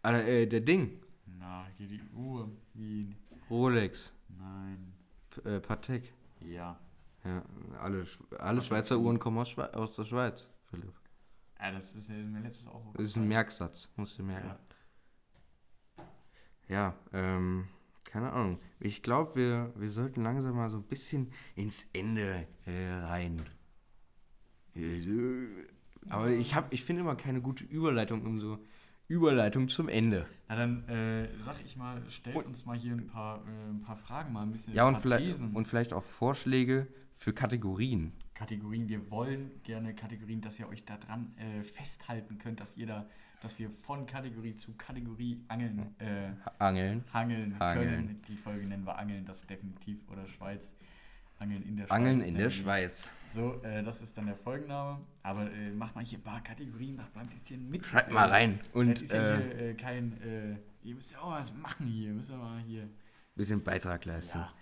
Ah, 0.01 0.11
äh, 0.11 0.45
der 0.45 0.59
Ding. 0.59 0.99
Na, 1.39 1.65
hier 1.77 1.87
die 1.87 2.01
Uhr. 2.13 2.51
Wien. 2.73 3.15
Rolex. 3.49 4.13
Nein. 4.37 4.91
P 5.29 5.49
äh, 5.49 5.59
Patek. 5.61 6.11
Ja. 6.45 6.79
Ja, 7.23 7.43
alle, 7.79 8.05
alle 8.39 8.61
Schweizer 8.61 8.97
Uhren 8.97 9.19
kommen 9.19 9.37
aus, 9.37 9.49
Schwe 9.49 9.73
aus 9.75 9.95
der 9.95 10.05
Schweiz, 10.05 10.47
Philipp. 10.69 10.93
Ja, 11.59 11.71
das 11.71 11.93
ist 11.93 12.09
mir 12.09 12.39
letztes 12.39 12.67
auch. 12.67 12.93
Das 12.93 13.03
ist 13.03 13.17
ein 13.17 13.27
Merksatz, 13.27 13.89
musst 13.95 14.17
du 14.17 14.23
merken. 14.23 14.55
Ja, 15.97 16.05
ja 16.67 16.95
ähm, 17.13 17.67
keine 18.05 18.31
Ahnung. 18.31 18.59
Ich 18.79 19.03
glaube, 19.03 19.35
wir, 19.35 19.71
wir 19.75 19.91
sollten 19.91 20.23
langsam 20.23 20.55
mal 20.55 20.71
so 20.71 20.77
ein 20.77 20.83
bisschen 20.83 21.31
ins 21.55 21.85
Ende 21.93 22.47
äh, 22.65 22.91
rein 22.91 23.45
aber 26.09 26.29
ich, 26.29 26.55
hab, 26.55 26.73
ich 26.73 26.83
finde 26.83 27.01
immer 27.01 27.15
keine 27.15 27.41
gute 27.41 27.63
Überleitung 27.63 28.25
um 28.25 28.39
so 28.39 28.59
Überleitung 29.11 29.67
zum 29.67 29.89
Ende. 29.89 30.25
Na 30.47 30.55
dann 30.55 30.87
äh, 30.87 31.27
sag 31.37 31.57
ich 31.65 31.75
mal, 31.75 32.01
stellt 32.09 32.35
und, 32.35 32.45
uns 32.45 32.65
mal 32.65 32.77
hier 32.77 32.93
ein 32.93 33.07
paar, 33.07 33.39
äh, 33.39 33.69
ein 33.69 33.81
paar 33.81 33.97
Fragen 33.97 34.31
mal 34.31 34.43
ein 34.43 34.51
bisschen. 34.51 34.73
Ja, 34.73 34.87
und 34.87 34.97
vielleicht, 34.97 35.39
und 35.39 35.65
vielleicht 35.65 35.93
auch 35.93 36.03
Vorschläge 36.03 36.87
für 37.13 37.33
Kategorien. 37.33 38.13
Kategorien, 38.33 38.87
wir 38.87 39.11
wollen 39.11 39.51
gerne 39.63 39.93
Kategorien, 39.93 40.41
dass 40.41 40.57
ihr 40.59 40.67
euch 40.67 40.83
daran 40.85 41.33
äh, 41.37 41.61
festhalten 41.61 42.37
könnt, 42.37 42.59
dass 42.59 42.75
ihr 42.77 42.87
da, 42.87 43.05
dass 43.41 43.59
wir 43.59 43.69
von 43.69 44.07
Kategorie 44.07 44.55
zu 44.55 44.73
Kategorie 44.73 45.43
angeln, 45.47 45.93
äh, 45.99 46.31
angeln, 46.57 47.03
hangeln, 47.13 47.59
hangeln 47.59 47.89
können. 47.89 48.21
Die 48.27 48.37
Folge 48.37 48.65
nennen 48.65 48.85
wir 48.85 48.97
Angeln, 48.97 49.25
das 49.25 49.45
definitiv 49.45 49.99
oder 50.09 50.25
Schweiz. 50.27 50.73
Angeln 51.41 51.63
in 51.63 51.75
der 51.75 51.83
Schweiz. 51.85 51.91
Angeln 51.91 52.21
in 52.21 52.35
der 52.35 52.49
Schweiz. 52.49 53.09
So, 53.33 53.61
äh, 53.63 53.83
das 53.83 54.01
ist 54.01 54.15
dann 54.17 54.27
der 54.27 54.35
Folgenname. 54.35 54.99
Aber 55.23 55.51
äh, 55.51 55.71
mach 55.71 55.95
mal 55.95 56.03
hier 56.03 56.19
ein 56.19 56.23
paar 56.23 56.43
Kategorien, 56.43 56.95
mach 56.95 57.13
mal 57.15 57.21
ein 57.21 57.29
bisschen 57.29 57.69
mit. 57.69 57.85
Schreibt 57.85 58.11
mal 58.11 58.29
rein. 58.29 58.59
Und, 58.73 58.91
das 58.91 59.01
ist 59.01 59.13
ja 59.13 59.37
hier 59.37 59.59
äh, 59.59 59.73
kein, 59.73 60.21
äh, 60.21 60.55
ihr 60.83 60.95
müsst 60.95 61.11
ja 61.11 61.19
auch 61.19 61.31
was 61.31 61.53
machen 61.55 61.87
hier. 61.87 62.13
Müsst 62.13 62.29
ihr 62.29 62.37
mal 62.37 62.59
hier. 62.61 62.87
Bisschen 63.35 63.63
Beitrag 63.63 64.05
leisten. 64.05 64.37
Ja. 64.37 64.53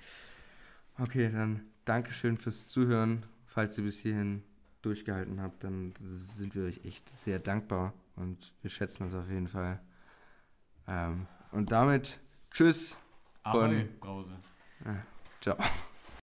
Okay, 0.97 1.29
dann 1.31 1.61
Dankeschön 1.85 2.37
fürs 2.37 2.69
Zuhören. 2.69 3.25
Falls 3.47 3.77
ihr 3.77 3.83
bis 3.83 3.99
hierhin 3.99 4.43
durchgehalten 4.81 5.41
habt, 5.41 5.63
dann 5.63 5.93
sind 6.37 6.55
wir 6.55 6.63
euch 6.63 6.85
echt 6.85 7.09
sehr 7.19 7.39
dankbar 7.39 7.93
und 8.15 8.53
wir 8.61 8.69
schätzen 8.69 9.03
uns 9.03 9.13
auf 9.13 9.27
jeden 9.29 9.47
Fall. 9.47 9.79
Ähm, 10.87 11.27
und 11.51 11.71
damit 11.71 12.19
Tschüss. 12.51 12.95
Ahoi, 13.43 13.85
Brause. 13.99 14.31
ciao. 15.41 15.57